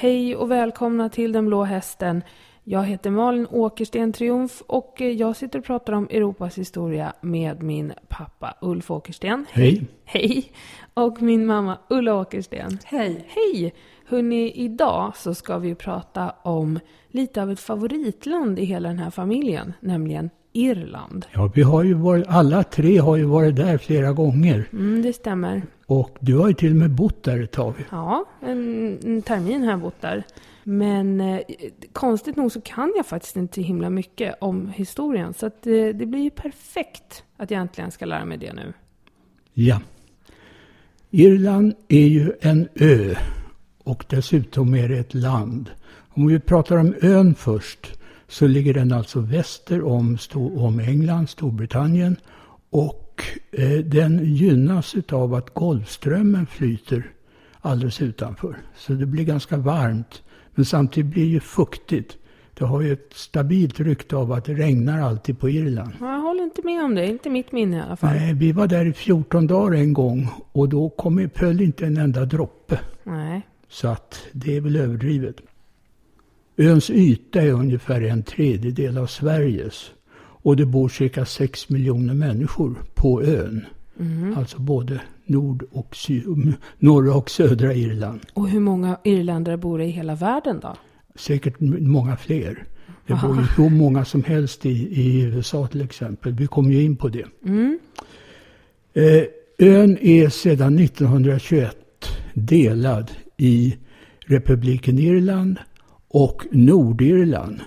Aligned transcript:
Hej 0.00 0.36
och 0.36 0.50
välkomna 0.50 1.08
till 1.08 1.32
Den 1.32 1.46
blå 1.46 1.64
hästen. 1.64 2.22
Jag 2.64 2.84
heter 2.84 3.10
Malin 3.10 3.46
Åkersten 3.50 4.12
Triumf 4.12 4.62
och 4.66 5.00
jag 5.00 5.36
sitter 5.36 5.58
och 5.58 5.64
pratar 5.64 5.92
om 5.92 6.08
Europas 6.10 6.58
historia 6.58 7.12
med 7.20 7.62
min 7.62 7.92
pappa 8.08 8.54
Ulf 8.60 8.90
Åkersten. 8.90 9.46
Hej. 9.50 9.86
Hej! 10.04 10.52
Och 10.94 11.22
min 11.22 11.46
mamma 11.46 11.78
Ulla 11.90 12.14
Åkersten. 12.14 12.78
Hej. 12.84 13.26
Hej! 13.28 13.74
Hörrni, 14.08 14.52
idag 14.54 15.16
så 15.16 15.34
ska 15.34 15.58
vi 15.58 15.74
prata 15.74 16.34
om 16.42 16.80
lite 17.08 17.42
av 17.42 17.50
ett 17.50 17.60
favoritland 17.60 18.58
i 18.58 18.64
hela 18.64 18.88
den 18.88 18.98
här 18.98 19.10
familjen, 19.10 19.72
nämligen 19.80 20.30
Irland. 20.52 21.26
Ja, 21.32 21.50
vi 21.54 21.62
har 21.62 21.82
ju 21.82 21.94
varit, 21.94 22.26
alla 22.28 22.64
tre 22.64 22.98
har 22.98 23.16
ju 23.16 23.24
varit 23.24 23.56
där 23.56 23.78
flera 23.78 24.12
gånger. 24.12 24.68
Mm, 24.72 25.02
det 25.02 25.12
stämmer. 25.12 25.62
Och 25.86 26.16
du 26.20 26.36
har 26.36 26.48
ju 26.48 26.54
till 26.54 26.70
och 26.70 26.76
med 26.76 26.90
bott 26.90 27.22
där 27.22 27.42
ett 27.42 27.52
tag. 27.52 27.74
Ja, 27.90 28.24
en, 28.40 28.98
en 29.04 29.22
termin 29.22 29.62
har 29.62 29.70
jag 29.70 29.80
bott 29.80 30.00
där. 30.00 30.24
Men 30.64 31.20
eh, 31.20 31.40
konstigt 31.92 32.36
nog 32.36 32.52
så 32.52 32.60
kan 32.60 32.92
jag 32.96 33.06
faktiskt 33.06 33.36
inte 33.36 33.62
himla 33.62 33.90
mycket 33.90 34.34
om 34.40 34.68
historien. 34.68 35.34
Så 35.34 35.46
att, 35.46 35.66
eh, 35.66 35.72
det 35.72 36.06
blir 36.06 36.22
ju 36.22 36.30
perfekt 36.30 37.24
att 37.36 37.50
jag 37.50 37.60
äntligen 37.60 37.90
ska 37.90 38.04
lära 38.04 38.24
mig 38.24 38.38
det 38.38 38.52
nu. 38.52 38.72
Ja. 39.54 39.80
Irland 41.10 41.74
är 41.88 42.06
ju 42.06 42.32
en 42.40 42.68
ö 42.74 43.14
och 43.84 44.04
dessutom 44.08 44.74
är 44.74 44.88
det 44.88 44.98
ett 44.98 45.14
land. 45.14 45.70
Om 46.08 46.26
vi 46.26 46.40
pratar 46.40 46.76
om 46.76 46.94
ön 47.02 47.34
först 47.34 47.98
så 48.28 48.46
ligger 48.46 48.74
den 48.74 48.92
alltså 48.92 49.20
väster 49.20 49.84
om, 49.84 50.18
om 50.34 50.80
England, 50.80 51.28
Storbritannien 51.28 52.16
och 52.70 53.22
eh, 53.52 53.78
den 53.78 54.24
gynnas 54.24 54.94
av 55.12 55.34
att 55.34 55.54
Golfströmmen 55.54 56.46
flyter 56.46 57.10
alldeles 57.60 58.02
utanför. 58.02 58.56
Så 58.76 58.92
det 58.92 59.06
blir 59.06 59.24
ganska 59.24 59.56
varmt 59.56 60.22
men 60.54 60.64
samtidigt 60.64 61.10
blir 61.10 61.24
det 61.24 61.30
ju 61.30 61.40
fuktigt. 61.40 62.16
Det 62.54 62.64
har 62.64 62.80
ju 62.80 62.92
ett 62.92 63.12
stabilt 63.14 63.80
rykte 63.80 64.16
av 64.16 64.32
att 64.32 64.44
det 64.44 64.54
regnar 64.54 65.00
alltid 65.00 65.38
på 65.38 65.48
Irland. 65.48 65.92
Jag 66.00 66.20
håller 66.20 66.42
inte 66.42 66.62
med 66.64 66.84
om 66.84 66.94
det, 66.94 67.06
inte 67.06 67.30
mitt 67.30 67.52
minne 67.52 67.76
i 67.76 67.80
alla 67.80 67.96
fall. 67.96 68.14
Nej, 68.14 68.34
vi 68.34 68.52
var 68.52 68.66
där 68.66 68.86
i 68.86 68.92
14 68.92 69.46
dagar 69.46 69.78
en 69.78 69.92
gång 69.92 70.28
och 70.52 70.68
då 70.68 70.90
kom, 70.90 71.30
föll 71.34 71.60
inte 71.60 71.86
en 71.86 71.96
enda 71.96 72.24
droppe. 72.24 72.80
Nej. 73.04 73.42
Så 73.68 73.88
att 73.88 74.26
det 74.32 74.56
är 74.56 74.60
väl 74.60 74.76
överdrivet. 74.76 75.36
Öns 76.58 76.90
yta 76.90 77.42
är 77.42 77.52
ungefär 77.52 78.00
en 78.02 78.22
tredjedel 78.22 78.98
av 78.98 79.06
Sveriges. 79.06 79.90
Och 80.20 80.56
det 80.56 80.66
bor 80.66 80.88
cirka 80.88 81.24
6 81.24 81.68
miljoner 81.68 82.14
människor 82.14 82.74
på 82.94 83.22
ön. 83.22 83.64
Alltså 84.36 84.60
både 84.60 85.00
nord 85.26 85.64
och 85.72 85.96
sy- 85.96 86.22
norra 86.78 87.14
och 87.14 87.30
södra 87.30 87.74
Irland. 87.74 88.20
Och 88.32 88.48
hur 88.48 88.60
många 88.60 88.98
irländare 89.04 89.56
bor 89.56 89.78
det 89.78 89.84
i 89.84 89.90
hela 89.90 90.14
världen 90.14 90.60
då? 90.60 90.76
Säkert 91.14 91.60
många 91.60 92.16
fler. 92.16 92.64
Det 93.06 93.14
bor 93.14 93.36
ju 93.36 93.42
hur 93.56 93.70
många 93.70 94.04
som 94.04 94.24
helst 94.24 94.66
i, 94.66 94.70
i 95.02 95.20
USA 95.22 95.66
till 95.66 95.80
exempel. 95.80 96.32
Vi 96.32 96.46
kommer 96.46 96.70
ju 96.72 96.82
in 96.82 96.96
på 96.96 97.08
det. 97.08 97.24
Eh, 98.94 99.24
ön 99.58 99.98
är 100.00 100.28
sedan 100.28 100.78
1921 100.78 101.76
delad 102.34 103.10
i 103.36 103.76
republiken 104.26 104.98
Irland 104.98 105.58
och 106.08 106.46
Nordirland 106.50 107.60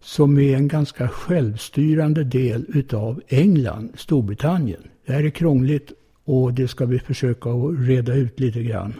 som 0.00 0.38
är 0.38 0.56
en 0.56 0.68
ganska 0.68 1.08
självstyrande 1.08 2.24
del 2.24 2.64
utav 2.68 3.22
England, 3.28 3.92
Storbritannien. 3.94 4.82
Det 5.06 5.12
här 5.12 5.24
är 5.24 5.30
krångligt 5.30 5.92
och 6.24 6.54
det 6.54 6.68
ska 6.68 6.86
vi 6.86 6.98
försöka 6.98 7.50
att 7.50 7.78
reda 7.78 8.14
ut 8.14 8.40
lite 8.40 8.62
grann. 8.62 8.94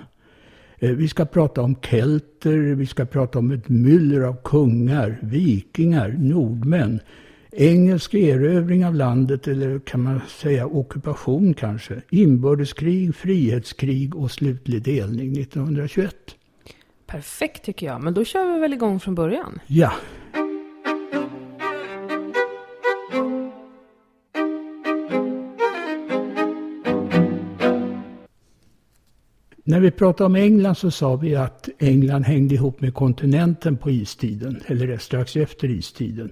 Eh, 0.78 0.90
vi 0.90 1.08
ska 1.08 1.24
prata 1.24 1.62
om 1.62 1.76
kelter, 1.82 2.74
vi 2.74 2.86
ska 2.86 3.04
prata 3.04 3.38
om 3.38 3.50
ett 3.50 3.68
myller 3.68 4.20
av 4.20 4.36
kungar, 4.44 5.18
vikingar, 5.22 6.14
nordmän, 6.18 7.00
engelsk 7.52 8.14
erövring 8.14 8.86
av 8.86 8.94
landet, 8.94 9.48
eller 9.48 9.78
kan 9.78 10.02
man 10.02 10.20
säga 10.28 10.66
ockupation 10.66 11.54
kanske, 11.54 12.02
inbördeskrig, 12.10 13.14
frihetskrig 13.14 14.16
och 14.16 14.30
slutlig 14.30 14.82
delning 14.82 15.32
1921. 15.32 16.14
Perfekt 17.06 17.64
tycker 17.64 17.86
jag, 17.86 18.02
men 18.02 18.14
då 18.14 18.24
kör 18.24 18.54
vi 18.54 18.60
väl 18.60 18.72
igång 18.72 19.00
från 19.00 19.14
början. 19.14 19.60
Ja, 19.66 19.92
När 29.68 29.80
vi 29.80 29.90
pratade 29.90 30.26
om 30.26 30.36
England 30.36 30.74
så 30.74 30.90
sa 30.90 31.16
vi 31.16 31.36
att 31.36 31.68
England 31.78 32.22
hängde 32.22 32.54
ihop 32.54 32.80
med 32.80 32.94
kontinenten 32.94 33.76
på 33.76 33.90
istiden, 33.90 34.60
eller 34.66 34.98
strax 34.98 35.36
efter 35.36 35.70
istiden. 35.70 36.30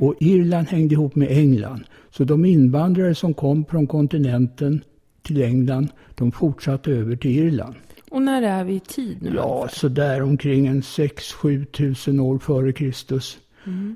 Och 0.00 0.14
Irland 0.20 0.68
hängde 0.68 0.94
ihop 0.94 1.14
med 1.14 1.30
England. 1.30 1.84
Så 2.10 2.24
de 2.24 2.44
invandrare 2.44 3.14
som 3.14 3.34
kom 3.34 3.64
från 3.64 3.86
kontinenten 3.86 4.84
till 5.22 5.42
England, 5.42 5.88
de 6.14 6.32
fortsatte 6.32 6.90
över 6.90 7.16
till 7.16 7.38
Irland. 7.38 7.74
Och 8.10 8.22
när 8.22 8.42
är 8.42 8.64
vi 8.64 8.74
i 8.74 8.80
tid 8.80 9.22
nu? 9.22 9.32
Ja, 9.34 9.56
ungefär? 9.56 9.78
så 9.78 9.88
där 9.88 10.22
omkring 10.22 10.66
en 10.66 10.80
6-7 10.80 11.64
tusen 11.64 12.20
år 12.20 12.38
före 12.38 12.72
Kristus. 12.72 13.38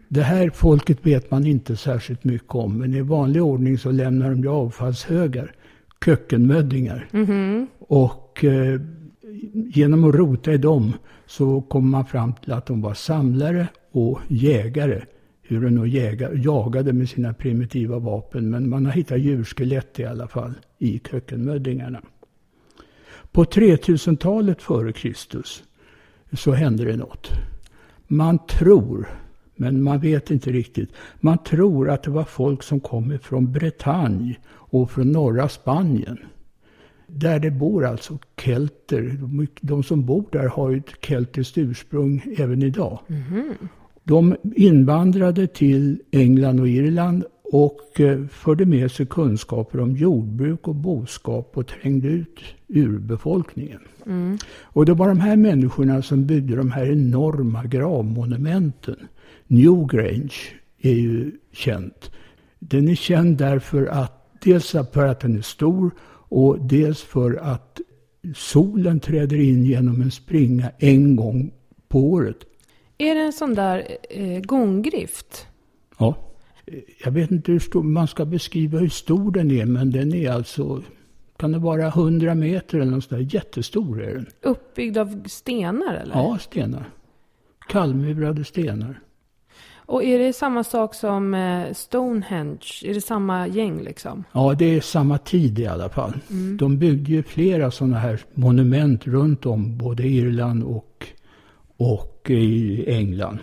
Det 0.08 0.22
här 0.22 0.50
folket 0.50 1.06
vet 1.06 1.30
man 1.30 1.46
inte 1.46 1.76
särskilt 1.76 2.24
mycket 2.24 2.54
om, 2.54 2.78
men 2.78 2.94
i 2.94 3.00
vanlig 3.00 3.42
ordning 3.42 3.78
så 3.78 3.90
lämnar 3.90 4.30
de 4.30 4.40
ju 4.40 4.48
avfallshögar, 4.48 5.54
kökkenmöddingar. 6.04 7.08
Och 7.78 8.44
eh, 8.44 8.80
genom 9.52 10.04
att 10.04 10.14
rota 10.14 10.52
i 10.52 10.58
dem 10.58 10.92
så 11.26 11.60
kommer 11.60 11.88
man 11.88 12.04
fram 12.04 12.32
till 12.32 12.52
att 12.52 12.66
de 12.66 12.80
var 12.82 12.94
samlare 12.94 13.66
och 13.92 14.20
jägare. 14.28 15.02
Hur 15.42 15.60
de 15.60 15.88
jäga, 15.88 16.34
jagade 16.34 16.92
med 16.92 17.08
sina 17.08 17.32
primitiva 17.32 17.98
vapen, 17.98 18.50
men 18.50 18.68
man 18.68 18.86
har 18.86 18.92
hittat 18.92 19.20
djurskelett 19.20 20.00
i 20.00 20.04
alla 20.04 20.28
fall 20.28 20.52
i 20.78 21.00
kökkenmöddingarna. 21.10 22.00
På 23.32 23.44
3000-talet 23.44 24.62
före 24.62 24.92
Kristus 24.92 25.62
så 26.32 26.52
hände 26.52 26.84
det 26.84 26.96
något. 26.96 27.30
Man 28.06 28.38
tror, 28.46 29.08
men 29.56 29.82
man 29.82 30.00
vet 30.00 30.30
inte 30.30 30.50
riktigt, 30.52 30.90
man 31.20 31.38
tror 31.38 31.90
att 31.90 32.02
det 32.02 32.10
var 32.10 32.24
folk 32.24 32.62
som 32.62 32.80
kom 32.80 33.18
från 33.22 33.52
Bretagne 33.52 34.36
och 34.48 34.90
från 34.90 35.12
norra 35.12 35.48
Spanien. 35.48 36.18
Där 37.06 37.38
det 37.38 37.50
bor 37.50 37.84
alltså 37.84 38.18
kelter. 38.36 39.18
De, 39.60 39.82
som 39.82 40.06
bor 40.06 40.24
där 40.32 40.48
har 40.48 40.70
ju 40.70 40.78
ett 40.78 41.04
keltiskt 41.04 41.58
ursprung 41.58 42.22
även 42.38 42.62
idag. 42.62 42.98
De 44.04 44.36
invandrade 44.56 45.46
till 45.46 46.02
England 46.10 46.60
och 46.60 46.68
Irland 46.68 47.24
och 47.52 48.00
eh, 48.00 48.26
förde 48.26 48.66
med 48.66 48.90
sig 48.90 49.06
kunskaper 49.06 49.80
om 49.80 49.96
jordbruk 49.96 50.68
och 50.68 50.74
boskap 50.74 51.50
och 51.54 51.66
trängde 51.66 52.08
ut 52.08 52.40
urbefolkningen. 52.68 53.80
Och 54.62 54.86
det 54.86 54.94
var 54.94 55.08
de 55.08 55.20
här 55.20 55.36
människorna 55.36 56.02
som 56.02 56.26
byggde 56.26 56.56
de 56.56 56.70
här 56.70 56.92
enorma 56.92 57.64
gravmonumenten. 57.64 58.96
Newgrange 59.46 60.34
är 60.78 60.94
ju 60.94 61.32
känt. 61.52 62.10
Den 62.58 62.88
är 62.88 62.94
känd 62.94 63.36
därför 63.36 63.86
att 63.86 64.40
dels 64.42 64.70
för 64.92 65.06
att 65.06 65.20
den 65.20 65.36
är 65.36 65.42
stor 65.42 65.90
och 66.28 66.58
dels 66.60 67.02
för 67.02 67.36
att 67.36 67.80
solen 68.36 69.00
träder 69.00 69.36
in 69.36 69.64
genom 69.64 70.02
en 70.02 70.10
springa 70.10 70.70
en 70.78 71.16
gång 71.16 71.52
på 71.88 71.98
året. 71.98 72.36
Är 72.98 73.14
det 73.14 73.20
en 73.20 73.32
sån 73.32 73.54
där 73.54 73.88
eh, 74.10 74.40
gånggrift? 74.40 75.46
Ja. 75.98 76.29
Jag 77.04 77.12
vet 77.12 77.30
inte 77.30 77.52
hur 77.52 77.58
stor, 77.58 77.82
man 77.82 78.08
ska 78.08 78.24
beskriva 78.24 78.78
hur 78.78 78.88
stor 78.88 79.32
den 79.32 79.50
är, 79.50 79.66
men 79.66 79.90
den 79.90 80.14
är 80.14 80.30
alltså, 80.30 80.82
kan 81.36 81.52
det 81.52 81.58
vara 81.58 81.86
100 81.86 82.34
meter 82.34 82.78
eller 82.78 82.90
något 82.90 83.04
sånt 83.04 83.30
där, 83.30 83.34
jättestor 83.34 84.02
är 84.02 84.14
den. 84.14 84.26
Uppbyggd 84.42 84.98
av 84.98 85.22
stenar 85.26 85.94
eller? 85.94 86.14
Ja, 86.14 86.38
stenar. 86.38 86.84
Kallmurade 87.68 88.44
stenar. 88.44 89.00
Och 89.90 90.04
är 90.04 90.18
det 90.18 90.32
samma 90.32 90.64
sak 90.64 90.94
som 90.94 91.34
eh, 91.34 91.72
Stonehenge? 91.72 92.82
Är 92.84 92.94
det 92.94 93.00
samma 93.00 93.46
gäng 93.46 93.82
liksom? 93.82 94.24
Ja, 94.32 94.54
det 94.58 94.76
är 94.76 94.80
samma 94.80 95.18
tid 95.18 95.58
i 95.58 95.66
alla 95.66 95.88
fall. 95.88 96.12
Mm. 96.30 96.56
De 96.56 96.78
byggde 96.78 97.12
ju 97.12 97.22
flera 97.22 97.70
sådana 97.70 97.98
här 97.98 98.20
monument 98.34 99.06
runt 99.06 99.46
om, 99.46 99.78
både 99.78 100.02
Irland 100.02 100.62
och, 100.62 101.06
och 101.76 102.26
i 102.30 102.84
England. 102.90 103.38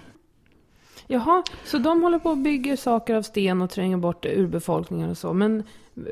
Jaha, 1.07 1.43
så 1.65 1.77
de 1.77 2.03
håller 2.03 2.19
på 2.19 2.29
och 2.29 2.37
bygger 2.37 2.75
saker 2.75 3.15
av 3.15 3.21
sten 3.21 3.61
och 3.61 3.69
tränger 3.69 3.97
bort 3.97 4.25
urbefolkningen 4.25 5.09
och 5.09 5.17
så. 5.17 5.33
Men 5.33 5.63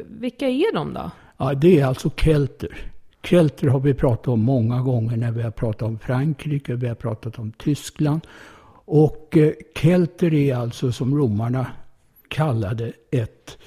vilka 0.06 0.48
är 0.48 0.74
de 0.74 0.94
då? 0.94 1.12
Ja, 1.38 1.54
det 1.54 1.80
är 1.80 1.86
alltså 1.86 2.10
kelter. 2.10 2.92
Kelter 3.24 3.68
har 3.68 3.80
vi 3.80 3.94
pratat 3.94 4.28
om 4.28 4.42
många 4.42 4.82
gånger 4.82 5.18
när 5.18 5.32
vi 5.32 5.42
har 5.42 5.52
pratat 5.52 5.82
om 5.82 6.00
Frankrike, 6.00 6.76
vi 6.76 6.88
har 6.88 6.96
pratat 6.96 7.40
om 7.40 7.52
Tyskland. 7.52 8.22
Och 8.86 9.38
eh, 9.38 9.52
kelter 9.76 10.34
är 10.34 10.56
alltså 10.56 10.92
som 10.92 11.18
romarna 11.18 11.68
kallade 12.28 12.94
ett, 13.12 13.58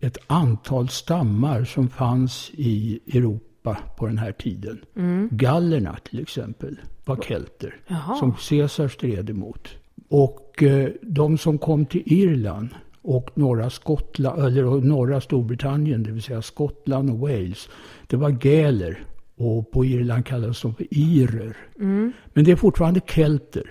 ett 0.00 0.18
antal 0.26 0.88
stammar 0.88 1.64
som 1.64 1.88
fanns 1.88 2.50
i 2.52 3.00
Europa 3.06 3.78
på 3.98 4.06
den 4.06 4.18
här 4.18 4.32
tiden. 4.32 4.84
Mm. 4.96 5.28
Gallerna 5.32 5.96
till 6.04 6.20
exempel 6.20 6.80
var 7.04 7.16
kelter 7.16 7.76
Jaha. 7.86 8.16
som 8.16 8.32
Caesar 8.32 8.88
stred 8.88 9.30
emot. 9.30 9.68
Och 10.10 10.62
eh, 10.62 10.88
de 11.02 11.38
som 11.38 11.58
kom 11.58 11.86
till 11.86 12.02
Irland 12.06 12.68
och 13.02 13.30
norra, 13.34 13.70
Skottland, 13.70 14.42
eller 14.44 14.64
norra 14.80 15.20
Storbritannien, 15.20 16.02
det 16.02 16.10
vill 16.10 16.22
säga 16.22 16.42
Skottland 16.42 17.10
och 17.10 17.18
Wales, 17.18 17.68
det 18.06 18.16
var 18.16 18.30
galer. 18.30 19.04
Och 19.36 19.70
på 19.70 19.84
Irland 19.84 20.26
kallades 20.26 20.62
de 20.62 20.74
för 20.74 20.86
irer. 20.90 21.56
Mm. 21.78 22.12
Men 22.32 22.44
det 22.44 22.52
är 22.52 22.56
fortfarande 22.56 23.00
kelter. 23.06 23.70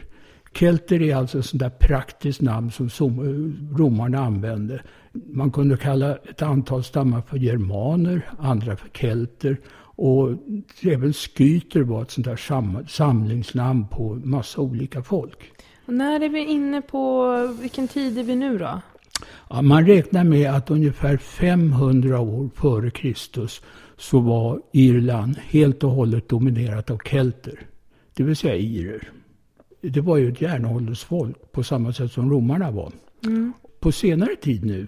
Kelter 0.54 1.02
är 1.02 1.16
alltså 1.16 1.40
ett 1.40 1.46
sånt 1.46 1.60
där 1.60 1.70
praktiskt 1.70 2.42
namn 2.42 2.72
som 2.72 3.20
romarna 3.78 4.20
använde. 4.20 4.82
Man 5.12 5.52
kunde 5.52 5.78
kalla 5.78 6.16
ett 6.16 6.42
antal 6.42 6.84
stammar 6.84 7.22
för 7.22 7.38
germaner, 7.38 8.30
andra 8.38 8.76
för 8.76 8.90
kelter. 8.90 9.58
Och 10.02 10.30
även 10.84 11.14
skyter 11.14 11.82
var 11.82 12.02
ett 12.02 12.12
sånt 12.12 12.28
där 12.28 12.36
sam 12.36 12.78
samlingsnamn 12.88 13.88
på 13.88 14.16
massa 14.24 14.62
olika 14.62 15.04
folk. 15.04 15.52
Och 15.90 15.96
när 15.96 16.22
är 16.22 16.30
vi 16.30 16.46
inne 16.46 16.82
på, 16.82 17.34
vilken 17.62 17.88
tid 17.88 18.18
är 18.18 18.24
vi 18.24 18.36
nu 18.36 18.58
då? 18.58 18.82
Ja, 19.50 19.62
man 19.62 19.86
räknar 19.86 20.24
med 20.24 20.52
att 20.52 20.70
ungefär 20.70 21.18
500 21.18 22.20
år 22.20 22.50
före 22.56 22.92
Kristus 22.92 23.62
så 23.98 24.20
var 24.20 24.62
Irland 24.72 25.38
helt 25.38 25.84
och 25.84 25.92
hållet 25.92 26.30
dominerat 26.30 26.90
av 26.90 26.98
kelter. 26.98 27.68
Det 28.14 28.24
vill 28.24 28.36
säga 28.36 28.56
irer 28.56 29.12
det 29.82 30.02
var 30.02 30.18
ju 30.18 30.30
ett 30.30 30.42
järnåldersfolk 30.42 31.52
på 31.52 31.64
samma 31.64 31.94
sätt 31.94 32.12
som 32.12 32.32
romarna 32.32 32.72
var. 32.72 32.92
Mm. 33.26 33.54
På 33.80 33.92
senare 33.92 34.36
tid 34.36 34.66
nu, 34.66 34.88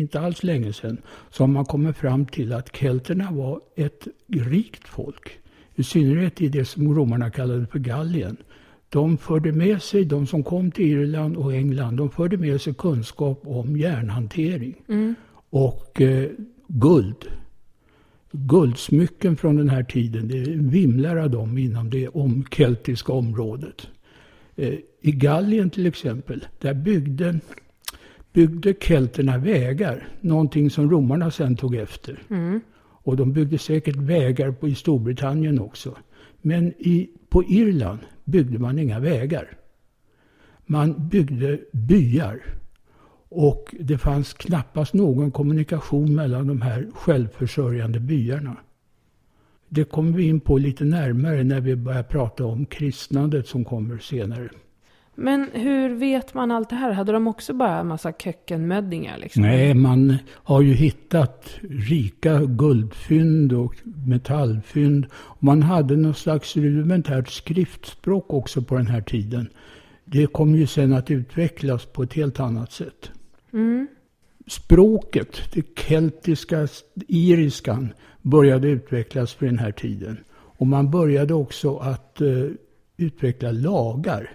inte 0.00 0.20
alls 0.20 0.42
länge 0.42 0.72
sedan, 0.72 0.98
så 1.30 1.42
har 1.42 1.48
man 1.48 1.64
kommit 1.64 1.96
fram 1.96 2.26
till 2.26 2.52
att 2.52 2.76
kelterna 2.76 3.30
var 3.30 3.60
ett 3.76 4.08
rikt 4.28 4.88
folk. 4.88 5.38
I 5.74 5.82
synnerhet 5.82 6.40
i 6.40 6.48
det 6.48 6.64
som 6.64 6.94
romarna 6.94 7.30
kallade 7.30 7.66
för 7.66 7.78
Gallien. 7.78 8.36
De 8.88 9.18
förde 9.18 9.52
med 9.52 9.82
sig, 9.82 10.04
de 10.04 10.26
som 10.26 10.42
kom 10.42 10.70
till 10.70 10.86
Irland 10.86 11.36
och 11.36 11.54
England, 11.54 11.96
de 11.96 12.10
förde 12.10 12.36
med 12.36 12.60
sig 12.60 12.74
kunskap 12.74 13.40
om 13.44 13.76
järnhantering. 13.76 14.82
Mm. 14.88 15.14
Och 15.50 16.00
eh, 16.00 16.30
guld. 16.68 17.26
Guldsmycken 18.32 19.36
från 19.36 19.56
den 19.56 19.68
här 19.68 19.82
tiden, 19.82 20.28
det 20.28 20.44
vimlar 20.48 21.16
av 21.16 21.30
dem 21.30 21.58
inom 21.58 21.90
det 21.90 22.08
om 22.08 22.44
keltiska 22.50 23.12
området. 23.12 23.88
Eh, 24.56 24.74
I 25.00 25.12
Gallien 25.12 25.70
till 25.70 25.86
exempel, 25.86 26.46
där 26.58 26.74
byggde, 26.74 27.40
byggde 28.32 28.74
kelterna 28.80 29.38
vägar. 29.38 30.08
Någonting 30.20 30.70
som 30.70 30.90
romarna 30.90 31.30
sen 31.30 31.56
tog 31.56 31.74
efter. 31.74 32.22
Mm. 32.30 32.60
Och 32.78 33.16
de 33.16 33.32
byggde 33.32 33.58
säkert 33.58 33.96
vägar 33.96 34.52
på, 34.52 34.68
i 34.68 34.74
Storbritannien 34.74 35.60
också. 35.60 35.96
Men 36.42 36.72
i, 36.78 37.10
på 37.28 37.44
Irland 37.44 37.98
byggde 38.26 38.58
man 38.58 38.78
inga 38.78 39.00
vägar. 39.00 39.58
Man 40.66 41.08
byggde 41.08 41.60
byar. 41.72 42.42
Och 43.28 43.74
det 43.80 43.98
fanns 43.98 44.32
knappast 44.32 44.94
någon 44.94 45.30
kommunikation 45.30 46.14
mellan 46.14 46.46
de 46.46 46.62
här 46.62 46.88
självförsörjande 46.94 48.00
byarna. 48.00 48.56
Det 49.68 49.84
kommer 49.84 50.12
vi 50.12 50.28
in 50.28 50.40
på 50.40 50.58
lite 50.58 50.84
närmare 50.84 51.44
när 51.44 51.60
vi 51.60 51.76
börjar 51.76 52.02
prata 52.02 52.44
om 52.44 52.66
kristnandet 52.66 53.46
som 53.46 53.64
kommer 53.64 53.98
senare. 53.98 54.48
Men 55.18 55.50
hur 55.52 55.94
vet 55.94 56.34
man 56.34 56.50
allt 56.50 56.70
det 56.70 56.76
här? 56.76 56.92
Hade 56.92 57.12
de 57.12 57.26
också 57.26 57.52
bara 57.52 57.78
en 57.78 57.86
massa 57.86 58.12
kökkenmöddingar? 58.12 59.18
Liksom? 59.18 59.42
Nej, 59.42 59.74
man 59.74 60.16
har 60.32 60.60
ju 60.60 60.74
hittat 60.74 61.50
rika 61.70 62.40
guldfynd 62.40 63.52
och 63.52 63.74
metallfynd. 63.84 65.06
Man 65.38 65.62
hade 65.62 65.96
någon 65.96 66.14
slags 66.14 66.56
rudimentärt 66.56 67.28
skriftspråk 67.28 68.32
också 68.32 68.62
på 68.62 68.76
den 68.76 68.86
här 68.86 69.00
tiden. 69.00 69.48
Det 70.04 70.26
kom 70.26 70.54
ju 70.54 70.66
sen 70.66 70.92
att 70.92 71.10
utvecklas 71.10 71.84
på 71.86 72.02
ett 72.02 72.12
helt 72.12 72.40
annat 72.40 72.72
sätt. 72.72 73.10
Mm. 73.52 73.88
Språket, 74.46 75.40
det 75.52 75.78
keltiska, 75.78 76.68
iriskan, 77.08 77.92
började 78.22 78.68
utvecklas 78.68 79.34
för 79.34 79.46
den 79.46 79.58
här 79.58 79.72
tiden. 79.72 80.18
Och 80.34 80.66
man 80.66 80.90
började 80.90 81.34
också 81.34 81.76
att 81.76 82.18
uh, 82.20 82.50
utveckla 82.96 83.50
lagar. 83.50 84.30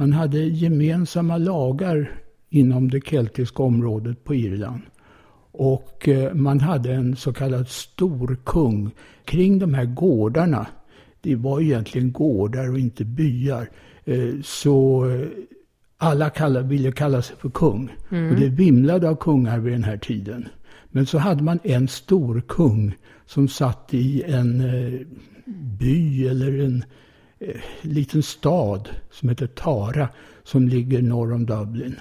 Man 0.00 0.12
hade 0.12 0.38
gemensamma 0.38 1.36
lagar 1.38 2.10
inom 2.48 2.90
det 2.90 3.06
keltiska 3.06 3.62
området 3.62 4.24
på 4.24 4.34
Irland. 4.34 4.82
Och 5.52 6.08
uh, 6.08 6.34
man 6.34 6.60
hade 6.60 6.92
en 6.92 7.16
så 7.16 7.32
kallad 7.32 7.68
storkung 7.68 8.90
kring 9.24 9.58
de 9.58 9.74
här 9.74 9.84
gårdarna. 9.84 10.66
Det 11.20 11.36
var 11.36 11.60
egentligen 11.60 12.12
gårdar 12.12 12.70
och 12.70 12.78
inte 12.78 13.04
byar. 13.04 13.68
Uh, 14.08 14.42
så 14.42 15.06
alla 15.98 16.30
kalla, 16.30 16.60
ville 16.60 16.92
kalla 16.92 17.22
sig 17.22 17.36
för 17.36 17.50
kung. 17.50 17.92
Mm. 18.10 18.30
Och 18.30 18.40
det 18.40 18.48
vimlade 18.48 19.08
av 19.08 19.16
kungar 19.16 19.58
vid 19.58 19.72
den 19.72 19.84
här 19.84 19.96
tiden. 19.96 20.48
Men 20.88 21.06
så 21.06 21.18
hade 21.18 21.42
man 21.42 21.58
en 21.62 21.88
stor 21.88 22.42
kung 22.48 22.94
som 23.26 23.48
satt 23.48 23.94
i 23.94 24.22
en 24.22 24.60
eh, 24.60 25.00
by 25.78 26.26
eller 26.26 26.64
en 26.64 26.84
eh, 27.40 27.60
liten 27.80 28.22
stad 28.22 28.88
som 29.10 29.28
heter 29.28 29.46
Tara 29.46 30.08
som 30.44 30.68
ligger 30.68 31.02
norr 31.02 31.32
om 31.32 31.46
Dublin. 31.46 32.00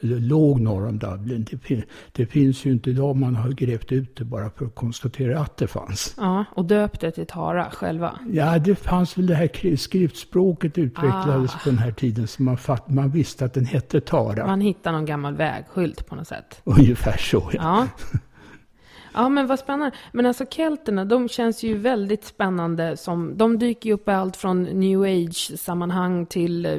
Eller 0.00 0.20
låg 0.20 0.60
norr 0.60 0.86
om 0.86 0.98
Dublin. 0.98 1.46
Det, 1.50 1.58
fin 1.58 1.82
det, 2.12 2.26
finns 2.26 2.64
ju 2.64 2.72
inte 2.72 2.90
idag, 2.90 3.16
man 3.16 3.36
har 3.36 3.50
grävt 3.50 3.92
ut 3.92 4.16
det 4.16 4.24
bara 4.24 4.50
för 4.50 4.66
att 4.66 4.74
konstatera 4.74 5.40
att 5.40 5.56
det 5.56 5.66
fanns. 5.66 6.14
Ja, 6.16 6.44
och 6.54 6.64
döpt 6.64 7.00
det 7.00 7.10
till 7.10 7.26
Tara 7.26 7.70
själva? 7.70 8.18
Ja, 8.32 8.58
det 8.58 8.74
fanns 8.74 9.18
väl 9.18 9.26
det 9.26 9.34
här 9.34 9.76
skriftspråket 9.76 10.78
utvecklades 10.78 11.54
ah. 11.54 11.58
på 11.64 11.70
den 11.70 11.78
här 11.78 11.92
tiden 11.92 12.26
så 12.26 12.42
man, 12.42 12.56
fatt, 12.56 12.90
man 12.90 13.10
visste 13.10 13.44
att 13.44 13.54
den 13.54 13.64
hette 13.64 14.00
Tara. 14.00 14.46
Man 14.46 14.60
hittade 14.60 14.96
någon 14.96 15.06
gammal 15.06 15.36
vägskylt 15.36 16.06
på 16.06 16.14
något 16.14 16.28
sätt? 16.28 16.60
Ungefär 16.64 17.16
så, 17.16 17.50
ja. 17.52 17.88
ja. 18.12 18.18
Ja, 19.14 19.28
men 19.28 19.46
vad 19.46 19.58
spännande. 19.58 19.96
Men 20.12 20.26
alltså 20.26 20.46
kelterna, 20.46 21.04
de 21.04 21.28
känns 21.28 21.62
ju 21.62 21.76
väldigt 21.76 22.24
spännande. 22.24 22.96
Som, 22.96 23.36
de 23.38 23.58
dyker 23.58 23.88
ju 23.88 23.94
upp 23.94 24.08
i 24.08 24.10
allt 24.10 24.36
från 24.36 24.62
new 24.62 25.02
age-sammanhang 25.02 26.26
till 26.26 26.66
eh, 26.66 26.72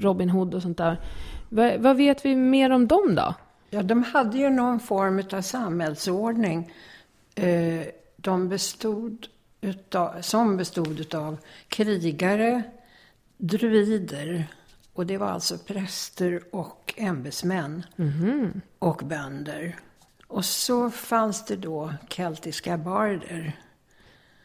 Robin 0.00 0.30
Hood 0.30 0.54
och 0.54 0.62
sånt 0.62 0.78
där. 0.78 1.00
Va, 1.48 1.72
vad 1.78 1.96
vet 1.96 2.24
vi 2.24 2.36
mer 2.36 2.70
om 2.70 2.86
dem 2.86 3.14
då? 3.14 3.34
Ja, 3.70 3.82
de 3.82 4.02
hade 4.02 4.38
ju 4.38 4.50
någon 4.50 4.80
form 4.80 5.22
av 5.32 5.40
samhällsordning. 5.40 6.72
Eh, 7.34 7.86
de 8.16 8.48
bestod 8.48 9.26
utav, 9.60 10.20
som 10.20 10.56
bestod 10.56 11.14
av 11.14 11.36
krigare, 11.68 12.62
druider, 13.36 14.46
och 14.92 15.06
det 15.06 15.18
var 15.18 15.26
alltså 15.26 15.58
präster 15.58 16.40
och 16.52 16.94
ämbetsmän 16.96 17.82
mm. 17.96 18.60
och 18.78 19.02
bönder. 19.04 19.76
Och 20.30 20.44
så 20.44 20.90
fanns 20.90 21.44
det 21.44 21.56
då 21.56 21.94
keltiska 22.08 22.78
barder. 22.78 23.60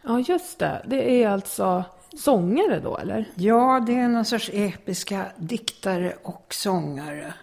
Ja, 0.01 0.20
just 0.20 0.60
det. 0.60 0.86
Det 0.88 1.24
är 1.24 1.30
alltså 1.30 1.84
sångare 2.18 2.80
då, 2.80 2.98
eller? 2.98 3.25
Ja, 3.36 3.84
det 3.88 3.96
är 3.96 4.08
någon 4.08 4.25
sorts 4.25 4.50
episka 4.54 5.25
diktare 5.38 6.13
och 6.24 6.54
sångare. 6.54 7.34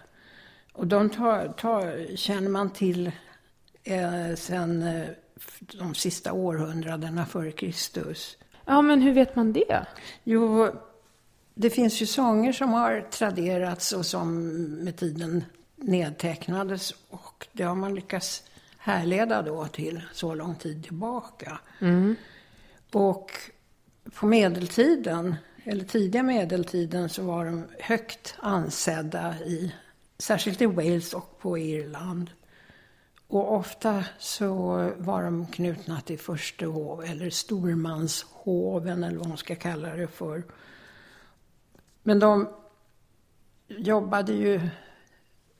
Och 0.73 0.87
de 0.87 1.09
tar, 1.09 1.47
tar, 1.47 2.15
känner 2.15 2.49
man 2.49 2.69
till 2.69 3.11
eh, 3.83 4.35
sen 4.35 4.81
eh, 4.83 5.07
de 5.59 5.95
sista 5.95 6.33
århundradena 6.33 7.25
före 7.25 7.51
Kristus. 7.51 8.37
Ja, 8.65 8.81
men 8.81 9.01
hur 9.01 9.13
vet 9.13 9.35
man 9.35 9.53
det? 9.53 9.85
Jo, 10.23 10.71
det 11.53 11.69
finns 11.69 12.01
ju 12.01 12.05
sånger 12.05 12.53
som 12.53 12.73
har 12.73 13.07
traderats 13.11 13.93
och 13.93 14.05
som 14.05 14.47
med 14.83 14.97
tiden 14.97 15.43
nedtecknades. 15.83 16.93
Och 17.09 17.47
det 17.51 17.63
har 17.63 17.75
man 17.75 17.95
lyckats 17.95 18.43
härleda 18.77 19.41
då 19.41 19.67
till 19.67 20.01
så 20.13 20.33
lång 20.33 20.55
tid 20.55 20.83
tillbaka. 20.83 21.59
Mm. 21.79 22.15
Och 22.91 23.31
på 24.13 24.25
medeltiden, 24.25 25.35
eller 25.63 25.85
tidiga 25.85 26.23
medeltiden, 26.23 27.09
så 27.09 27.23
var 27.23 27.45
de 27.45 27.65
högt 27.79 28.35
ansedda 28.39 29.39
i, 29.39 29.75
särskilt 30.17 30.61
i 30.61 30.65
Wales 30.65 31.13
och 31.13 31.39
på 31.39 31.57
Irland. 31.57 32.31
Och 33.27 33.53
ofta 33.53 34.05
så 34.19 34.75
var 34.97 35.23
de 35.23 35.47
knutna 35.47 36.01
till 36.01 36.19
förstehov 36.19 37.03
eller 37.03 37.29
stormanshoven 37.29 39.03
eller 39.03 39.17
vad 39.17 39.27
man 39.27 39.37
ska 39.37 39.55
kalla 39.55 39.95
det 39.95 40.07
för. 40.07 40.43
Men 42.03 42.19
de 42.19 42.49
jobbade 43.67 44.33
ju 44.33 44.69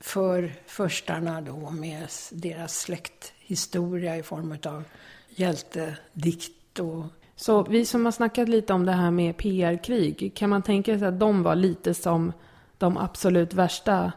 för 0.00 0.52
förstarna 0.66 1.40
då 1.40 1.70
med 1.70 2.08
deras 2.30 2.80
släkthistoria 2.80 4.16
i 4.16 4.22
form 4.22 4.58
av 4.66 4.84
hjältedikt 5.28 6.78
och 6.80 7.04
Så 7.36 7.62
vi 7.62 7.84
som 7.84 8.04
har 8.04 8.12
snackat 8.12 8.48
lite 8.48 8.72
om 8.72 8.86
det 8.86 8.92
här 8.92 9.10
med 9.10 9.36
PR-krig, 9.36 10.32
kan 10.34 10.50
man 10.50 10.62
tänka 10.62 10.98
sig 10.98 11.08
att 11.08 11.20
de 11.20 11.42
var 11.42 11.54
lite 11.54 11.94
som 11.94 12.32
de 12.78 12.96
absolut 12.96 13.54
värsta 13.54 14.12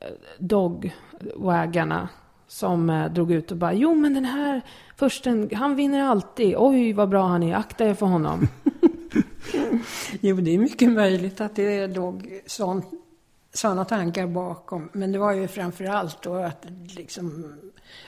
eh, 0.00 0.08
dogwagarna 0.38 2.08
som 2.46 2.90
eh, 2.90 3.12
drog 3.12 3.32
ut 3.32 3.50
och 3.50 3.56
bara 3.56 3.72
jo 3.72 3.94
men 3.94 4.14
den 4.14 4.24
här 4.24 4.60
försten, 4.96 5.50
han 5.54 5.76
vinner 5.76 6.02
alltid, 6.02 6.54
oj 6.58 6.92
vad 6.92 7.08
bra 7.08 7.26
han 7.26 7.42
är, 7.42 7.56
akta 7.56 7.84
er 7.84 7.94
för 7.94 8.06
honom. 8.06 8.48
Jo, 10.20 10.36
det 10.36 10.54
är 10.54 10.58
mycket 10.58 10.92
möjligt 10.92 11.40
att 11.40 11.56
det 11.56 11.86
låg 11.86 12.40
sådana 13.58 13.84
tankar 13.84 14.26
bakom. 14.26 14.88
Men 14.92 15.12
det 15.12 15.18
var 15.18 15.32
ju 15.32 15.48
framför 15.48 15.84
allt 15.84 16.22
då 16.22 16.34
att 16.34 16.66
liksom 16.96 17.54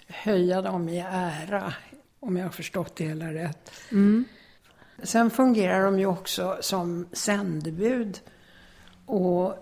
höja 0.06 0.62
dem 0.62 0.88
i 0.88 0.98
ära, 1.10 1.74
om 2.20 2.36
jag 2.36 2.44
har 2.44 2.50
förstått 2.50 2.96
det 2.96 3.04
hela 3.04 3.34
rätt. 3.34 3.70
Sen 5.02 5.30
fungerar 5.30 5.84
de 5.84 5.98
ju 5.98 6.06
också 6.06 6.58
som 6.60 7.06
sändebud. 7.12 8.20
Och 9.06 9.54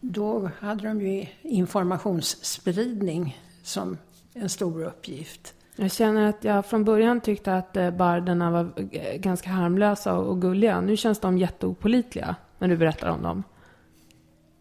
då 0.00 0.50
hade 0.58 0.88
de 0.88 1.00
ju 1.00 1.26
informationsspridning 1.42 3.40
som 3.62 3.98
en 4.34 4.48
stor 4.48 4.84
uppgift. 4.84 5.54
Jag 5.76 5.92
känner 5.92 6.28
att 6.28 6.44
jag 6.44 6.66
från 6.66 6.84
början 6.84 7.20
tyckte 7.20 7.54
att 7.54 7.76
eh, 7.76 7.90
barderna 7.90 8.50
var 8.50 8.72
eh, 8.92 9.16
ganska 9.16 9.50
harmlösa 9.50 10.14
och 10.14 10.40
gulliga. 10.40 10.80
Nu 10.80 10.96
känns 10.96 11.20
de 11.20 11.38
jätteopolitliga 11.38 12.36
när 12.58 12.68
du 12.68 12.76
berättar 12.76 13.08
om 13.08 13.22
dem. 13.22 13.42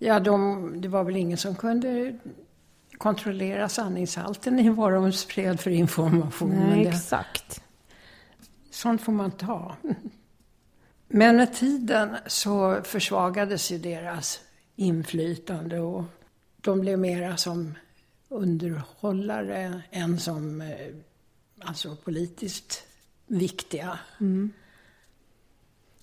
Ja, 0.04 0.20
de, 0.20 0.74
det 0.82 0.88
var 0.88 1.04
väl 1.04 1.16
ingen 1.16 1.38
som 1.38 1.56
kunde 1.56 2.18
kontrollera 2.98 3.70
sanningshalten 3.70 4.60
i 4.60 4.70
vad 4.70 4.94
de 4.94 5.12
spred 5.14 5.60
för 5.60 5.72
information. 5.72 6.50
Nej, 6.50 6.84
det- 6.84 6.90
exakt. 6.90 7.62
Sånt 8.72 9.02
får 9.02 9.12
man 9.12 9.32
ta. 9.32 9.76
Men 11.08 11.36
med 11.36 11.54
tiden 11.54 12.16
så 12.28 12.82
försvagades 12.84 13.72
ju 13.72 13.78
deras 13.78 14.40
inflytande 14.76 15.80
och 15.80 16.04
de 16.62 16.80
blev 16.82 17.00
mera 17.00 17.38
som 17.38 17.76
underhållare 18.30 19.82
än 19.92 20.20
som 20.20 20.62
eh, 20.62 20.70
alltså 21.60 21.96
politiskt 21.96 22.84
viktiga. 23.28 24.00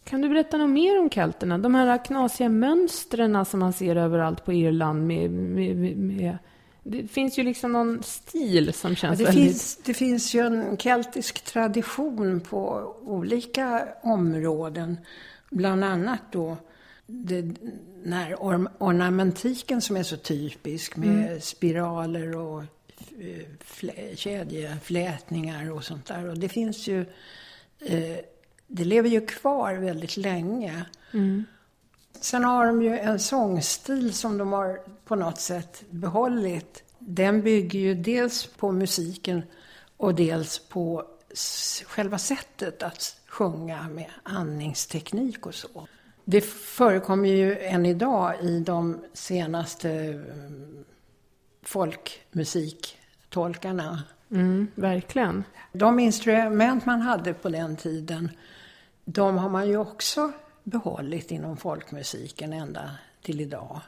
Kan 0.09 0.21
du 0.21 0.29
berätta 0.29 0.57
något 0.57 0.71
mer 0.71 1.01
om 1.01 1.11
kelterna? 1.11 1.59
De 1.59 1.75
här 1.75 2.05
knasiga 2.05 2.49
mönstren 2.49 3.45
som 3.45 3.61
man 3.61 3.73
ser 3.73 3.97
överallt 3.97 4.45
på 4.45 4.53
Irland 4.53 5.07
med, 5.07 5.31
med, 5.31 5.77
med, 5.77 5.97
med 5.97 6.39
det 6.83 7.09
finns 7.09 7.39
ju 7.39 7.43
liksom 7.43 7.73
någon 7.73 8.03
stil 8.03 8.73
som 8.73 8.91
Ja, 8.91 8.97
känns 8.97 9.19
det, 9.19 9.25
väldigt... 9.25 9.45
finns, 9.45 9.77
det 9.77 9.95
finns 9.95 10.35
ju 10.35 10.41
en 10.41 10.77
keltisk 10.77 11.45
tradition 11.45 12.41
på 12.41 12.95
olika 13.03 13.89
områden. 14.03 14.99
Bland 15.51 15.85
annat 15.85 16.23
då 16.33 16.57
den 17.07 17.57
här 18.13 18.35
or, 18.35 18.69
ornamentiken 18.79 19.81
som 19.81 19.97
är 19.97 20.03
så 20.03 20.17
typisk 20.17 20.97
med 20.97 21.43
spiraler 21.45 22.37
och 22.37 22.63
eh, 23.21 23.47
flä, 23.61 23.93
kedjeflätningar 24.17 25.71
och 25.73 25.85
sånt 25.85 26.07
där. 26.07 26.29
Och 26.29 26.39
det 26.39 26.49
finns 26.49 26.89
ju, 26.89 27.01
eh, 27.81 28.19
det 28.69 28.85
lever 28.85 29.09
ju 29.09 29.27
kvar 29.27 29.75
väldigt 29.75 30.17
länge. 30.17 30.87
Sen 32.21 32.45
har 32.45 32.67
de 32.67 32.83
ju 32.83 32.99
en 32.99 33.19
sångstil 33.19 34.15
som 34.15 34.39
de 34.39 34.53
har 34.53 34.81
på 35.05 35.17
något 35.17 35.41
sätt 35.41 35.85
behållit. 35.91 36.83
Den 36.99 37.43
bygger 37.43 37.79
ju 37.79 37.95
dels 37.95 38.47
på 38.47 38.73
musiken 38.73 39.43
och 39.97 40.15
dels 40.15 40.59
på 40.59 41.05
själva 41.87 42.19
sättet 42.19 42.83
att 42.83 43.21
sjunga 43.27 43.89
med 43.89 44.11
andningsteknik 44.23 45.47
och 45.47 45.55
så. 45.55 45.89
Det 46.25 46.41
förekommer 46.41 47.29
ju 47.29 47.59
än 47.59 47.87
idag 47.87 48.35
i 48.43 48.61
de 48.61 49.05
senaste 49.13 49.91
mm, 49.91 50.85
folkmusiktolkarna. 51.63 54.03
Mm, 54.31 54.69
verkligen. 54.75 55.45
De 55.73 55.99
instrument 55.99 56.87
man 56.87 57.01
hade 57.01 57.35
på 57.35 57.49
den 57.49 57.77
tiden, 57.77 58.31
de 59.05 59.39
har 59.39 59.49
man 59.49 59.69
ju 59.69 59.77
också 59.77 60.33
behållit 60.65 61.31
inom 61.31 61.57
folkmusiken 61.57 62.53
ända 62.53 62.91
till 63.23 63.41
idag. 63.41 63.81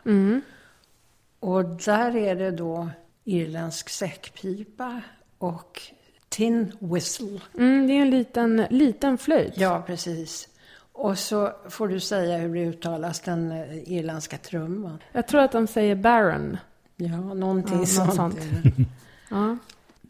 Och 1.41 1.65
där 1.65 2.17
är 2.17 2.35
det 2.35 2.51
då 2.51 2.89
irländsk 3.25 3.89
säckpipa 3.89 5.01
och 5.39 5.81
tin 6.29 6.73
whistle. 6.79 7.41
Mm, 7.59 7.87
det 7.87 7.93
är 7.93 8.03
en 8.03 8.11
liten, 8.11 8.67
liten 8.71 9.19
flöjt. 9.19 9.53
Ja, 9.57 9.83
precis. 9.87 10.49
Och 10.93 11.19
så 11.19 11.53
får 11.69 11.89
du 11.89 12.01
säga 12.01 12.39
hur 12.39 12.55
det 12.55 12.61
uttalas, 12.65 13.21
den 13.21 13.53
eh, 13.53 13.93
irländska 13.93 14.39
trumman. 14.39 14.99
Jag 15.13 15.27
tror 15.29 15.41
att 15.41 15.53
de 15.53 15.67
säger 15.67 15.95
baron. 15.95 16.57
Ja, 16.97 17.17
någonting 17.35 17.79
Ja, 17.81 17.87
sånt. 17.87 18.15
sånt. 18.15 18.39
Ja. 19.31 19.57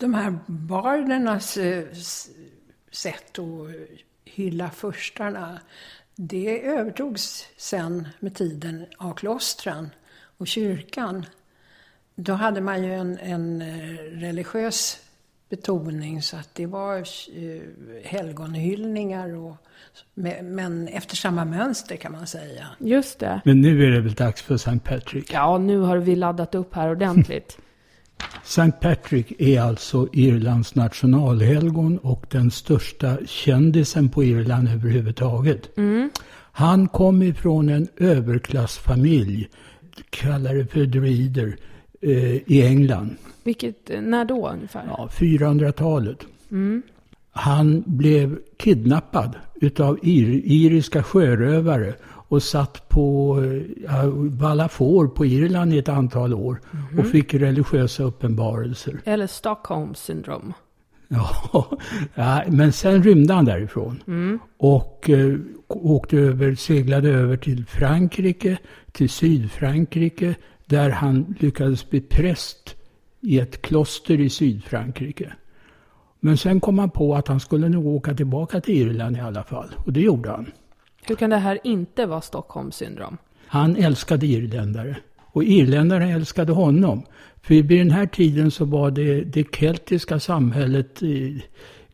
De 0.01 0.15
här 0.15 0.39
bardernas 0.47 1.57
eh, 1.57 1.85
sätt 2.91 3.39
att 3.39 3.69
hylla 4.25 4.71
förstarna, 4.71 5.61
det 6.17 6.67
övertogs 6.67 7.47
sen 7.57 8.09
med 8.21 8.35
tiden 8.35 8.87
av 8.99 9.15
klostren 9.15 9.91
och 10.39 10.47
kyrkan. 10.47 11.27
Då 12.15 12.33
hade 12.33 12.61
man 12.61 12.85
ju 12.85 12.95
en, 12.95 13.19
en 13.19 13.63
eh, 13.63 13.95
religiös 14.21 15.01
betoning 15.49 16.23
så 16.23 16.37
att 16.37 16.55
det 16.55 16.67
var 16.67 16.97
eh, 16.97 17.63
helgonhyllningar 18.05 19.37
och, 19.37 19.57
men 20.15 20.55
men 20.55 20.89
efter 20.89 21.17
samma 21.17 21.45
mönster 21.45 21.97
kan 21.97 22.13
man 22.13 22.27
säga. 22.27 22.67
Just 22.79 23.19
det. 23.19 23.41
Men 23.45 23.61
nu 23.61 23.85
är 23.85 23.91
det 23.91 24.01
väl 24.01 24.15
dags 24.15 24.43
för 24.43 24.55
St. 24.55 24.79
Patrick. 24.79 25.33
Ja, 25.33 25.59
nu 25.59 25.79
har 25.79 25.97
vi 25.97 26.17
laddat 26.17 26.55
upp 26.55 26.75
här 26.75 26.91
ordentligt. 26.91 27.59
St. 28.45 28.81
Patrick 28.81 29.41
är 29.41 29.61
alltså 29.61 30.09
Irlands 30.13 30.75
nationalhelgon 30.75 31.99
och 31.99 32.27
den 32.31 32.51
största 32.51 33.17
kändisen 33.27 34.09
på 34.09 34.25
Irland 34.25 34.69
överhuvudtaget. 34.69 35.71
Han 36.53 36.89
kom 36.89 37.23
ifrån 37.23 37.69
en 37.69 37.89
överklassfamilj, 37.97 39.49
kallar 40.11 40.55
det 40.55 40.67
för 40.67 40.87
druider, 40.87 41.57
eh, 42.01 42.35
i 42.35 42.63
England. 42.67 43.17
Vilket, 43.43 43.91
när 44.03 44.25
då 44.25 44.49
ungefär? 44.49 44.85
Ja, 44.87 45.09
400-talet. 45.13 46.27
Han 47.33 47.83
blev 47.87 48.39
kidnappad 48.57 49.37
utav 49.61 49.99
ir, 50.03 50.43
iriska 50.45 51.03
sjörövare 51.03 51.95
och 52.31 52.43
satt 52.43 52.89
på 52.89 53.37
ja, 53.85 54.11
Balafår 54.31 55.09
på 55.09 55.27
Irland 55.27 55.75
i 55.75 55.79
ett 55.79 55.89
antal 55.89 56.35
år 56.35 56.61
och 56.99 57.07
fick 57.07 57.35
religiösa 57.35 58.03
uppenbarelser. 58.03 59.01
Eller 59.05 59.27
Stockholm 59.27 59.95
syndrom. 59.95 60.53
Ja, 61.13 61.79
ja, 62.15 62.43
men 62.49 62.73
sen 62.73 63.03
rymde 63.03 63.35
han 63.35 63.45
därifrån. 63.45 64.03
Och 64.57 65.11
eh, 65.11 65.37
åkte 65.69 66.17
över, 66.17 66.55
seglade 66.55 67.09
över 67.09 67.37
till 67.37 67.67
Frankrike, 67.67 68.59
till 68.93 69.11
Sydfrankrike, 69.11 70.35
där 70.67 70.91
han 70.91 71.35
lyckades 71.39 71.91
bli 71.91 72.01
präst 72.01 72.77
i 73.21 73.39
ett 73.39 73.63
kloster 73.63 74.21
i 74.21 74.31
Sydfrankrike. 74.31 75.33
Men 76.21 76.37
sen 76.37 76.61
kom 76.61 76.79
han 76.79 76.91
på 76.91 77.15
att 77.15 77.29
han 77.29 77.41
skulle 77.41 77.69
nog 77.69 77.87
åka 77.87 78.15
tillbaka 78.15 78.61
till 78.61 78.75
Irland 78.75 79.17
i 79.17 79.21
alla 79.21 79.45
fall. 79.45 79.75
Och 79.77 79.93
det 79.93 80.01
gjorde 80.01 80.31
han. 80.31 80.47
Hur 81.03 81.17
kan 81.17 81.31
det 81.31 81.37
här 81.37 81.59
inte 81.65 82.07
vara 82.07 82.21
Stockholms 82.21 82.77
syndrom? 82.77 83.17
Han 83.47 83.77
älskade 83.77 84.27
irländare. 84.27 84.97
Och 85.33 85.45
irländarna 85.45 86.11
älskade 86.11 86.53
honom. 86.53 87.03
För 87.43 87.55
vid 87.55 87.81
den 87.81 87.91
här 87.91 88.07
tiden 88.07 88.51
så 88.51 88.65
var 88.65 88.91
det, 88.91 89.21
det 89.21 89.57
keltiska 89.57 90.21
samhället 90.21 91.03
eh, 91.03 91.43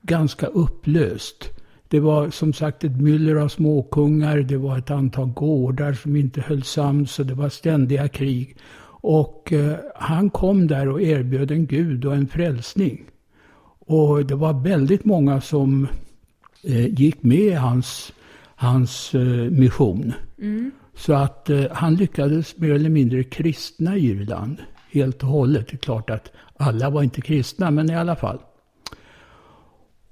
ganska 0.02 0.46
upplöst. 0.46 1.50
Det 1.88 2.00
var 2.00 2.30
som 2.30 2.52
sagt 2.52 2.84
ett 2.84 3.00
myller 3.00 3.36
av 3.36 3.48
småkungar, 3.48 4.38
det 4.38 4.56
var 4.56 4.78
ett 4.78 4.90
antal 4.90 5.28
gårdar 5.28 5.92
som 5.92 6.16
inte 6.16 6.40
höll 6.40 6.62
sams 6.62 7.18
och 7.18 7.26
det 7.26 7.34
var 7.34 7.48
ständiga 7.48 8.08
krig. 8.08 8.56
Och 9.00 9.52
eh, 9.52 9.76
han 9.94 10.30
kom 10.30 10.66
där 10.66 10.88
och 10.88 11.02
erbjöd 11.02 11.50
en 11.50 11.66
gud 11.66 12.04
och 12.04 12.14
en 12.14 12.28
frälsning. 12.28 13.04
Och 13.78 14.26
det 14.26 14.34
var 14.34 14.62
väldigt 14.64 15.04
många 15.04 15.40
som 15.40 15.88
eh, 16.62 16.86
gick 16.86 17.22
med 17.22 17.38
i 17.38 17.52
hans, 17.52 18.12
hans 18.56 19.14
eh, 19.14 19.20
mission. 19.50 20.12
Mm. 20.38 20.70
Så 20.94 21.14
att 21.14 21.50
eh, 21.50 21.64
han 21.72 21.94
lyckades 21.94 22.56
mer 22.56 22.72
eller 22.72 22.90
mindre 22.90 23.24
kristna 23.24 23.96
Irland 23.96 24.58
helt 24.90 25.22
och 25.22 25.28
hållet. 25.28 25.68
Det 25.68 25.74
är 25.74 25.78
klart 25.78 26.10
att 26.10 26.32
alla 26.56 26.90
var 26.90 27.02
inte 27.02 27.20
kristna, 27.20 27.70
men 27.70 27.90
i 27.90 27.96
alla 27.96 28.16
fall. 28.16 28.38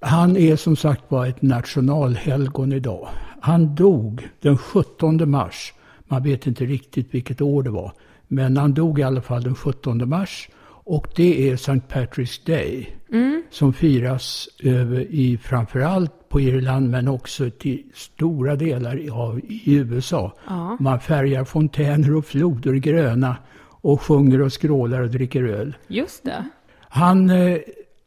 Han 0.01 0.37
är 0.37 0.57
som 0.57 0.77
sagt 0.77 1.09
bara 1.09 1.27
ett 1.27 1.43
nationalhelgon 1.43 2.73
idag. 2.73 3.09
Han 3.41 3.75
dog 3.75 4.29
den 4.41 4.59
17 4.59 5.31
mars. 5.31 5.73
Man 6.05 6.23
vet 6.23 6.47
inte 6.47 6.65
riktigt 6.65 7.15
vilket 7.15 7.41
år 7.41 7.63
det 7.63 7.71
var. 7.71 7.93
Men 8.29 8.57
han 8.57 8.75
dog 8.75 8.99
i 8.99 9.03
alla 9.03 9.23
fall 9.23 9.43
den 9.43 9.55
17 9.55 10.09
mars. 10.09 10.49
Och 10.85 11.07
det 11.17 11.51
är 11.51 11.55
St. 11.55 11.73
Patrick's 11.73 12.47
Day. 12.47 12.97
Mm. 13.13 13.43
Som 13.51 13.73
firas 13.73 14.49
över 14.63 15.01
i 15.01 15.39
framförallt 15.39 16.29
på 16.29 16.41
Irland 16.41 16.91
men 16.91 17.09
också 17.09 17.51
till 17.51 17.83
stora 17.95 18.57
delar 18.57 19.11
av 19.13 19.39
i 19.39 19.75
USA. 19.75 20.33
Ja. 20.47 20.77
Man 20.81 21.01
färgar 21.01 21.45
fontäner 21.45 22.15
och 22.15 22.25
floder 22.25 22.73
gröna 22.73 23.37
och 23.85 24.03
sjunger 24.03 24.41
och 24.43 24.53
skrålar 24.53 25.01
och 25.01 25.11
dricker 25.11 25.43
öl. 25.43 25.77
Just 25.89 26.25
det. 26.25 26.45
Han 26.81 27.31
eh, 27.31 27.59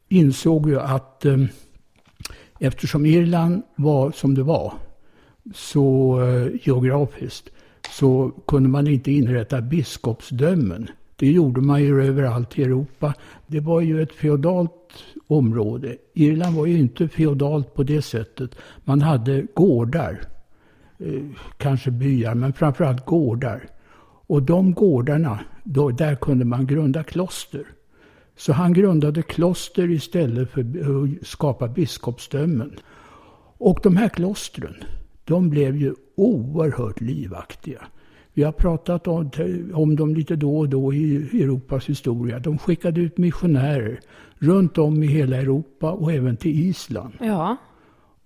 insåg 0.09 0.69
ju 0.69 0.79
att 0.79 1.25
eh, 1.25 1.37
eftersom 2.59 3.05
Irland 3.05 3.63
var 3.75 4.11
som 4.11 4.35
det 4.35 4.43
var, 4.43 4.73
så 5.53 6.19
eh, 6.21 6.47
geografiskt, 6.63 7.49
så 7.91 8.31
kunde 8.47 8.69
man 8.69 8.87
inte 8.87 9.11
inrätta 9.11 9.61
biskopsdömen. 9.61 10.89
Det 11.19 11.31
gjorde 11.31 11.61
man 11.61 11.83
ju 11.83 12.03
överallt 12.03 12.59
i 12.59 12.63
Europa. 12.63 13.13
Det 13.47 13.59
var 13.59 13.81
ju 13.81 14.01
ett 14.01 14.13
feodalt 14.13 14.93
område. 15.27 15.97
Irland 16.13 16.55
var 16.55 16.65
ju 16.65 16.77
inte 16.77 17.07
feodalt 17.07 17.73
på 17.73 17.83
det 17.83 18.01
sättet. 18.01 18.55
Man 18.83 19.01
hade 19.01 19.45
gårdar, 19.53 20.21
eh, 20.99 21.23
kanske 21.57 21.91
byar, 21.91 22.35
men 22.35 22.53
framförallt 22.53 23.05
gårdar. 23.05 23.69
Och 24.27 24.43
de 24.43 24.73
gårdarna, 24.73 25.39
då, 25.63 25.89
där 25.89 26.15
kunde 26.15 26.45
man 26.45 26.67
grunda 26.67 27.03
kloster. 27.03 27.63
Så 28.35 28.53
han 28.53 28.73
grundade 28.73 29.21
kloster 29.21 29.91
istället 29.91 30.51
för 30.51 30.61
att 30.61 31.27
skapa 31.27 31.67
biskopsdömen. 31.67 32.79
Och 33.57 33.79
de 33.83 33.97
här 33.97 34.09
klostren, 34.09 34.75
de 35.23 35.49
blev 35.49 35.75
ju 35.75 35.93
oerhört 36.15 37.01
livaktiga. 37.01 37.87
Vi 38.37 38.43
har 38.43 38.51
pratat 38.51 39.07
om, 39.07 39.31
om 39.73 39.95
dem 39.95 40.15
lite 40.15 40.35
då 40.35 40.57
och 40.57 40.69
då 40.69 40.93
i 40.93 41.15
Europas 41.15 41.89
historia. 41.89 42.39
De 42.39 42.57
skickade 42.57 43.01
ut 43.01 43.17
missionärer 43.17 43.99
runt 44.37 44.77
om 44.77 45.03
i 45.03 45.07
hela 45.07 45.37
Europa 45.37 45.91
och 45.91 46.11
även 46.11 46.37
till 46.37 46.59
Island. 46.59 47.13
Ja. 47.19 47.57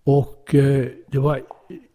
Och 0.03 0.56
eh, 0.56 0.86
det 1.08 1.20
var 1.20 1.41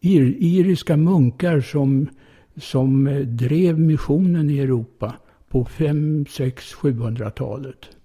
ir, 0.01 0.37
iriska 0.39 0.97
munkar 0.97 1.61
som, 1.61 2.09
som 2.57 3.05
drev 3.27 3.81
missionen 3.81 4.51
i 4.51 4.59
Europa 4.59 5.15
på 5.49 5.65
5, 5.65 6.27
6, 6.31 6.75
700-talet. 6.75 7.96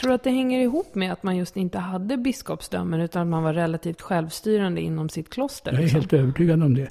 Tror 0.00 0.08
du 0.08 0.14
att 0.14 0.22
det 0.22 0.30
hänger 0.30 0.60
ihop 0.60 0.94
med 0.94 1.12
att 1.12 1.22
man 1.22 1.36
just 1.36 1.56
inte 1.56 1.78
hade 1.78 2.16
biskopsdömen 2.16 3.00
utan 3.00 3.22
att 3.22 3.28
man 3.28 3.42
var 3.42 3.54
relativt 3.54 4.00
självstyrande 4.00 4.80
inom 4.80 5.08
sitt 5.08 5.30
kloster? 5.30 5.72
Jag 5.72 5.78
är 5.78 5.82
liksom? 5.82 6.00
helt 6.00 6.12
övertygad 6.12 6.62
om 6.62 6.74
det. 6.74 6.88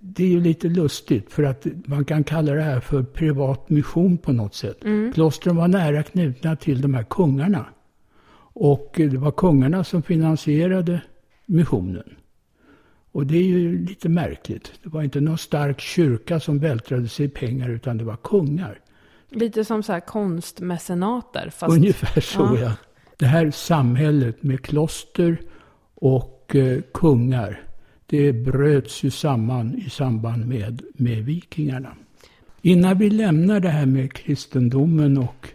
Det 0.00 0.24
är 0.24 0.28
ju 0.28 0.40
lite 0.40 0.68
lustigt 0.68 1.32
för 1.32 1.42
att 1.42 1.66
man 1.86 2.04
kan 2.04 2.24
kalla 2.24 2.52
det 2.52 2.62
här 2.62 2.80
för 2.80 3.02
privat 3.02 3.70
mission 3.70 4.18
på 4.18 4.32
något 4.32 4.54
sätt. 4.54 4.84
Mm. 4.84 5.12
Klostren 5.12 5.56
var 5.56 5.68
nära 5.68 6.02
knutna 6.02 6.56
till 6.56 6.80
de 6.80 6.94
här 6.94 7.02
kungarna. 7.02 7.66
Och 8.54 8.92
det 8.96 9.18
var 9.18 9.30
kungarna 9.30 9.84
som 9.84 10.02
finansierade 10.02 11.02
missionen. 11.46 12.14
Och 13.12 13.26
det 13.26 13.36
är 13.36 13.42
ju 13.42 13.86
lite 13.86 14.08
märkligt. 14.08 14.72
Det 14.82 14.88
var 14.88 15.02
inte 15.02 15.20
någon 15.20 15.38
stark 15.38 15.80
kyrka 15.80 16.40
som 16.40 16.58
vältrade 16.58 17.08
sig 17.08 17.26
i 17.26 17.28
pengar 17.28 17.68
utan 17.68 17.98
det 17.98 18.04
var 18.04 18.16
kungar. 18.16 18.78
Lite 19.32 19.64
som 19.64 19.82
så 19.82 19.92
här 19.92 20.00
konstmecenater. 20.00 21.50
Fast... 21.50 21.76
Ungefär 21.76 22.20
så 22.20 22.40
ja. 22.40 22.58
ja. 22.58 22.72
Det 23.16 23.26
här 23.26 23.50
samhället 23.50 24.42
med 24.42 24.62
kloster 24.62 25.40
och 25.94 26.56
eh, 26.56 26.80
kungar. 26.94 27.60
Det 28.06 28.32
bröts 28.32 29.02
ju 29.02 29.10
samman 29.10 29.74
i 29.74 29.90
samband 29.90 30.46
med, 30.46 30.82
med 30.94 31.24
vikingarna. 31.24 31.96
Innan 32.62 32.98
vi 32.98 33.10
lämnar 33.10 33.60
det 33.60 33.68
här 33.68 33.86
med 33.86 34.12
kristendomen 34.12 35.18
och, 35.18 35.48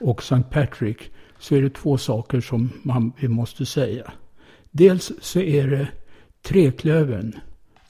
och 0.00 0.20
St. 0.20 0.42
Patrick 0.50 1.10
så 1.38 1.54
är 1.54 1.62
det 1.62 1.70
två 1.70 1.98
saker 1.98 2.40
som 2.40 2.70
man, 2.82 3.12
vi 3.18 3.28
måste 3.28 3.66
säga. 3.66 4.12
Dels 4.70 5.12
så 5.20 5.40
är 5.40 5.66
det 5.66 5.88
treklövern, 6.42 7.36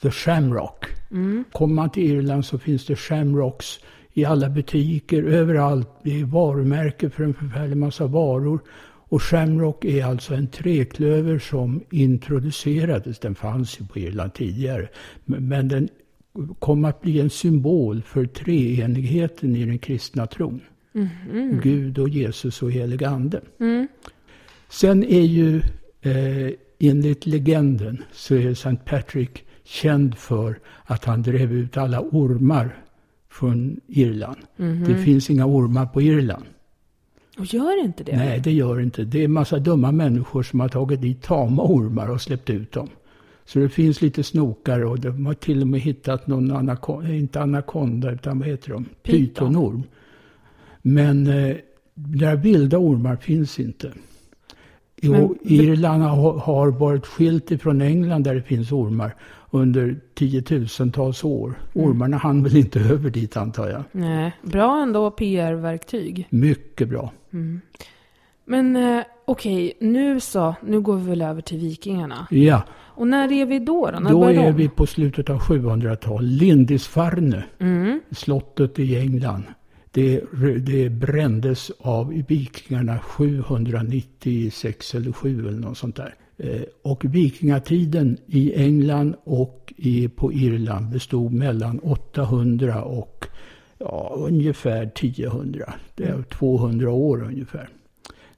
the 0.01 0.11
shamrock. 0.11 0.85
Mm. 1.11 1.43
Kommer 1.51 1.75
man 1.75 1.89
till 1.89 2.03
Irland 2.03 2.45
så 2.45 2.59
finns 2.59 2.85
det 2.85 2.95
shamrocks 2.95 3.79
i 4.13 4.25
alla 4.25 4.49
butiker, 4.49 5.23
överallt. 5.23 5.89
Det 6.03 6.19
är 6.19 6.25
varumärke 6.25 7.09
för 7.09 7.23
en 7.23 7.33
förfärlig 7.33 7.77
massa 7.77 8.07
varor. 8.07 8.59
Och 9.13 9.23
Shamrock 9.23 9.85
är 9.85 10.05
alltså 10.05 10.33
en 10.33 10.47
träklöver 10.47 11.39
som 11.39 11.83
introducerades. 11.89 13.19
Den 13.19 13.35
fanns 13.35 13.79
ju 13.81 13.85
på 13.85 13.99
Irland 13.99 14.33
tidigare. 14.33 14.87
Men 15.25 15.67
den 15.67 15.89
kom 16.59 16.85
att 16.85 17.01
bli 17.01 17.19
en 17.19 17.29
symbol 17.29 18.01
för 18.01 18.25
treenigheten 18.25 19.55
i 19.55 19.65
den 19.65 19.79
kristna 19.79 20.27
tron. 20.27 20.61
Mm. 20.95 21.59
Gud 21.63 21.99
och 21.99 22.09
Jesus 22.09 22.61
och 22.63 22.71
helig 22.71 23.03
ande. 23.03 23.41
Mm. 23.59 23.87
Sen 24.69 25.03
är 25.03 25.21
ju 25.21 25.61
eh, 26.01 26.53
enligt 26.79 27.25
legenden 27.25 28.03
så 28.11 28.35
är 28.35 28.51
St. 28.51 28.75
Patrick 28.85 29.45
känd 29.63 30.17
för 30.17 30.59
att 30.83 31.05
han 31.05 31.21
drev 31.21 31.53
ut 31.53 31.77
alla 31.77 32.01
ormar 32.01 32.82
från 33.33 33.79
Irland. 33.87 34.37
Mm 34.57 34.75
-hmm. 34.75 34.87
Det 34.87 34.95
finns 34.95 35.29
inga 35.29 35.45
ormar 35.45 35.85
på 35.85 36.01
Irland. 36.01 36.43
Och 37.37 37.53
gör 37.53 37.83
inte 37.83 38.03
det? 38.03 38.15
Nej, 38.15 38.39
det 38.39 38.51
gör 38.51 38.81
inte. 38.81 39.03
Det 39.03 39.19
är 39.19 39.25
en 39.25 39.31
massa 39.31 39.59
dumma 39.59 39.91
människor 39.91 40.43
som 40.43 40.59
har 40.59 40.69
tagit 40.69 41.01
dit 41.01 41.21
tama 41.21 41.63
ormar 41.63 42.09
och 42.09 42.21
släppt 42.21 42.49
ut 42.49 42.71
dem. 42.71 42.89
Så 43.45 43.59
det 43.59 43.69
finns 43.69 44.01
lite 44.01 44.23
snokar 44.23 44.85
och 44.85 44.99
de 44.99 45.25
har 45.25 45.33
till 45.33 45.61
och 45.61 45.67
med 45.67 45.79
hittat 45.79 46.27
någon 46.27 46.51
anakonda, 46.51 47.13
inte 47.13 47.41
anakonda 47.41 48.11
utan 48.11 48.39
vad 48.39 48.47
heter 48.47 48.69
de? 48.69 48.85
Pytonorm. 49.03 49.83
Men 50.81 51.27
eh, 51.27 51.55
några 51.93 52.35
vilda 52.35 52.77
ormar 52.77 53.15
finns 53.15 53.59
inte. 53.59 53.91
Men, 55.01 55.35
Irland 55.41 56.03
har, 56.03 56.33
har 56.37 56.71
varit 56.71 57.05
skilt 57.05 57.51
ifrån 57.51 57.81
England 57.81 58.23
där 58.23 58.35
det 58.35 58.41
finns 58.41 58.71
ormar 58.71 59.15
under 59.53 59.99
tiotusentals 60.13 61.23
år. 61.23 61.53
Mm. 61.75 61.87
Ormarna 61.87 62.17
hann 62.17 62.43
väl 62.43 62.57
inte 62.57 62.79
över 62.79 63.09
dit 63.09 63.37
antar 63.37 63.69
jag. 63.69 63.83
Nej, 63.91 64.33
bra 64.41 64.81
ändå 64.81 65.11
PR-verktyg. 65.11 66.27
Mycket 66.29 66.89
bra. 66.89 67.11
Mm. 67.33 67.61
Men 68.45 68.75
eh, 68.75 69.03
okej, 69.25 69.73
nu 69.79 70.19
så, 70.19 70.55
nu 70.63 70.81
går 70.81 70.95
vi 70.95 71.09
väl 71.09 71.21
över 71.21 71.41
till 71.41 71.57
vikingarna. 71.57 72.27
Ja. 72.31 72.63
Och 72.71 73.07
när 73.07 73.31
är 73.31 73.45
vi 73.45 73.59
då? 73.59 73.91
Då, 73.91 74.09
då 74.09 74.23
är 74.23 74.33
de? 74.33 74.51
vi 74.51 74.69
på 74.69 74.85
slutet 74.85 75.29
av 75.29 75.39
700-talet. 75.39 76.31
Lindisfarne, 76.31 77.43
mm. 77.59 77.99
slottet 78.11 78.79
i 78.79 78.99
England. 78.99 79.43
Det, 79.91 80.23
det 80.59 80.89
brändes 80.89 81.71
av 81.79 82.23
vikingarna 82.27 82.99
796 82.99 84.95
eller 84.95 85.11
7 85.11 85.47
eller 85.47 85.59
något 85.59 85.77
sånt 85.77 85.95
där. 85.95 86.15
Eh, 86.37 86.61
och 86.81 87.05
vikingatiden 87.05 88.17
i 88.27 88.53
England 88.53 89.15
och 89.23 89.73
i, 89.77 90.07
på 90.07 90.33
Irland 90.33 90.89
bestod 90.89 91.33
mellan 91.33 91.79
800 91.79 92.83
och 92.83 93.25
ja, 93.77 94.15
ungefär 94.17 94.83
1000. 94.83 95.61
Det 95.95 96.03
är 96.03 96.23
200 96.23 96.91
år 96.91 97.23
ungefär. 97.23 97.69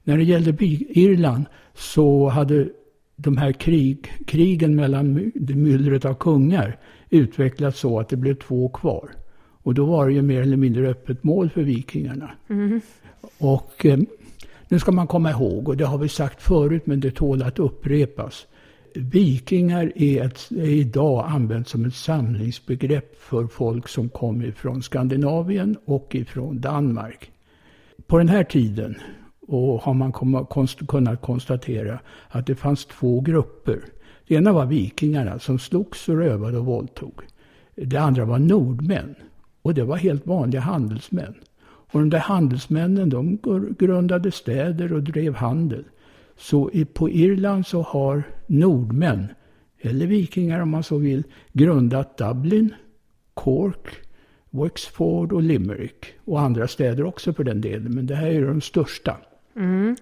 När 0.04 0.16
det 0.16 0.24
gällde 0.24 0.56
Irland 0.60 1.44
så 1.74 2.28
hade 2.28 2.68
de 3.16 3.36
här 3.36 3.52
krig, 3.52 4.12
krigen 4.26 4.76
mellan 4.76 5.32
myllret 5.34 6.04
av 6.04 6.14
kungar 6.14 6.78
utvecklats 7.10 7.80
så 7.80 8.00
att 8.00 8.08
det 8.08 8.16
blev 8.16 8.34
två 8.34 8.68
kvar. 8.68 9.10
Och 9.62 9.74
då 9.74 9.84
var 9.84 10.06
det 10.06 10.14
ju 10.14 10.22
mer 10.22 10.42
eller 10.42 10.56
mindre 10.56 10.88
öppet 10.88 11.24
mål 11.24 11.50
för 11.50 11.62
vikingarna. 11.62 12.30
Mm. 12.48 12.80
Och 13.38 13.86
eh, 13.86 13.98
nu 14.68 14.78
ska 14.78 14.92
man 14.92 15.06
komma 15.06 15.30
ihåg, 15.30 15.68
och 15.68 15.76
det 15.76 15.84
har 15.84 15.98
vi 15.98 16.08
sagt 16.08 16.42
förut 16.42 16.86
men 16.86 17.00
det 17.00 17.10
tål 17.10 17.42
att 17.42 17.58
upprepas. 17.58 18.46
Vikingar 18.94 19.92
är, 19.94 20.24
ett, 20.24 20.50
är 20.50 20.68
idag 20.68 21.26
använt 21.28 21.68
som 21.68 21.84
ett 21.84 21.94
samlingsbegrepp 21.94 23.16
för 23.20 23.46
folk 23.46 23.88
som 23.88 24.08
kom 24.08 24.42
ifrån 24.42 24.82
Skandinavien 24.82 25.76
och 25.84 26.14
ifrån 26.14 26.60
Danmark. 26.60 27.30
På 28.06 28.18
den 28.18 28.28
här 28.28 28.44
tiden, 28.44 28.96
och 29.48 29.82
har 29.82 29.94
man 29.94 30.12
kunnat 30.88 31.20
konstatera 31.20 31.98
att 32.28 32.46
det 32.46 32.54
fanns 32.54 32.86
två 32.86 33.20
grupper. 33.20 33.80
Det 34.28 34.34
ena 34.34 34.52
var 34.52 34.66
vikingarna 34.66 35.38
som 35.38 35.58
slogs 35.58 36.08
och 36.08 36.16
rövade 36.16 36.58
och 36.58 36.66
våldtog. 36.66 37.22
Det 37.74 37.96
andra 37.96 38.24
var 38.24 38.38
nordmän. 38.38 39.14
Och 39.62 39.74
det 39.74 39.84
var 39.84 39.96
helt 39.96 40.26
vanliga 40.26 40.60
handelsmän. 40.60 41.34
Och 41.92 42.00
de 42.00 42.10
där 42.10 42.18
handelsmännen 42.18 43.08
de 43.08 43.38
grundade 43.78 44.30
städer 44.30 44.92
och 44.92 45.02
drev 45.02 45.34
handel. 45.34 45.84
Så 46.36 46.70
på 46.92 47.10
Irland 47.10 47.66
så 47.66 47.82
har 47.82 48.22
nordmän, 48.46 49.26
eller 49.80 50.06
vikingar 50.06 50.60
om 50.60 50.70
man 50.70 50.82
så 50.82 50.98
vill, 50.98 51.22
grundat 51.52 52.18
Dublin, 52.18 52.74
Cork, 53.34 53.88
Wexford 54.50 55.32
och 55.32 55.42
Limerick. 55.42 56.06
Och 56.24 56.40
andra 56.40 56.68
städer 56.68 57.04
också 57.04 57.32
för 57.32 57.44
den 57.44 57.60
delen, 57.60 57.94
men 57.94 58.06
det 58.06 58.14
här 58.14 58.26
är 58.26 58.46
de 58.46 58.60
största. 58.60 59.16
Mm. 59.56 59.96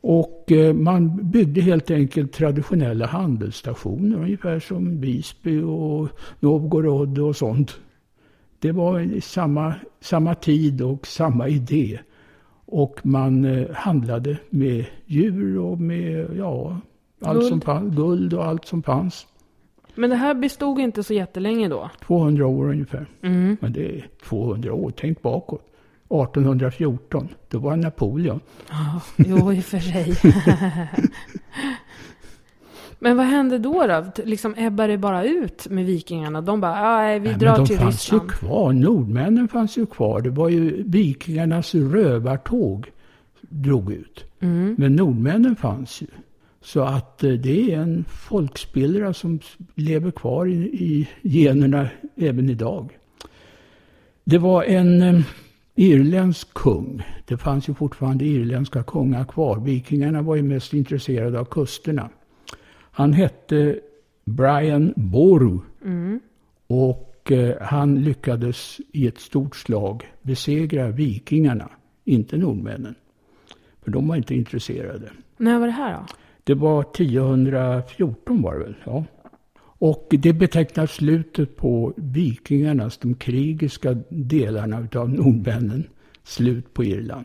Och 0.00 0.52
eh, 0.52 0.74
man 0.74 1.30
byggde 1.30 1.60
helt 1.60 1.90
enkelt 1.90 2.32
traditionella 2.32 3.06
handelsstationer, 3.06 4.16
ungefär 4.16 4.60
som 4.60 5.00
Visby 5.00 5.60
och 5.62 6.08
Novgorod 6.40 7.18
och 7.18 7.36
sånt. 7.36 7.80
Det 8.60 8.72
var 8.72 9.20
samma, 9.20 9.74
samma 10.00 10.34
tid 10.34 10.82
och 10.82 11.06
samma 11.06 11.48
idé. 11.48 11.98
Och 12.66 13.06
man 13.06 13.44
eh, 13.44 13.70
handlade 13.74 14.36
med 14.50 14.84
djur 15.06 15.58
och 15.58 15.80
med 15.80 16.36
ja, 16.36 16.80
allt 17.20 17.38
guld. 17.38 17.48
som 17.48 17.60
fanns, 17.60 17.96
guld 17.96 18.34
och 18.34 18.44
allt 18.44 18.64
som 18.64 18.82
fanns. 18.82 19.26
Men 19.94 20.10
det 20.10 20.16
här 20.16 20.34
bestod 20.34 20.78
inte 20.78 21.02
så 21.02 21.14
jättelänge 21.14 21.68
då? 21.68 21.90
200 22.06 22.46
år 22.46 22.68
ungefär. 22.68 23.06
Mm. 23.22 23.56
Men 23.60 23.72
det 23.72 23.98
är 23.98 24.08
200 24.24 24.72
år, 24.72 24.92
tänk 24.96 25.22
bakåt. 25.22 25.64
1814, 26.10 27.28
då 27.48 27.58
var 27.58 27.76
Napoleon. 27.76 28.40
Ja, 28.68 29.00
jo, 29.16 29.52
i 29.52 29.60
och 29.60 29.64
för 29.64 29.78
sig. 29.78 30.14
Men 32.98 33.16
vad 33.16 33.26
hände 33.26 33.58
då? 33.58 33.86
då? 33.86 34.22
Liksom 34.24 34.54
ebbade 34.56 34.92
det 34.92 34.98
bara 34.98 35.24
ut 35.24 35.68
med 35.70 35.86
vikingarna? 35.86 36.40
De 36.40 36.60
bara, 36.60 36.82
nej, 36.82 37.18
vi 37.18 37.28
nej, 37.28 37.38
drar 37.38 37.54
till 37.54 37.62
Ryssland. 37.62 37.78
de 37.78 37.84
fanns 37.84 38.12
ju 38.12 38.20
kvar. 38.28 38.72
Nordmännen 38.72 39.48
fanns 39.48 39.78
ju 39.78 39.86
kvar. 39.86 40.20
Det 40.20 40.30
var 40.30 40.48
ju 40.48 40.82
vikingarnas 40.86 41.74
rövartåg 41.74 42.90
drog 43.40 43.92
ut. 43.92 44.24
Mm. 44.40 44.74
Men 44.78 44.96
nordmännen 44.96 45.56
fanns 45.56 46.02
ju. 46.02 46.06
Så 46.60 46.80
att 46.80 47.24
eh, 47.24 47.32
det 47.32 47.72
är 47.72 47.78
en 47.78 48.04
folkspillra 48.08 49.14
som 49.14 49.40
lever 49.74 50.10
kvar 50.10 50.46
i, 50.46 50.54
i 50.56 51.08
generna 51.22 51.88
även 52.16 52.50
idag. 52.50 52.98
Det 54.24 54.38
var 54.38 54.62
en 54.62 55.02
eh, 55.02 55.20
irländsk 55.74 56.54
kung. 56.54 57.02
Det 57.26 57.36
fanns 57.36 57.68
ju 57.68 57.74
fortfarande 57.74 58.24
irländska 58.24 58.82
kungar 58.82 59.24
kvar. 59.24 59.60
Vikingarna 59.60 60.22
var 60.22 60.36
ju 60.36 60.42
mest 60.42 60.72
intresserade 60.72 61.40
av 61.40 61.44
kusterna. 61.44 62.08
Han 62.98 63.12
hette 63.12 63.80
Brian 64.24 64.92
Boru. 64.96 65.58
Mm. 65.84 66.20
Och 66.66 67.32
eh, 67.32 67.56
han 67.60 68.02
lyckades 68.02 68.80
i 68.92 69.06
ett 69.06 69.18
stort 69.18 69.56
slag 69.56 70.12
besegra 70.22 70.90
vikingarna, 70.90 71.68
inte 72.04 72.36
nordmännen. 72.36 72.94
För 73.82 73.90
de 73.90 74.08
var 74.08 74.16
inte 74.16 74.34
intresserade. 74.34 75.10
När 75.36 75.58
var 75.58 75.66
det 75.66 75.72
här 75.72 75.92
då? 75.92 76.06
Det 76.44 76.54
var 76.54 76.80
1014 76.80 78.42
var 78.42 78.54
det 78.54 78.64
väl, 78.64 78.74
ja. 78.84 79.04
Och 79.60 80.06
det 80.10 80.32
betecknar 80.32 80.86
slutet 80.86 81.56
på 81.56 81.92
vikingarnas, 81.96 82.98
de 82.98 83.14
krigiska 83.14 83.96
delarna 84.08 84.80
utav 84.80 85.10
nordmännen, 85.10 85.84
slut 86.22 86.74
på 86.74 86.84
Irland. 86.84 87.24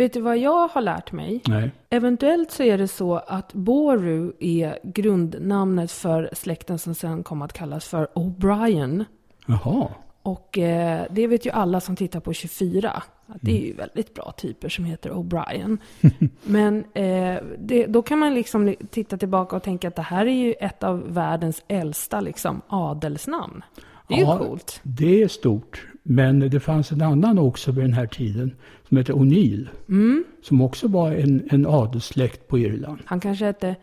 Vet 0.00 0.12
du 0.12 0.20
vad 0.20 0.38
jag 0.38 0.68
har 0.68 0.80
lärt 0.80 1.12
mig? 1.12 1.42
Nej. 1.48 1.70
Eventuellt 1.90 2.50
så 2.50 2.62
är 2.62 2.78
det 2.78 2.88
så 2.88 3.16
att 3.16 3.52
Boru 3.52 4.32
är 4.40 4.78
grundnamnet 4.82 5.92
för 5.92 6.30
släkten 6.32 6.78
som 6.78 6.94
sen 6.94 7.22
kom 7.22 7.42
att 7.42 7.52
kallas 7.52 7.88
för 7.88 8.08
O'Brien. 8.14 9.04
Jaha. 9.46 9.88
Och 10.22 10.58
eh, 10.58 11.06
det 11.10 11.26
vet 11.26 11.46
ju 11.46 11.50
alla 11.50 11.80
som 11.80 11.96
tittar 11.96 12.20
på 12.20 12.32
24. 12.32 13.02
Att 13.26 13.38
det 13.40 13.62
är 13.62 13.66
ju 13.66 13.74
väldigt 13.74 14.14
bra 14.14 14.32
typer 14.36 14.68
som 14.68 14.84
heter 14.84 15.10
O'Brien. 15.10 15.78
Men 16.44 16.84
eh, 16.94 17.42
det, 17.58 17.86
då 17.86 18.02
kan 18.02 18.18
man 18.18 18.34
liksom 18.34 18.74
titta 18.90 19.16
tillbaka 19.16 19.56
och 19.56 19.62
tänka 19.62 19.88
att 19.88 19.96
det 19.96 20.02
här 20.02 20.26
är 20.26 20.44
ju 20.46 20.52
ett 20.52 20.82
av 20.82 21.14
världens 21.14 21.62
äldsta 21.68 22.20
liksom, 22.20 22.62
adelsnamn. 22.68 23.62
Det 24.08 24.14
är 24.14 24.20
ja, 24.20 24.38
ju 24.38 24.46
coolt. 24.46 24.80
Det 24.82 25.22
är 25.22 25.28
stort. 25.28 25.86
Men 26.02 26.40
det 26.40 26.60
fanns 26.60 26.92
en 26.92 27.02
annan 27.02 27.38
också 27.38 27.72
vid 27.72 27.84
den 27.84 27.92
här 27.92 28.06
tiden 28.06 28.54
som 28.88 28.96
hette 28.96 29.12
O'Neill. 29.12 29.68
Mm. 29.88 30.24
Som 30.42 30.60
också 30.60 30.88
var 30.88 31.12
en, 31.12 31.48
en 31.50 31.66
adelssläkt 31.66 32.48
på 32.48 32.58
Irland. 32.58 32.98
Han 33.04 33.20
kanske 33.20 33.44
hette 33.44 33.76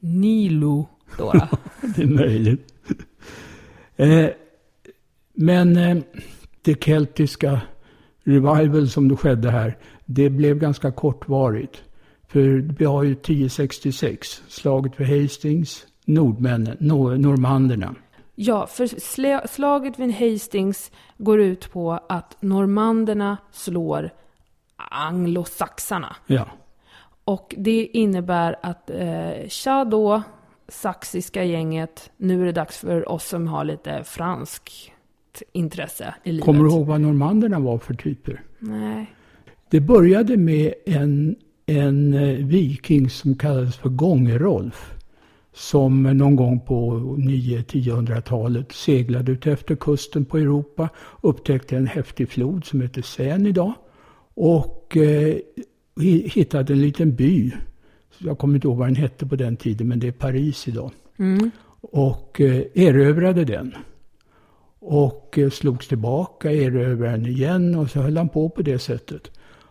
Nilo 0.00 0.88
då? 1.18 1.32
det 1.96 2.02
är 2.02 2.06
möjligt. 2.06 2.74
eh, 3.96 4.26
men 5.34 5.76
eh, 5.76 5.96
det 6.62 6.84
keltiska 6.84 7.60
revival 8.24 8.88
som 8.88 9.08
då 9.08 9.16
skedde 9.16 9.50
här, 9.50 9.78
det 10.04 10.30
blev 10.30 10.58
ganska 10.58 10.92
kortvarigt. 10.92 11.82
För 12.28 12.74
vi 12.78 12.84
har 12.84 13.02
ju 13.02 13.12
1066, 13.12 14.42
slaget 14.48 15.00
vid 15.00 15.22
Hastings, 15.22 15.86
nordmännen, 16.04 16.76
normanderna. 16.80 17.94
Ja, 18.34 18.66
för 18.66 19.46
slaget 19.46 19.98
vid 19.98 20.14
Hastings 20.14 20.90
går 21.18 21.40
ut 21.40 21.72
på 21.72 22.00
att 22.08 22.36
normanderna 22.40 23.36
slår 23.52 24.10
anglosaxarna. 24.76 26.16
Ja. 26.26 26.46
Och 27.24 27.54
det 27.58 27.86
innebär 27.86 28.56
att 28.62 28.90
eh, 28.90 29.48
tja 29.48 29.84
då, 29.84 30.22
saxiska 30.68 31.44
gänget, 31.44 32.10
nu 32.16 32.42
är 32.42 32.46
det 32.46 32.52
dags 32.52 32.78
för 32.78 33.08
oss 33.08 33.28
som 33.28 33.48
har 33.48 33.64
lite 33.64 34.04
franskt 34.04 34.92
intresse 35.52 36.14
i 36.24 36.32
livet. 36.32 36.44
Kommer 36.44 36.64
du 36.64 36.70
ihåg 36.70 36.86
vad 36.86 37.00
normanderna 37.00 37.58
var 37.58 37.78
för 37.78 37.94
typer? 37.94 38.42
Nej. 38.58 39.14
Det 39.70 39.80
började 39.80 40.36
med 40.36 40.74
en, 40.86 41.36
en 41.66 42.14
eh, 42.14 42.46
viking 42.46 43.10
som 43.10 43.34
kallades 43.34 43.76
för 43.76 43.88
Gångerolf 43.88 44.93
som 45.54 46.02
någon 46.02 46.36
gång 46.36 46.60
på 46.60 46.92
900-1000-talet 47.18 48.72
seglade 48.72 49.32
ut 49.32 49.46
efter 49.46 49.76
kusten 49.76 50.24
på 50.24 50.38
Europa, 50.38 50.88
upptäckte 51.20 51.76
en 51.76 51.86
häftig 51.86 52.28
flod 52.28 52.64
som 52.64 52.80
heter 52.80 53.02
Seine 53.02 53.48
idag 53.48 53.72
och 54.34 54.96
eh, 54.96 55.36
hittade 56.34 56.72
en 56.72 56.82
liten 56.82 57.14
by. 57.14 57.52
Jag 58.18 58.38
kommer 58.38 58.54
inte 58.54 58.66
ihåg 58.66 58.76
vad 58.76 58.88
den 58.88 58.96
hette 58.96 59.26
på 59.26 59.36
den 59.36 59.56
tiden, 59.56 59.88
men 59.88 60.00
det 60.00 60.08
är 60.08 60.12
Paris 60.12 60.68
idag. 60.68 60.90
Mm. 61.18 61.50
Och 61.80 62.40
eh, 62.40 62.64
erövrade 62.74 63.44
den. 63.44 63.74
Och 64.78 65.38
eh, 65.38 65.50
slogs 65.50 65.88
tillbaka, 65.88 66.52
erövrade 66.52 67.16
den 67.16 67.26
igen 67.26 67.74
och 67.74 67.90
så 67.90 68.00
höll 68.00 68.16
han 68.16 68.28
på 68.28 68.48
på 68.48 68.62
det 68.62 68.78
sättet. 68.78 69.30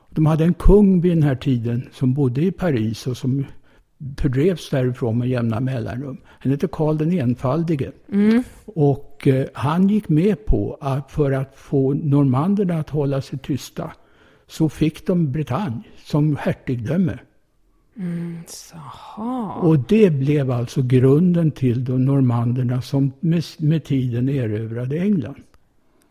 De 0.09 0.25
hade 0.25 0.43
en 0.43 0.53
kung 0.53 1.01
vid 1.01 1.11
den 1.11 1.23
här 1.23 1.35
tiden 1.35 1.89
som 1.91 2.13
bodde 2.13 2.41
i 2.41 2.51
Paris 2.51 3.07
och 3.07 3.17
som 3.17 3.45
fördrevs 4.17 4.69
därifrån 4.69 5.17
med 5.17 5.29
jämna 5.29 5.59
mellanrum. 5.59 6.17
Han 6.25 6.51
hette 6.51 6.67
Karl 6.71 6.97
den 6.97 7.19
enfaldige. 7.19 7.91
Mm. 8.11 8.43
Och 8.65 9.27
eh, 9.27 9.47
han 9.53 9.89
gick 9.89 10.09
med 10.09 10.45
på 10.45 10.77
att 10.81 11.11
för 11.11 11.31
att 11.31 11.55
få 11.55 11.93
normanderna 11.93 12.79
att 12.79 12.89
hålla 12.89 13.21
sig 13.21 13.39
tysta 13.39 13.91
så 14.47 14.69
fick 14.69 15.07
de 15.07 15.31
Bretagne 15.31 15.83
som 16.03 16.35
hertigdöme. 16.35 17.19
Mm, 17.97 18.43
och 19.61 19.79
det 19.79 20.09
blev 20.09 20.51
alltså 20.51 20.81
grunden 20.81 21.51
till 21.51 21.85
de 21.85 22.05
normanderna 22.05 22.81
som 22.81 23.11
med, 23.19 23.43
med 23.57 23.83
tiden 23.83 24.29
erövrade 24.29 24.97
England. 24.97 25.43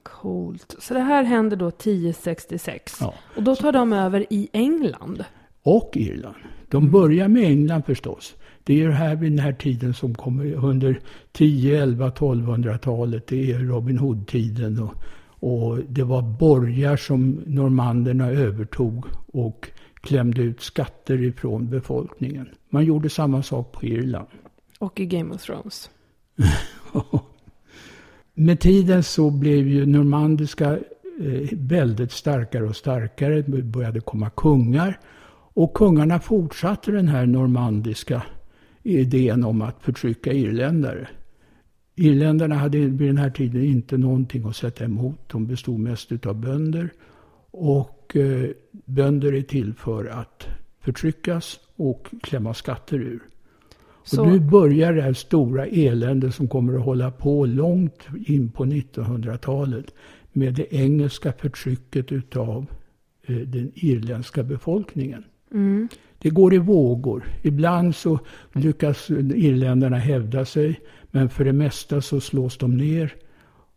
Coolt. 0.02 0.76
Så 0.78 0.94
det 0.94 1.00
här 1.00 1.22
händer 1.22 1.56
då 1.56 1.68
1066. 1.68 2.98
Ja. 3.00 3.14
Och 3.36 3.42
då 3.42 3.56
tar 3.56 3.72
de 3.72 3.92
över 3.92 4.26
i 4.30 4.48
England. 4.52 5.24
Och 5.62 5.92
Irland. 5.94 6.36
De 6.72 6.90
börjar 6.90 7.28
med 7.28 7.44
England 7.44 7.82
förstås. 7.82 8.34
Det 8.64 8.82
är 8.82 8.90
här 8.90 9.16
vid 9.16 9.32
den 9.32 9.38
här 9.38 9.52
tiden 9.52 9.94
som 9.94 10.14
kommer 10.14 10.52
under 10.52 11.00
10, 11.32 11.82
11, 11.82 12.10
1200-talet. 12.10 13.26
Det 13.26 13.52
är 13.52 13.58
Robin 13.58 13.98
Hood-tiden. 13.98 14.78
Och, 14.78 14.94
och 15.50 15.78
det 15.88 16.02
var 16.02 16.22
borgar 16.22 16.96
som 16.96 17.42
normanderna 17.46 18.30
övertog 18.30 19.04
och 19.26 19.70
klämde 20.00 20.42
ut 20.42 20.60
skatter 20.60 21.22
ifrån 21.22 21.70
befolkningen. 21.70 22.48
Man 22.70 22.84
gjorde 22.84 23.10
samma 23.10 23.42
sak 23.42 23.72
på 23.72 23.86
Irland. 23.86 24.28
Och 24.78 25.00
i 25.00 25.06
Game 25.06 25.34
of 25.34 25.42
Thrones. 25.42 25.90
Med 28.34 28.60
tiden 28.60 29.02
så 29.02 29.30
blev 29.30 29.68
ju 29.68 29.86
normandiska 29.86 30.72
eh, 31.20 31.48
väldigt 31.52 32.12
starkare 32.12 32.64
och 32.64 32.76
starkare. 32.76 33.42
Det 33.42 33.62
började 33.62 34.00
komma 34.00 34.30
kungar. 34.30 34.98
Och 35.54 35.74
kungarna 35.74 36.20
fortsatte 36.20 36.90
den 36.90 37.08
här 37.08 37.26
normandiska 37.26 38.22
idén 38.82 39.44
om 39.44 39.62
att 39.62 39.82
förtrycka 39.82 40.32
irländare. 40.32 41.08
Irländarna 41.94 42.54
hade 42.54 42.78
vid 42.78 43.08
den 43.08 43.18
här 43.18 43.30
tiden 43.30 43.64
inte 43.64 43.96
någonting 43.96 44.44
att 44.46 44.56
sätta 44.56 44.84
emot. 44.84 45.18
De 45.26 45.46
bestod 45.46 45.80
mest 45.80 46.26
av 46.26 46.34
bönder. 46.34 46.90
Och 47.50 48.16
eh, 48.16 48.50
bönder 48.84 49.34
är 49.34 49.42
till 49.42 49.74
för 49.74 50.06
att 50.06 50.46
förtryckas 50.80 51.60
och 51.76 52.08
klämma 52.22 52.54
skatter 52.54 52.96
ur. 52.96 53.22
Så... 54.04 54.22
Och 54.22 54.28
nu 54.28 54.40
börjar 54.40 54.92
det 54.92 55.02
här 55.02 55.12
stora 55.12 55.66
eländet 55.66 56.34
som 56.34 56.48
kommer 56.48 56.74
att 56.74 56.84
hålla 56.84 57.10
på 57.10 57.46
långt 57.46 58.00
in 58.26 58.50
på 58.50 58.64
1900-talet 58.64 59.94
med 60.32 60.54
det 60.54 60.74
engelska 60.74 61.32
förtrycket 61.32 62.12
utav 62.12 62.66
eh, 63.22 63.36
den 63.36 63.72
irländska 63.74 64.42
befolkningen. 64.42 65.24
Mm. 65.52 65.88
Det 66.18 66.30
går 66.30 66.54
i 66.54 66.58
vågor. 66.58 67.24
Ibland 67.42 67.94
så 67.96 68.18
lyckas 68.52 69.10
irländarna 69.34 69.96
hävda 69.98 70.44
sig, 70.44 70.80
men 71.10 71.28
för 71.28 71.44
det 71.44 71.52
mesta 71.52 72.00
så 72.00 72.20
slås 72.20 72.58
de 72.58 72.76
ner. 72.76 73.14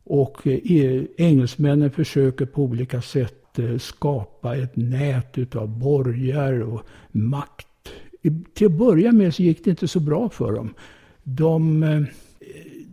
Och 0.03 0.47
eh, 0.47 0.71
e-, 0.71 1.07
engelsmännen 1.17 1.91
försöker 1.91 2.45
på 2.45 2.63
olika 2.63 3.01
sätt 3.01 3.59
eh, 3.59 3.77
skapa 3.77 4.55
ett 4.55 4.75
nät 4.75 5.37
utav 5.37 5.79
borgar 5.79 6.59
och 6.61 6.81
makt. 7.11 7.67
Till 8.53 8.67
att 8.67 8.73
börja 8.73 9.11
med 9.11 9.35
så 9.35 9.43
gick 9.43 9.63
det 9.63 9.69
inte 9.69 9.87
så 9.87 9.99
bra 9.99 10.29
för 10.29 10.51
dem. 10.51 10.73
De 11.23 11.83
eh, 11.83 12.01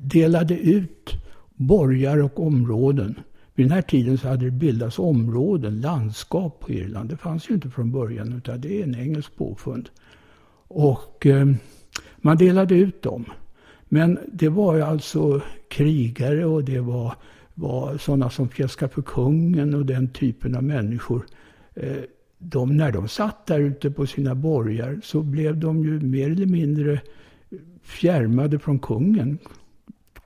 delade 0.02 0.58
ut 0.58 1.10
borgar 1.54 2.18
och 2.18 2.46
områden. 2.46 3.20
Vid 3.54 3.66
den 3.66 3.72
här 3.72 3.82
tiden 3.82 4.18
så 4.18 4.28
hade 4.28 4.44
det 4.44 4.50
bildats 4.50 4.98
områden, 4.98 5.80
landskap 5.80 6.60
på 6.60 6.72
Irland. 6.72 7.08
Det 7.08 7.16
fanns 7.16 7.50
ju 7.50 7.54
inte 7.54 7.70
från 7.70 7.92
början 7.92 8.32
utan 8.32 8.60
det 8.60 8.80
är 8.80 8.84
en 8.84 8.94
engelsk 8.94 9.36
påfund. 9.36 9.88
Och 10.68 11.26
eh, 11.26 11.46
man 12.16 12.36
delade 12.36 12.74
ut 12.74 13.02
dem. 13.02 13.24
Men 13.88 14.18
det 14.32 14.48
var 14.48 14.76
ju 14.76 14.82
alltså 14.82 15.40
krigare 15.68 16.46
och 16.46 16.64
det 16.64 16.80
var, 16.80 17.14
var 17.54 17.98
sådana 17.98 18.30
som 18.30 18.48
fjäskade 18.48 18.92
för 18.92 19.02
kungen 19.02 19.74
och 19.74 19.86
den 19.86 20.08
typen 20.08 20.56
av 20.56 20.62
människor. 20.62 21.26
Eh, 21.74 21.96
de, 22.38 22.76
när 22.76 22.92
de 22.92 23.08
satt 23.08 23.46
där 23.46 23.60
ute 23.60 23.90
på 23.90 24.06
sina 24.06 24.34
borgar 24.34 25.00
så 25.02 25.22
blev 25.22 25.58
de 25.58 25.84
ju 25.84 26.00
mer 26.00 26.30
eller 26.30 26.46
mindre 26.46 27.00
fjärmade 27.82 28.58
från 28.58 28.78
kungen. 28.78 29.38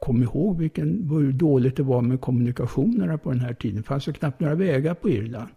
Kom 0.06 0.22
ihåg 0.22 0.58
vilken, 0.58 1.08
hur 1.10 1.32
dåligt 1.32 1.76
det 1.76 1.82
var 1.82 2.02
med 2.02 2.20
kommunikationerna 2.20 3.18
på 3.18 3.30
den 3.30 3.40
här 3.40 3.54
tiden. 3.54 3.76
Det 3.76 3.82
fanns 3.82 4.08
ju 4.08 4.12
knappt 4.12 4.40
några 4.40 4.54
vägar 4.54 4.94
på 4.94 5.10
Irland. 5.10 5.48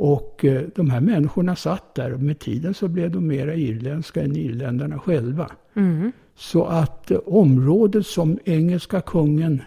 Och 0.00 0.44
eh, 0.44 0.62
de 0.74 0.90
här 0.90 1.00
människorna 1.00 1.56
satt 1.56 1.94
där 1.94 2.12
och 2.12 2.20
med 2.20 2.38
tiden 2.38 2.74
så 2.74 2.88
blev 2.88 3.10
de 3.10 3.26
mera 3.26 3.54
irländska 3.54 4.22
än 4.22 4.36
irländarna 4.36 4.98
själva. 4.98 5.50
Mm. 5.74 6.12
Så 6.36 6.64
att 6.64 7.10
eh, 7.10 7.18
området 7.26 8.06
som 8.06 8.38
engelska 8.44 9.00
kungen 9.00 9.62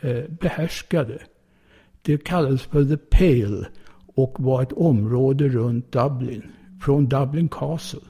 eh, 0.00 0.24
behärskade, 0.40 1.18
det 2.02 2.24
kallades 2.24 2.62
för 2.62 2.84
The 2.84 2.96
Pale 2.96 3.66
och 4.06 4.36
var 4.38 4.62
ett 4.62 4.72
område 4.72 5.48
runt 5.48 5.92
Dublin, 5.92 6.42
från 6.80 7.08
Dublin 7.08 7.48
Castle. 7.48 8.00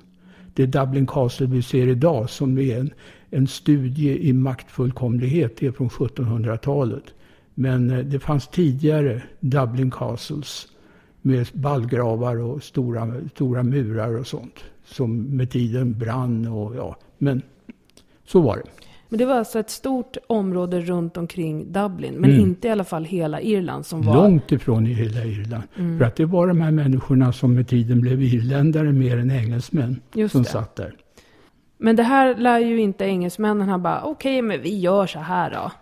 Det 0.56 0.66
Dublin 0.66 1.06
Castle 1.06 1.46
vi 1.46 1.62
ser 1.62 1.88
idag 1.88 2.30
som 2.30 2.58
är 2.58 2.78
en, 2.78 2.90
en 3.30 3.46
studie 3.46 4.28
i 4.28 4.32
maktfullkomlighet, 4.32 5.56
det 5.56 5.66
är 5.66 5.72
från 5.72 5.88
1700-talet. 5.88 7.04
Men 7.54 7.90
eh, 7.90 7.98
det 7.98 8.18
fanns 8.20 8.48
tidigare 8.48 9.22
Dublin 9.40 9.90
Castles 9.90 10.68
med 11.22 11.48
ballgravar 11.52 12.36
och 12.36 12.62
stora, 12.62 13.28
stora 13.34 13.62
murar 13.62 14.18
och 14.18 14.26
sånt. 14.26 14.64
Som 14.84 15.22
med 15.36 15.50
tiden 15.50 15.98
brann 15.98 16.46
och 16.46 16.76
ja, 16.76 16.96
men 17.18 17.42
så 18.26 18.40
var 18.40 18.56
det. 18.56 18.85
Men 19.08 19.18
det 19.18 19.26
var 19.26 19.34
alltså 19.34 19.58
ett 19.58 19.70
stort 19.70 20.16
område 20.26 20.80
runt 20.80 21.16
omkring 21.16 21.72
Dublin, 21.72 22.14
men 22.14 22.30
mm. 22.30 22.42
inte 22.42 22.68
i 22.68 22.70
alla 22.70 22.84
fall 22.84 23.04
hela 23.04 23.40
Irland 23.40 23.86
som 23.86 24.02
var... 24.02 24.14
Långt 24.14 24.52
ifrån 24.52 24.86
i 24.86 24.92
hela 24.92 25.24
Irland. 25.24 25.64
Mm. 25.76 25.98
För 25.98 26.04
att 26.04 26.16
det 26.16 26.24
var 26.24 26.46
de 26.46 26.60
här 26.60 26.70
människorna 26.70 27.32
som 27.32 27.54
med 27.54 27.68
tiden 27.68 28.00
blev 28.00 28.22
irländare 28.22 28.92
mer 28.92 29.18
än 29.18 29.30
engelsmän 29.30 30.00
Just 30.14 30.32
som 30.32 30.42
det. 30.42 30.48
satt 30.48 30.76
där. 30.76 30.94
Men 31.78 31.96
det 31.96 32.02
här 32.02 32.34
lär 32.34 32.58
ju 32.58 32.80
inte 32.80 33.04
engelsmännen 33.04 33.68
ha 33.68 33.78
bara, 33.78 34.02
okej, 34.02 34.38
okay, 34.38 34.42
men 34.42 34.62
vi 34.62 34.78
gör 34.78 35.06
så 35.06 35.18
här 35.18 35.50
då. 35.50 35.72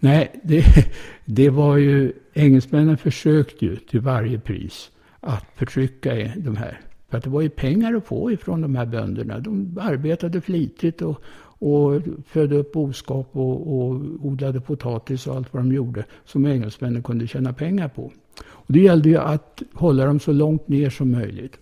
Nej, 0.00 0.40
det, 0.42 0.64
det 1.24 1.50
var 1.50 1.76
ju, 1.76 2.12
engelsmännen 2.34 2.96
försökte 2.96 3.64
ju 3.64 3.76
till 3.76 4.00
varje 4.00 4.38
pris 4.38 4.90
att 5.20 5.46
förtrycka 5.54 6.14
de 6.36 6.56
här. 6.56 6.80
För 7.08 7.18
att 7.18 7.24
det 7.24 7.30
var 7.30 7.40
ju 7.40 7.48
pengar 7.48 7.94
att 7.94 8.06
få 8.06 8.32
ifrån 8.32 8.60
de 8.60 8.76
här 8.76 8.86
bönderna. 8.86 9.38
De 9.38 9.78
arbetade 9.82 10.40
flitigt 10.40 11.02
och, 11.02 11.22
och 11.58 12.02
födde 12.26 12.56
upp 12.56 12.72
boskap 12.72 13.28
och, 13.32 13.78
och 13.78 13.94
odlade 14.20 14.60
potatis 14.60 15.26
och 15.26 15.36
allt 15.36 15.54
vad 15.54 15.62
de 15.62 15.72
gjorde 15.72 16.04
som 16.24 16.46
engelsmännen 16.46 17.02
kunde 17.02 17.26
tjäna 17.26 17.52
pengar 17.52 17.88
på. 17.88 18.12
Och 18.44 18.72
det 18.72 18.80
gällde 18.80 19.08
ju 19.08 19.16
att 19.16 19.62
hålla 19.72 20.06
dem 20.06 20.20
så 20.20 20.32
långt 20.32 20.68
ner 20.68 20.90
som 20.90 21.10
möjligt. 21.10 21.58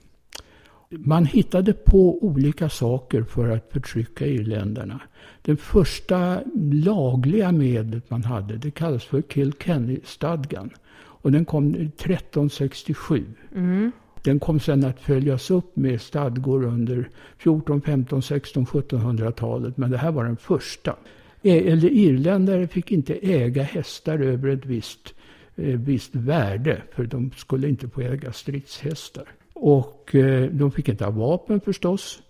Man 0.90 1.26
hittade 1.26 1.72
på 1.72 2.24
olika 2.24 2.68
saker 2.68 3.22
för 3.22 3.48
att 3.48 3.72
förtrycka 3.72 4.26
irländarna. 4.26 5.00
Det 5.42 5.56
första 5.56 6.40
lagliga 6.72 7.52
medlet 7.52 8.10
man 8.10 8.24
hade 8.24 8.56
det 8.56 8.70
kallas 8.70 9.04
för 9.04 9.22
Kilkenny-stadgan. 9.22 10.70
Och 10.94 11.32
den 11.32 11.44
kom 11.44 11.74
1367. 11.74 13.24
Mm. 13.54 13.92
Den 14.22 14.40
kom 14.40 14.60
sen 14.60 14.84
att 14.84 15.00
följas 15.00 15.50
upp 15.50 15.76
med 15.76 16.00
stadgor 16.00 16.64
under 16.64 17.08
14, 17.38 17.82
15, 17.82 18.22
16, 18.22 18.66
1700-talet. 18.66 19.76
Men 19.76 19.90
det 19.90 19.98
här 19.98 20.12
var 20.12 20.24
den 20.24 20.36
första. 20.36 20.96
Eller 21.42 21.88
irländare 21.88 22.68
fick 22.68 22.92
inte 22.92 23.14
äga 23.14 23.62
hästar 23.62 24.18
över 24.18 24.48
ett 24.48 24.66
visst, 24.66 25.14
eh, 25.56 25.80
visst 25.80 26.14
värde. 26.14 26.82
För 26.92 27.04
de 27.04 27.30
skulle 27.36 27.68
inte 27.68 27.88
få 27.88 28.00
äga 28.00 28.32
stridshästar. 28.32 29.24
Och 29.52 30.14
eh, 30.14 30.50
de 30.50 30.70
fick 30.72 30.88
inte 30.88 31.04
ha 31.04 31.10
vapen 31.10 31.60
förstås. 31.60 32.22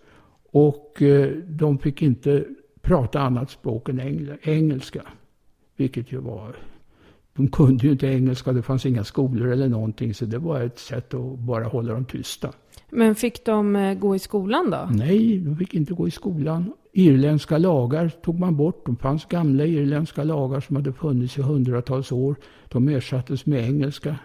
Och 0.50 1.02
eh, 1.02 1.30
de 1.46 1.78
fick 1.78 2.02
inte 2.02 2.44
prata 2.80 3.20
annat 3.20 3.50
språk 3.50 3.88
än 3.88 4.00
engelska. 4.42 5.02
Vilket 5.76 6.12
ju 6.12 6.18
var 6.18 6.56
de 7.36 7.48
kunde 7.48 7.86
ju 7.86 7.92
inte 7.92 8.06
engelska, 8.06 8.52
det 8.52 8.62
fanns 8.62 8.86
inga 8.86 9.04
skolor 9.04 9.48
eller 9.48 9.68
någonting. 9.68 10.14
Så 10.14 10.24
det 10.24 10.38
var 10.38 10.60
ett 10.60 10.78
sätt 10.78 11.14
att 11.14 11.38
bara 11.38 11.64
hålla 11.64 11.92
dem 11.92 12.04
tysta. 12.04 12.52
Men 12.90 13.14
fick 13.14 13.44
de 13.44 13.76
eh, 13.76 13.94
gå 13.94 14.16
i 14.16 14.18
skolan 14.18 14.70
då? 14.70 14.88
Nej, 14.90 15.38
de 15.38 15.56
fick 15.56 15.74
inte 15.74 15.94
gå 15.94 16.08
i 16.08 16.10
skolan. 16.10 16.72
Irländska 16.92 17.58
lagar 17.58 18.08
tog 18.08 18.40
man 18.40 18.56
bort. 18.56 18.86
Det 18.86 18.96
fanns 18.96 19.24
gamla 19.24 19.66
irländska 19.66 20.24
lagar 20.24 20.60
som 20.60 20.76
hade 20.76 20.92
funnits 20.92 21.38
i 21.38 21.42
hundratals 21.42 22.12
år. 22.12 22.36
De 22.68 22.88
ersattes 22.88 23.46
med 23.46 23.64
engelska. 23.64 24.16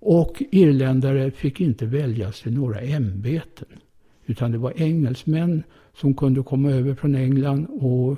Och 0.00 0.42
irländare 0.50 1.30
fick 1.30 1.60
inte 1.60 1.86
väljas 1.86 2.42
till 2.42 2.52
några 2.52 2.80
ämbeten. 2.80 3.68
Utan 4.26 4.52
det 4.52 4.58
var 4.58 4.72
engelsmän 4.76 5.62
som 5.94 6.14
kunde 6.14 6.42
komma 6.42 6.70
över 6.70 6.94
från 6.94 7.14
England 7.14 7.66
och 7.66 8.12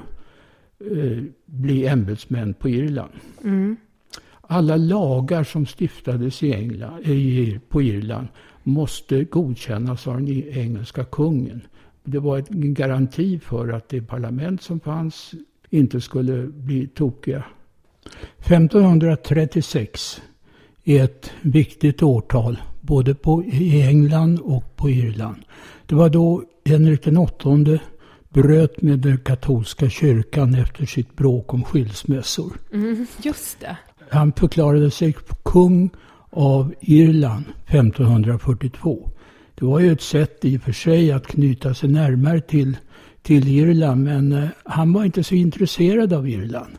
eh, 0.90 1.22
bli 1.46 1.86
ämbetsmän 1.86 2.54
på 2.54 2.68
Irland. 2.68 3.12
Mm 3.44 3.76
alla 4.50 4.76
lagar 4.76 5.44
som 5.44 5.66
stiftades 5.66 6.42
i 6.42 6.52
England, 6.52 7.00
i, 7.00 7.60
på 7.68 7.82
Irland 7.82 8.28
måste 8.62 9.24
godkännas 9.24 10.06
av 10.06 10.16
den 10.16 10.28
engelska 10.48 11.04
kungen. 11.04 11.60
Det 12.04 12.18
var 12.18 12.38
en 12.38 12.74
garanti 12.74 13.38
för 13.38 13.68
att 13.68 13.88
det 13.88 14.02
parlament 14.02 14.62
som 14.62 14.80
fanns 14.80 15.34
inte 15.70 16.00
skulle 16.00 16.46
bli 16.46 16.86
tokiga. 16.86 17.44
1536 18.38 20.22
är 20.84 21.04
ett 21.04 21.30
viktigt 21.40 22.02
årtal 22.02 22.58
både 22.80 23.14
på, 23.14 23.44
i 23.44 23.82
England 23.82 24.40
och 24.40 24.76
på 24.76 24.90
Irland. 24.90 25.42
Det 25.86 25.94
var 25.94 26.08
då 26.08 26.44
Henrik 26.64 27.06
VIII 27.06 27.80
bröt 28.28 28.82
med 28.82 28.98
den 28.98 29.18
katolska 29.18 29.90
kyrkan 29.90 30.54
efter 30.54 30.86
sitt 30.86 31.16
bråk 31.16 31.54
om 31.54 31.64
skilsmässor. 31.64 32.56
Mm, 32.72 33.06
just 33.22 33.60
det. 33.60 33.76
Han 34.10 34.32
förklarade 34.32 34.90
sig 34.90 35.16
kung 35.42 35.90
av 36.30 36.74
Irland 36.80 37.44
1542. 37.66 39.10
Det 39.54 39.64
var 39.64 39.80
ju 39.80 39.92
ett 39.92 40.02
sätt 40.02 40.44
i 40.44 40.56
och 40.56 40.62
för 40.62 40.72
sig 40.72 41.12
att 41.12 41.26
knyta 41.26 41.74
sig 41.74 41.88
närmare 41.88 42.40
till, 42.40 42.76
till 43.22 43.48
Irland 43.48 44.04
men 44.04 44.32
eh, 44.32 44.48
han 44.64 44.92
var 44.92 45.04
inte 45.04 45.24
så 45.24 45.34
intresserad 45.34 46.12
av 46.12 46.28
Irland. 46.28 46.72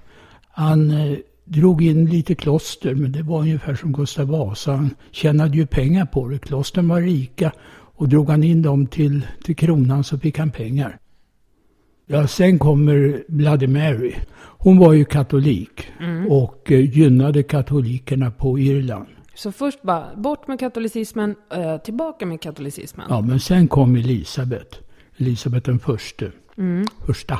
Han 0.52 0.91
eh, 0.91 1.17
drog 1.46 1.84
in 1.84 2.06
lite 2.06 2.36
kloster 2.36 2.96
men 2.96 3.12
det 3.12 3.24
var 3.24 3.39
ungefär 3.39 3.76
som 3.76 3.94
Gustav 3.94 4.28
Vasa. 4.28 4.72
Han 4.72 4.96
tjänade 5.12 5.58
ju 5.58 5.65
pengar 5.65 6.06
på 6.06 6.28
det. 6.28 6.39
Klostren 6.39 6.88
var 6.88 7.02
rika 7.02 7.52
och 7.96 8.10
drog 8.10 8.30
han 8.30 8.44
in 8.44 8.62
dem 8.62 8.88
till, 8.88 9.28
till 9.44 9.56
kronan 9.56 10.04
så 10.04 10.20
fick 10.20 10.38
han 10.38 10.52
pengar. 10.52 11.01
Ja, 12.12 12.28
sen 12.28 12.60
kommer 12.60 13.24
Bloody 13.28 13.67
Mary. 13.67 14.13
Hon 14.41 14.78
var 14.78 14.93
ju 14.93 15.06
katolik 15.06 15.88
mm. 16.00 16.32
och 16.32 16.71
eh, 16.71 16.97
gynnade 16.97 17.43
katolikerna 17.43 18.32
på 18.32 18.60
Irland. 18.60 19.08
Så 19.36 19.52
först 19.52 19.82
bara 19.82 20.15
bort 20.15 20.47
med 20.47 20.60
katolicismen, 20.60 21.36
äh, 21.54 21.78
tillbaka 21.78 22.26
med 22.26 22.41
katolicismen. 22.41 23.06
Ja, 23.10 23.21
men 23.21 23.39
sen 23.39 23.67
kom 23.67 23.95
Elisabet. 23.95 24.80
Elisabet 25.17 25.65
den 25.65 25.80
förste. 25.80 26.32
Mm. 26.58 26.86
första. 27.06 27.39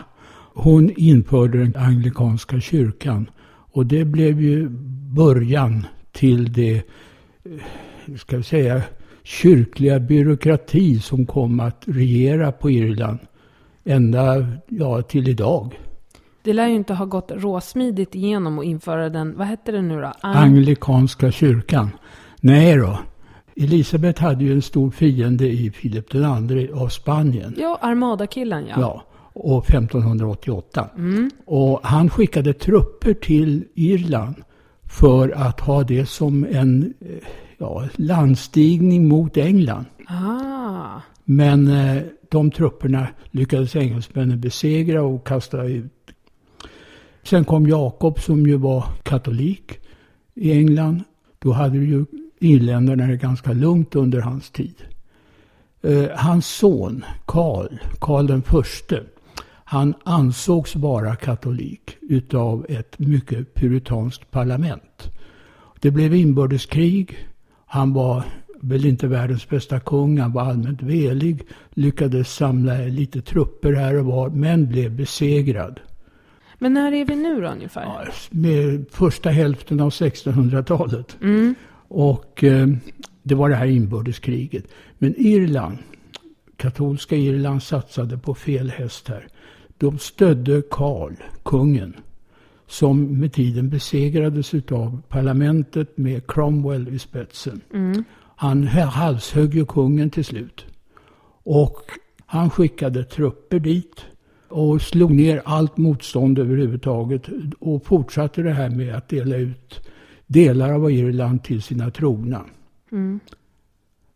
Hon 0.54 0.92
införde 0.96 1.58
den 1.58 1.76
anglikanska 1.76 2.60
kyrkan. 2.60 3.30
Och 3.72 3.86
det 3.86 4.06
blev 4.06 4.42
ju 4.42 4.70
början 5.16 5.86
till 6.12 6.54
det, 6.54 6.82
ska 8.18 8.38
vi 8.38 8.44
säga, 8.44 8.82
kyrkliga 9.24 10.00
byråkrati 10.00 11.00
som 11.00 11.26
kom 11.26 11.60
att 11.60 11.84
regera 11.86 12.52
på 12.52 12.72
Irland 12.72 13.20
ända 13.86 14.48
ja, 14.68 15.02
till 15.02 15.28
idag. 15.28 15.80
Det 16.44 16.54
lär 16.54 16.68
ju 16.68 16.76
inte 16.76 16.94
ha 16.94 17.06
gått 17.06 17.32
råsmidigt 17.36 18.16
igenom 18.16 18.60
att 18.60 18.66
införa 18.66 19.10
den, 19.10 19.38
vad 19.38 19.48
hette 19.48 19.72
det 19.72 19.82
nu 19.82 20.02
då? 20.02 20.12
Ang 20.22 20.36
Anglikanska 20.38 21.32
kyrkan. 21.32 21.90
Nej 22.42 22.78
då. 22.78 23.00
Elisabeth 23.56 24.22
hade 24.22 24.44
ju 24.44 24.54
en 24.54 24.62
stor 24.62 24.92
fiende 24.92 25.48
i 25.48 25.72
Filip 25.72 26.16
II 26.16 26.70
av 26.74 26.88
Spanien. 26.88 27.56
ja, 27.58 27.78
Armada-killen 27.82 28.66
ja. 28.70 28.76
Ja, 28.80 29.04
och 29.34 29.70
1588. 29.70 30.90
Och 31.46 31.80
han 31.84 32.10
skickade 32.10 32.54
trupper 32.54 33.14
till 33.14 33.64
Irland 33.76 34.36
för 34.84 35.30
att 35.30 35.60
ha 35.60 35.84
det 35.84 36.06
som 36.06 36.46
en 36.52 36.94
eh, 37.00 37.08
ja, 37.58 37.84
landstigning 37.96 39.08
mot 39.08 39.38
England. 39.38 39.86
Ah, 40.08 41.02
men 41.26 41.68
eh, 41.68 42.04
de 42.30 42.52
trupperna 42.52 43.08
lyckades 43.32 43.76
engelsmännen 43.76 44.42
besegra 44.42 45.04
och 45.04 45.28
kasta 45.28 45.64
ut. 45.64 45.92
Sen 47.24 47.46
kom 47.46 47.68
Jakob 47.68 48.20
som 48.20 48.48
ju 48.48 48.58
var 48.58 48.86
katolik 49.04 49.80
i 50.34 50.52
England. 50.52 51.04
Då 51.40 51.52
hade 51.52 51.78
ju 51.78 52.06
irländarna 52.40 53.08
det 53.08 53.18
ganska 53.18 53.54
lugnt 53.54 53.96
under 53.96 54.22
hans 54.22 54.50
tid. 54.50 54.76
Eh, 55.82 56.10
hans 56.16 56.48
son 56.48 57.06
Karl, 57.26 57.78
Karl 58.00 58.28
den 58.28 58.42
förste, 58.42 59.04
han 59.72 59.94
ansågs 60.04 60.76
vara 60.76 61.16
katolik 61.16 61.98
utav 62.02 62.66
ett 62.70 63.00
mycket 63.00 63.54
puritanskt 63.54 64.32
parlament. 64.32 65.12
Det 65.80 65.92
blev 65.92 66.16
inbördeskrig. 66.16 67.18
Han 67.66 67.94
var 67.94 68.24
väl 68.62 68.86
inte 68.86 69.08
världens 69.08 69.50
bästa 69.50 69.80
kung. 69.80 70.20
Han 70.20 70.32
var 70.34 70.42
allmänt 70.42 70.82
velig. 70.84 71.42
Lyckades 71.70 72.34
samla 72.36 72.74
lite 72.78 73.22
trupper 73.22 73.74
här 73.74 73.98
och 74.00 74.06
var, 74.06 74.30
men 74.30 74.68
blev 74.68 74.92
besegrad. 74.96 75.80
men 76.60 76.74
när 76.74 76.92
är 76.92 77.06
vi 77.06 77.16
nu 77.16 77.42
då 77.42 77.48
ungefär? 77.48 77.82
Ja, 77.82 78.04
Med 78.30 78.86
första 78.92 79.30
hälften 79.30 79.80
av 79.80 79.90
1600-talet. 79.90 81.18
Och 81.88 82.44
eh, 82.44 82.68
det 83.24 83.36
var 83.36 83.50
det 83.50 83.56
här 83.56 83.66
inbördeskriget. 83.68 84.66
Men 84.98 85.14
Irland, 85.18 85.78
katolska 86.58 87.16
Irland 87.16 87.64
satsade 87.64 88.18
på 88.18 88.34
fel 88.36 88.70
häst 88.70 89.08
här. 89.08 89.28
De 89.78 89.98
stödde 90.00 90.62
Karl, 90.70 91.14
kungen, 91.44 91.94
som 92.68 93.20
med 93.20 93.34
tiden 93.34 93.70
besegrades 93.70 94.54
utav 94.54 95.02
parlamentet 95.10 95.98
med 95.98 96.28
Cromwell 96.28 96.88
i 96.90 97.00
spetsen. 97.00 97.62
Han 98.42 98.68
halshögg 98.68 99.54
ju 99.54 99.66
kungen 99.66 100.10
till 100.10 100.26
slut. 100.26 100.66
Och 101.44 101.82
han 102.26 102.50
skickade 102.50 103.04
trupper 103.04 103.60
dit 103.60 104.06
och 104.48 104.82
slog 104.82 105.12
ner 105.12 105.42
allt 105.46 105.78
motstånd 105.78 106.40
överhuvudtaget 106.40 107.30
och 107.60 107.86
fortsatte 107.86 108.42
det 108.42 108.54
här 108.54 108.70
med 108.70 108.96
att 108.96 109.10
dela 109.10 109.36
ut 109.36 109.90
delar 110.28 110.74
av 110.74 110.92
Irland 110.92 111.44
till 111.44 111.62
sina 111.62 111.92
trogna. 111.92 112.46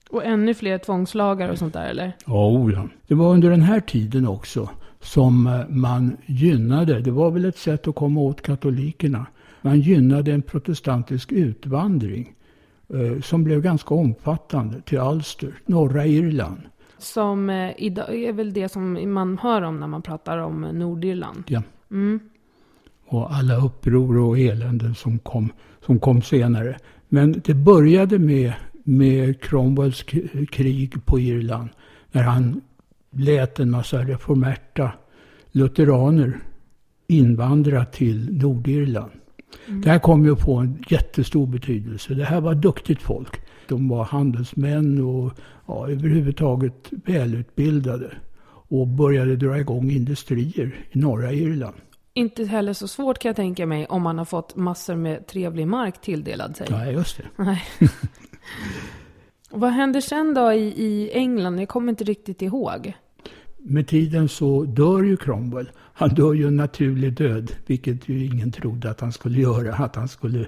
Och 0.10 0.26
ännu 0.26 0.54
fler 0.54 0.78
tvångslagar 0.78 1.50
och 1.50 1.58
sånt 1.58 1.74
där 1.74 1.90
eller? 1.90 2.12
Ja, 2.26 2.48
oh 2.50 2.74
ja. 2.74 2.88
Det 3.08 3.16
var 3.16 3.34
under 3.34 3.50
den 3.50 3.62
här 3.62 3.80
tiden 3.80 4.28
också 4.28 4.70
som 5.02 5.48
eh, 5.48 5.68
man 5.70 6.18
gynnade, 6.26 7.00
det 7.00 7.12
var 7.12 7.32
väl 7.32 7.46
ett 7.46 7.58
sätt 7.58 7.88
att 7.88 7.96
komma 7.96 8.22
åt 8.22 8.42
katolikerna, 8.42 9.26
man 9.62 9.80
gynnade 9.80 10.32
en 10.32 10.42
protestantisk 10.42 11.32
utvandring 11.32 12.36
som 13.22 13.44
blev 13.44 13.62
ganska 13.62 13.96
omfattande 13.96 14.82
till 14.82 15.00
Ulster, 15.00 15.54
norra 15.66 16.06
Irland. 16.06 16.62
Som 16.98 17.50
eh, 17.50 17.72
idag 17.78 18.16
är 18.16 18.34
väl 18.34 18.54
det 18.54 18.70
som 18.70 19.14
man 19.14 19.38
hör 19.38 19.62
om 19.62 19.80
när 19.80 19.88
man 19.88 20.02
pratar 20.02 20.38
om 20.38 20.64
eh, 20.64 20.74
Nordirland. 20.74 21.44
Ja. 21.48 21.62
Och 23.08 23.36
alla 23.36 23.66
uppror 23.66 24.18
och 24.18 24.40
eländen 24.40 24.96
som 24.96 25.20
kom, 25.20 25.50
som 25.86 26.00
kom 26.00 26.22
senare. 26.22 26.78
Men 27.10 27.42
det 27.46 27.54
började 27.54 28.20
med, 28.20 28.54
med 28.84 29.42
Cromwells 29.42 30.04
krig 30.52 31.06
på 31.06 31.20
Irland. 31.20 31.70
När 32.12 32.24
han 32.24 32.62
lät 33.12 33.60
en 33.60 33.72
massa 33.72 33.98
reformerta 33.98 34.92
lutheraner 35.52 36.40
invandra 37.08 37.86
till 37.86 38.38
Nordirland. 38.42 39.12
Det 39.68 39.90
här 39.90 40.00
kom 40.00 40.26
ju 40.26 40.34
att 40.34 40.42
få 40.42 40.56
en 40.56 40.84
jättestor 40.88 41.48
betydelse. 41.48 42.14
Det 42.14 42.26
här 42.26 42.42
var 42.42 42.56
duktigt 42.56 43.02
folk. 43.02 43.42
De 43.68 43.90
var 43.90 44.04
handelsmän 44.04 45.02
och 45.02 45.34
ja, 45.68 45.90
överhuvudtaget 45.90 46.88
välutbildade. 46.92 48.12
Och 48.68 48.88
började 48.88 49.36
dra 49.36 49.60
igång 49.60 49.92
industrier 49.92 50.76
i 50.92 51.00
norra 51.00 51.32
Irland. 51.32 51.76
Inte 52.14 52.46
heller 52.46 52.74
så 52.74 52.88
svårt 52.88 53.20
kan 53.20 53.30
jag 53.30 53.36
tänka 53.36 53.66
mig 53.66 53.86
om 53.86 54.02
man 54.02 54.18
har 54.18 54.26
fått 54.26 54.56
massor 54.56 54.96
med 54.96 55.28
trevlig 55.28 55.68
mark 55.68 56.02
tilldelad 56.02 56.58
sig. 56.58 56.68
Ja, 56.70 56.86
just 56.86 57.18
det. 57.18 57.44
Nej. 57.44 57.64
Vad 59.50 59.72
händer 59.72 60.02
sen 60.02 60.34
då 60.34 60.54
i, 60.54 60.74
i 60.84 61.12
England? 61.14 61.60
Jag 61.60 61.68
kommer 61.68 61.90
inte 61.90 62.04
riktigt 62.04 62.42
ihåg. 62.42 62.94
Med 63.68 63.88
tiden 63.88 64.30
så 64.30 64.64
dör 64.64 65.04
ju 65.04 65.18
Cromwell. 65.18 65.70
Han 65.94 66.10
dör 66.10 66.34
ju 66.34 66.48
en 66.48 66.56
naturlig 66.56 67.14
död, 67.14 67.52
vilket 67.66 68.10
ju 68.10 68.26
ingen 68.26 68.52
trodde 68.52 68.90
att 68.90 69.00
han 69.00 69.12
skulle 69.12 69.42
göra. 69.42 69.76
Att 69.76 69.96
han 69.96 70.08
skulle 70.08 70.48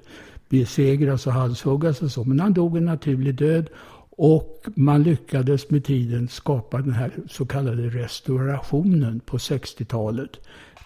besegras 0.50 1.28
och 1.28 1.34
halshuggas 1.34 2.02
och 2.02 2.12
så. 2.12 2.24
Men 2.24 2.40
han 2.40 2.54
dog 2.54 2.78
en 2.78 2.86
naturlig 2.86 3.36
död. 3.36 3.70
Och 4.10 4.66
man 4.76 5.04
lyckades 5.04 5.70
med 5.70 5.86
tiden 5.86 6.28
skapa 6.28 6.78
den 6.78 6.94
här 6.94 7.12
så 7.30 7.46
kallade 7.46 7.90
restaurationen 7.90 9.20
på 9.20 9.38
60-talet. 9.38 10.32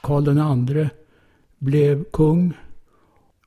Karl 0.02 0.78
II 0.78 0.90
blev 1.58 2.04
kung. 2.04 2.54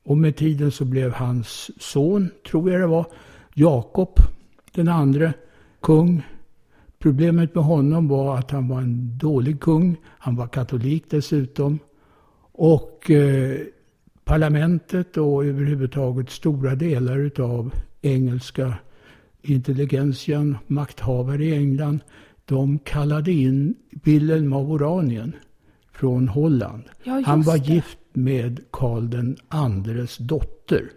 Och 0.03 0.17
med 0.17 0.35
tiden 0.35 0.71
så 0.71 0.85
blev 0.85 1.13
hans 1.13 1.71
son, 1.79 2.31
tror 2.49 2.71
jag 2.71 2.81
det 2.81 2.87
var, 2.87 3.05
Jakob 3.53 4.19
den 4.71 4.87
andre 4.87 5.33
kung. 5.81 6.23
Problemet 7.05 7.55
med 7.55 7.63
honom 7.63 8.07
var 8.07 8.37
att 8.37 8.51
han 8.51 8.67
var 8.67 8.81
en 8.81 9.17
dålig 9.17 9.59
kung. 9.59 9.97
Han 10.05 10.35
var 10.35 10.47
katolik 10.47 11.03
dessutom. 11.09 11.79
Och 12.51 13.11
eh, 13.11 13.57
parlamentet 14.23 15.17
och 15.17 15.45
överhuvudtaget 15.45 16.29
stora 16.29 16.75
delar 16.75 17.17
utav 17.17 17.73
engelska 18.01 18.73
intelligentian, 19.41 20.57
makthavare 20.67 21.45
i 21.45 21.55
England, 21.55 21.99
de 22.45 22.79
kallade 22.79 23.31
in 23.31 23.75
Wilhelm 24.03 24.53
av 24.53 24.71
Oranien 24.71 25.35
från 25.91 26.27
Holland. 26.27 26.83
Ja, 27.03 27.21
han 27.25 27.41
var 27.41 27.57
det. 27.57 27.73
gift 27.73 27.99
med 28.13 28.59
Karl 28.71 29.09
den 29.09 29.37
andres 29.47 30.17
dotter. 30.17 30.89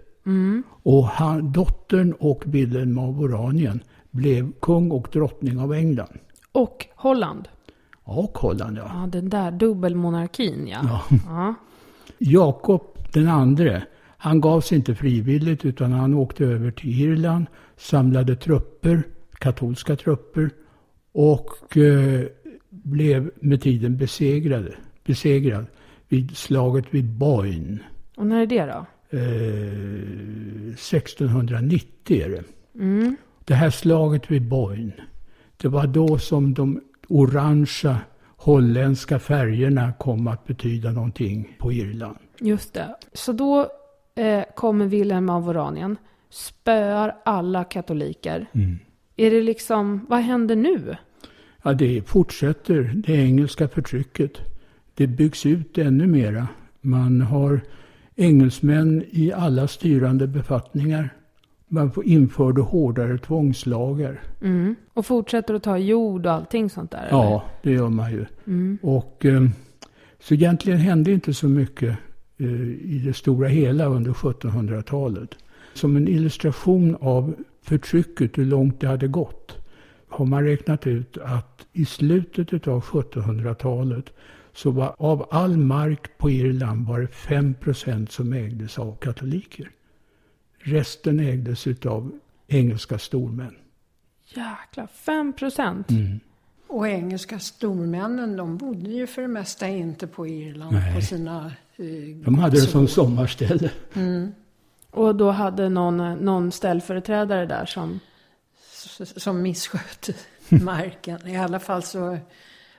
Och 0.82 1.04
han, 1.04 1.52
dottern 1.52 2.12
och 2.12 2.42
Wilhelm 2.46 2.98
av 2.98 3.20
Oranien 3.20 3.80
blev 4.10 4.52
kung 4.60 4.90
och 4.90 5.08
drottning 5.12 5.58
av 5.58 5.74
England. 5.74 6.18
Och 6.52 6.86
Holland. 6.94 7.48
Och 8.02 8.38
Holland, 8.38 8.78
ja. 8.78 8.90
Ja, 8.94 9.06
den 9.06 9.28
där 9.28 9.50
dubbelmonarkin 9.50 10.68
ja. 10.68 10.78
Ja. 10.82 11.02
ja. 11.26 11.54
Jakob 12.18 12.82
den 13.12 13.28
andre, 13.28 13.82
han 14.16 14.40
gav 14.40 14.60
sig 14.60 14.78
inte 14.78 14.94
frivilligt 14.94 15.64
utan 15.64 15.92
han 15.92 16.14
åkte 16.14 16.44
över 16.44 16.70
till 16.70 17.00
Irland, 17.00 17.46
samlade 17.76 18.36
trupper, 18.36 19.02
katolska 19.38 19.96
trupper 19.96 20.50
och 21.12 21.76
eh, 21.76 22.26
blev 22.70 23.30
med 23.40 23.62
tiden 23.62 23.96
besegrade, 23.96 24.74
besegrad 25.04 25.66
vid 26.08 26.36
slaget 26.36 26.84
vid 26.90 27.04
Boyne. 27.04 27.78
Och 28.16 28.26
när 28.26 28.42
är 28.42 28.46
det 28.46 28.66
då? 28.66 28.86
Eh, 29.10 29.20
1690 30.74 32.22
är 32.24 32.28
det. 32.28 32.44
Det 33.44 33.54
här 33.54 33.70
slaget 33.70 34.30
vid 34.30 34.48
Boyne, 34.48 34.92
det 35.56 35.68
var 35.68 35.86
då 35.86 36.18
som 36.18 36.54
de 36.54 36.80
orangea 37.08 37.98
holländska 38.36 39.18
färgerna 39.18 39.92
kom 39.92 40.26
att 40.26 40.46
betyda 40.46 40.90
någonting 40.90 41.56
på 41.58 41.72
Irland. 41.72 42.18
Just 42.40 42.74
det. 42.74 42.96
Så 43.12 43.32
då 43.32 43.66
eh, 44.14 44.44
kommer 44.54 44.86
Wilhelm 44.86 45.30
av 45.30 45.48
Oranien, 45.48 45.96
spöar 46.30 47.16
alla 47.24 47.64
katoliker. 47.64 48.46
Är 49.16 49.30
det 49.30 49.42
liksom, 49.42 50.06
vad 50.08 50.20
händer 50.20 50.56
nu? 50.56 50.96
Ja, 51.62 51.72
det 51.72 52.08
fortsätter, 52.08 52.92
det 52.94 53.12
engelska 53.12 53.68
förtrycket. 53.68 54.32
Det 54.94 55.06
byggs 55.06 55.46
ut 55.46 55.78
ännu 55.78 56.06
mera. 56.06 56.48
Man 56.80 57.20
har 57.20 57.60
engelsmän 58.18 59.04
i 59.10 59.32
alla 59.32 59.68
styrande 59.68 60.26
befattningar. 60.26 61.14
Man 61.68 61.92
införde 62.04 62.60
hårdare 62.60 63.18
tvångslagar. 63.18 64.20
Mm. 64.42 64.74
Och 64.94 65.06
fortsätter 65.06 65.54
att 65.54 65.62
ta 65.62 65.78
jord 65.78 66.26
och 66.26 66.32
allting 66.32 66.70
sånt 66.70 66.90
där? 66.90 66.98
eller? 66.98 67.10
Ja, 67.10 67.44
det 67.62 67.70
gör 67.70 67.88
man 67.88 68.12
ju. 68.12 68.26
Och, 68.82 69.24
eh, 69.24 69.42
så 70.20 70.34
egentligen 70.34 70.78
hände 70.78 71.12
inte 71.12 71.34
så 71.34 71.48
mycket 71.48 71.98
eh, 72.38 72.68
i 72.68 73.02
det 73.04 73.12
stora 73.12 73.48
hela 73.48 73.86
under 73.86 74.12
1700-talet. 74.12 75.30
Som 75.74 75.96
en 75.96 76.08
illustration 76.08 76.96
av 77.00 77.34
förtrycket, 77.62 78.38
hur 78.38 78.44
långt 78.44 78.80
det 78.80 78.86
hade 78.86 79.08
gått, 79.08 79.58
har 80.08 80.24
man 80.24 80.44
räknat 80.44 80.86
ut 80.86 81.18
att 81.18 81.66
i 81.72 81.84
slutet 81.84 82.68
av 82.68 82.84
1700-talet 82.84 84.04
så 84.58 84.70
var 84.70 84.94
av 84.98 85.26
all 85.30 85.56
mark 85.56 86.18
på 86.18 86.30
Irland 86.30 86.86
var 86.86 87.00
det 87.00 87.06
5% 87.06 88.06
som 88.06 88.32
ägdes 88.32 88.78
av 88.78 88.96
katoliker. 88.96 89.70
Resten 90.58 91.20
ägdes 91.20 91.66
av 91.86 92.18
engelska 92.46 92.98
stormän. 92.98 93.54
Jäklar, 94.26 94.86
5 94.86 95.32
procent? 95.32 95.90
Mm. 95.90 96.20
Och 96.68 96.88
engelska 96.88 97.38
stormännen, 97.38 98.36
de 98.36 98.56
bodde 98.56 98.90
ju 98.90 99.06
för 99.06 99.22
det 99.22 99.28
mesta 99.28 99.68
inte 99.68 100.06
på 100.06 100.26
Irland 100.26 100.72
Nej. 100.72 100.94
på 100.94 101.00
sina 101.00 101.46
eh, 101.76 101.84
De 102.24 102.38
hade 102.38 102.56
det 102.56 102.60
som 102.66 102.88
sommarställe. 102.88 103.70
Och 104.90 105.16
då 105.16 105.30
hade 105.30 105.68
någon, 105.68 105.96
någon 106.24 106.52
ställföreträdare 106.52 107.46
där 107.46 107.66
som... 107.66 108.00
s- 108.72 109.22
som 109.22 109.42
misskötte 109.42 110.14
marken. 110.48 111.26
I 111.26 111.36
alla 111.36 111.60
fall 111.60 111.82
så 111.82 112.18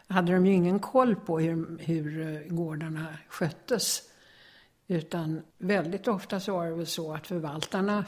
hade 0.10 0.34
de 0.34 0.45
ju 0.45 0.53
ingen 0.53 0.80
koll 0.80 1.16
på 1.16 1.39
hur, 1.39 1.78
hur 1.80 2.28
eh, 2.28 2.55
gårdarna 2.55 3.07
sköttes. 3.28 4.01
Utan 4.88 5.41
väldigt 5.57 6.07
ofta 6.07 6.39
så 6.39 6.53
var 6.53 6.66
det 6.66 6.76
väl 6.76 6.88
så 6.88 7.14
att 7.14 7.28
förvaltarna 7.28 8.05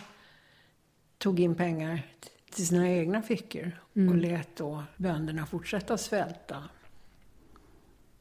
tog 1.18 1.40
in 1.40 1.56
pengar 1.56 2.06
till 2.54 2.68
sina 2.68 2.90
egna 2.90 3.22
fickor 3.22 3.72
och 3.94 4.16
lät 4.16 4.56
då 4.58 4.84
bönderna 4.98 5.46
fortsätta 5.46 5.98
svälta. 5.98 6.64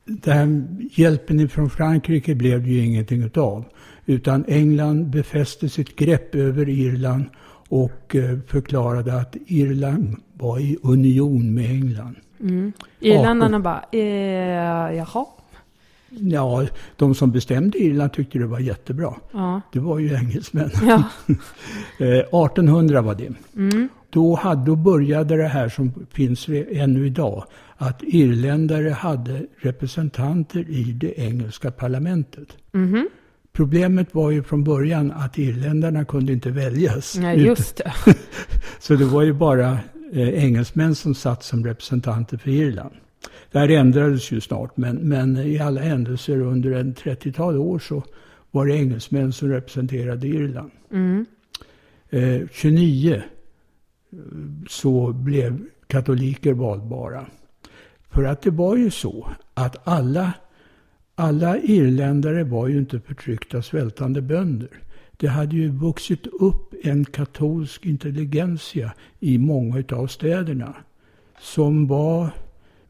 Den 0.05 0.35
här 0.35 0.66
hjälpen 0.91 1.49
från 1.49 1.70
Frankrike 1.70 2.35
blev 2.35 2.62
det 2.62 2.68
ju 2.68 2.85
ingenting 2.85 3.22
utav. 3.22 3.64
Utan 4.07 4.45
England 4.49 5.11
befäste 5.11 5.68
sitt 5.68 5.97
grepp 5.97 6.35
över 6.35 6.68
Irland 6.68 7.24
och 7.68 8.16
eh, 8.16 8.39
förklarade 8.47 9.14
att 9.14 9.37
Irland 9.47 10.16
var 10.33 10.59
i 10.59 10.78
union 10.83 11.55
med 11.55 11.70
England. 11.70 12.16
Irländarna 13.01 13.61
bara, 13.61 13.84
eh, 13.93 14.97
jaha. 14.97 15.26
Ja, 16.11 16.66
de 16.97 17.14
som 17.14 17.30
bestämde 17.30 17.78
Irland 17.78 18.12
tyckte 18.12 18.38
det 18.38 18.47
var 18.47 18.59
jättebra. 18.59 19.14
Ja. 19.32 19.61
Det 19.72 19.78
var 19.78 19.99
ju 19.99 20.14
engelsmän. 20.14 20.70
Ja. 20.86 21.03
Eh, 21.99 22.07
1800 22.09 23.01
var 23.03 23.14
det. 23.14 23.28
Då, 24.11 24.34
hade, 24.34 24.64
då 24.66 24.76
började 24.76 25.36
det 25.36 25.49
här 25.49 25.68
som 25.68 25.93
finns 26.12 26.49
ännu 26.70 27.07
idag. 27.07 27.45
Att 27.76 28.03
irländare 28.03 28.88
hade 28.91 29.47
representanter 29.59 30.70
i 30.70 30.82
det 30.82 31.20
engelska 31.20 31.70
parlamentet. 31.70 32.49
Problemet 33.53 34.14
var 34.14 34.30
ju 34.30 34.43
från 34.43 34.64
början 34.64 35.12
att 35.12 35.38
irländarna 35.38 36.05
kunde 36.05 36.32
inte 36.32 36.51
väljas. 36.51 37.16
ja, 37.16 37.32
Ut- 37.32 37.47
just 37.47 37.76
det. 37.76 37.93
Så 38.80 38.95
det 38.95 39.05
var 39.05 39.22
ju 39.22 39.32
bara 39.32 39.68
eh, 39.70 39.78
engelsmän 40.12 40.94
som 40.94 41.14
satt 41.14 41.42
som 41.42 41.66
representanter 41.66 42.36
för 42.36 42.50
Irland. 42.50 42.94
Det 43.52 43.58
här 43.58 43.68
ändrades 43.68 44.32
ju 44.32 44.40
snart, 44.40 44.76
men, 44.76 44.96
men 44.96 45.36
i 45.36 45.58
alla 45.58 45.80
händelser 45.80 46.40
under 46.40 46.72
en 46.72 46.94
30-tal 46.94 47.56
år 47.56 47.78
så 47.78 48.02
var 48.50 48.66
det 48.66 48.76
engelsmän 48.76 49.32
som 49.32 49.48
representerade 49.48 50.28
Irland. 50.28 50.70
Eh, 52.11 52.48
29 52.52 53.14
eh, 53.14 53.22
så 54.68 55.12
blev 55.12 55.58
katoliker 55.86 56.52
valbara. 56.52 57.26
För 58.11 58.24
att 58.24 58.42
det 58.42 58.50
var 58.50 58.76
ju 58.76 58.90
så 58.90 59.30
att 59.54 59.88
alla, 59.88 60.32
alla 61.14 61.58
irländare 61.58 62.44
var 62.44 62.68
ju 62.68 62.78
inte 62.78 63.00
förtryckta 63.00 63.62
svältande 63.62 64.22
bönder. 64.22 64.68
Det 65.21 65.29
hade 65.29 65.57
ju 65.57 65.68
vuxit 65.68 66.27
upp 66.27 66.75
en 66.83 67.05
katolsk 67.05 67.87
intelligensia 67.87 68.93
i 69.21 69.39
många 69.39 69.85
av 69.93 70.07
städerna 70.07 70.75
som 71.41 71.87
var 71.87 72.31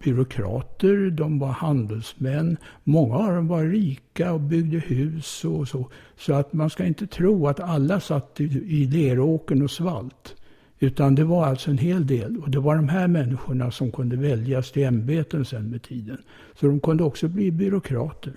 byråkrater, 0.04 1.10
de 1.10 1.38
var 1.38 1.48
handelsmän. 1.48 2.56
Många 2.84 3.14
av 3.14 3.34
dem 3.34 3.48
var 3.48 3.64
rika 3.64 4.32
och 4.32 4.40
byggde 4.40 4.78
hus 4.78 5.44
och 5.44 5.68
så. 5.68 5.88
Så 6.16 6.34
att 6.34 6.52
man 6.52 6.70
ska 6.70 6.84
inte 6.84 7.06
tro 7.06 7.46
att 7.46 7.60
alla 7.60 8.00
satt 8.00 8.40
i, 8.40 8.44
i 8.44 8.86
leråkern 8.86 9.62
och 9.62 9.70
svalt. 9.70 10.36
Utan 10.78 11.14
det 11.14 11.24
var 11.24 11.46
alltså 11.46 11.70
en 11.70 11.78
hel 11.78 12.06
del. 12.06 12.36
Och 12.36 12.50
det 12.50 12.60
var 12.60 12.76
de 12.76 12.88
här 12.88 13.08
människorna 13.08 13.70
som 13.70 13.92
kunde 13.92 14.16
väljas 14.16 14.72
till 14.72 14.84
ämbeten 14.84 15.44
sen 15.44 15.70
med 15.70 15.82
tiden. 15.82 16.18
Så 16.60 16.66
de 16.66 16.80
kunde 16.80 17.04
också 17.04 17.28
bli 17.28 17.50
byråkrater. 17.50 18.32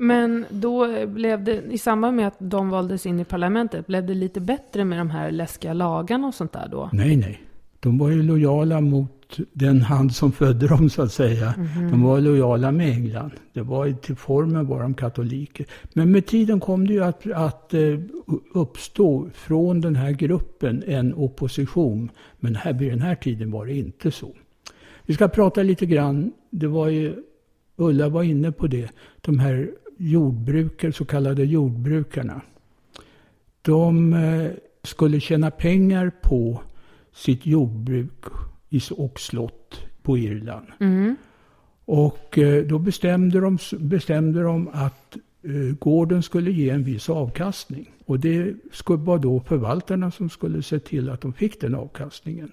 Men 0.00 0.46
då 0.50 1.06
blev 1.06 1.44
det, 1.44 1.62
i 1.70 1.78
samband 1.78 2.16
med 2.16 2.26
att 2.26 2.36
de 2.38 2.70
valdes 2.70 3.06
in 3.06 3.20
i 3.20 3.24
parlamentet, 3.24 3.86
blev 3.86 4.06
det 4.06 4.14
lite 4.14 4.40
bättre 4.40 4.84
med 4.84 4.98
de 4.98 5.10
här 5.10 5.30
läskiga 5.30 5.72
lagarna 5.72 6.26
och 6.26 6.34
sånt 6.34 6.52
där 6.52 6.68
då? 6.70 6.90
Nej, 6.92 7.16
nej. 7.16 7.42
De 7.80 7.98
var 7.98 8.10
ju 8.10 8.22
lojala 8.22 8.80
mot 8.80 9.38
den 9.52 9.82
hand 9.82 10.14
som 10.14 10.32
födde 10.32 10.68
dem 10.68 10.90
så 10.90 11.02
att 11.02 11.12
säga. 11.12 11.54
De 11.90 12.02
var 12.02 12.20
lojala 12.20 12.72
med 12.72 12.90
England. 12.90 13.32
Det 13.52 13.62
var 13.62 13.92
till 13.92 14.16
formen 14.16 14.66
var 14.66 14.82
de 14.82 14.94
katoliker. 14.94 15.66
Men 15.92 16.12
med 16.12 16.26
tiden 16.26 16.60
kom 16.60 16.86
det 16.86 16.92
ju 16.92 17.04
att, 17.04 17.30
att 17.30 17.74
eh, 17.74 17.98
uppstå 18.54 19.30
från 19.34 19.80
den 19.80 19.96
här 19.96 20.10
gruppen 20.10 20.82
en 20.86 21.14
opposition. 21.14 22.10
Men 22.38 22.56
här, 22.56 22.72
vid 22.72 22.92
den 22.92 23.02
här 23.02 23.14
tiden 23.14 23.50
var 23.50 23.66
det 23.66 23.74
inte 23.74 24.10
så. 24.10 24.34
Vi 25.06 25.14
ska 25.14 25.28
prata 25.28 25.62
lite 25.62 25.86
grann, 25.86 26.32
det 26.50 26.66
var 26.66 26.88
ju, 26.88 27.14
Ulla 27.76 28.08
var 28.08 28.22
inne 28.22 28.52
på 28.52 28.66
det, 28.66 28.90
de 29.20 29.38
här 29.38 29.70
jordbrukare, 30.00 30.92
så 30.92 31.04
kallade 31.04 31.44
jordbrukarna. 31.44 32.40
De 33.62 34.12
eh, 34.12 34.50
skulle 34.82 35.20
tjäna 35.20 35.50
pengar 35.50 36.12
på 36.22 36.60
sitt 37.12 37.46
jordbruk 37.46 38.24
i- 38.70 38.80
och 38.96 39.20
slott 39.20 39.80
på 40.02 40.18
Irland. 40.18 40.66
Och 41.84 42.38
eh, 42.38 42.64
då 42.64 42.78
bestämde 42.78 43.40
de, 43.40 43.58
bestämde 43.78 44.42
de 44.42 44.68
att 44.72 45.16
eh, 45.42 45.76
gården 45.78 46.22
skulle 46.22 46.50
ge 46.50 46.70
en 46.70 46.84
viss 46.84 47.08
avkastning. 47.10 47.90
Och 48.06 48.20
det 48.20 48.54
skulle 48.72 49.02
vara 49.02 49.18
då 49.18 49.40
förvaltarna 49.40 50.10
som 50.10 50.30
skulle 50.30 50.62
se 50.62 50.78
till 50.78 51.10
att 51.10 51.20
de 51.20 51.32
fick 51.32 51.60
den 51.60 51.74
avkastningen. 51.74 52.52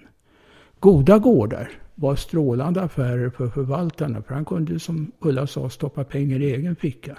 Goda 0.80 1.18
gårdar 1.18 1.70
var 2.00 2.16
strålande 2.16 2.82
affärer 2.82 3.30
för 3.30 3.48
förvaltarna. 3.48 4.22
För 4.22 4.34
han 4.34 4.44
kunde 4.44 4.78
som 4.78 5.12
Ulla 5.20 5.46
sa 5.46 5.70
stoppa 5.70 6.04
pengar 6.04 6.40
i 6.40 6.54
egen 6.54 6.76
ficka. 6.76 7.18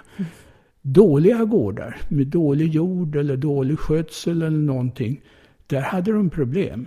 Dåliga 0.82 1.44
gårdar 1.44 1.96
med 2.08 2.26
dålig 2.26 2.68
jord 2.74 3.16
eller 3.16 3.36
dålig 3.36 3.78
skötsel 3.78 4.42
eller 4.42 4.58
någonting. 4.58 5.20
Där 5.66 5.80
hade 5.80 6.12
de 6.12 6.30
problem. 6.30 6.86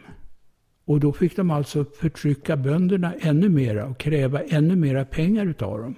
Och 0.85 0.99
då 0.99 1.13
fick 1.13 1.35
de 1.35 1.51
alltså 1.51 1.85
förtrycka 1.85 2.57
bönderna 2.57 3.13
ännu 3.19 3.49
mera 3.49 3.85
och 3.85 3.97
kräva 3.97 4.41
ännu 4.41 4.75
mera 4.75 5.05
pengar 5.05 5.45
utav 5.45 5.79
dem. 5.79 5.95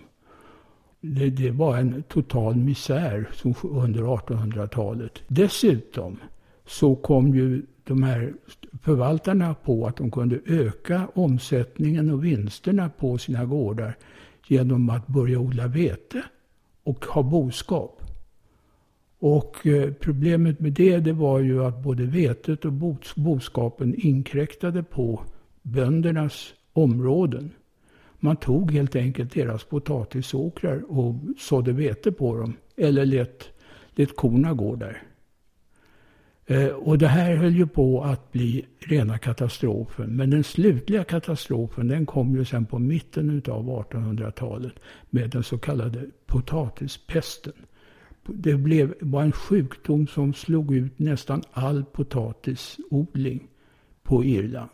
Det, 1.01 1.29
det 1.29 1.51
var 1.51 1.77
en 1.77 2.03
total 2.03 2.55
misär 2.55 3.29
under 3.63 4.01
1800-talet. 4.01 5.23
Dessutom 5.27 6.17
så 6.65 6.95
kom 6.95 7.35
ju 7.35 7.61
de 7.83 8.03
här 8.03 8.33
förvaltarna 8.81 9.53
på 9.53 9.87
att 9.87 9.97
de 9.97 10.11
kunde 10.11 10.39
öka 10.45 11.07
omsättningen 11.13 12.09
och 12.09 12.25
vinsterna 12.25 12.89
på 12.89 13.17
sina 13.17 13.45
gårdar 13.45 13.97
genom 14.47 14.89
att 14.89 15.07
börja 15.07 15.39
odla 15.39 15.67
vete 15.67 16.23
och 16.83 17.05
ha 17.05 17.23
boskap. 17.23 18.01
Och 19.19 19.67
eh, 19.67 19.93
problemet 19.93 20.59
med 20.59 20.73
det, 20.73 20.97
det 20.97 21.13
var 21.13 21.39
ju 21.39 21.65
att 21.65 21.83
både 21.83 22.03
vetet 22.03 22.65
och 22.65 22.73
boskapen 23.15 23.95
inkräktade 23.97 24.83
på 24.83 25.21
böndernas 25.61 26.53
områden. 26.73 27.51
Man 28.19 28.35
tog 28.35 28.71
helt 28.71 28.95
enkelt 28.95 29.33
deras 29.33 29.63
potatisåkrar 29.63 30.83
och 30.87 31.15
sådde 31.37 31.71
vete 31.71 32.11
på 32.11 32.37
dem. 32.37 32.53
Eller 32.77 33.05
lät, 33.05 33.49
lät 33.95 34.15
korna 34.15 34.53
gå 34.53 34.75
där. 34.75 35.03
Eh, 36.47 36.67
och 36.67 36.97
det 36.97 37.07
här 37.07 37.35
höll 37.35 37.55
ju 37.55 37.67
på 37.67 38.03
att 38.03 38.31
bli 38.31 38.65
rena 38.79 39.17
katastrofen. 39.17 40.15
Men 40.15 40.29
den 40.29 40.43
slutliga 40.43 41.03
katastrofen 41.03 41.87
den 41.87 42.05
kom 42.05 42.35
ju 42.35 42.45
sen 42.45 42.65
på 42.65 42.79
mitten 42.79 43.41
av 43.47 43.85
1800-talet 43.89 44.73
med 45.09 45.29
den 45.29 45.43
så 45.43 45.57
kallade 45.57 46.05
potatispesten. 46.25 47.53
Det 48.27 48.55
blev, 48.55 48.93
var 48.99 49.23
en 49.23 49.31
sjukdom 49.31 50.07
som 50.07 50.33
slog 50.33 50.75
ut 50.75 50.99
nästan 50.99 51.41
all 51.51 51.85
potatisodling 51.85 53.47
på 54.03 54.23
Irland. 54.23 54.69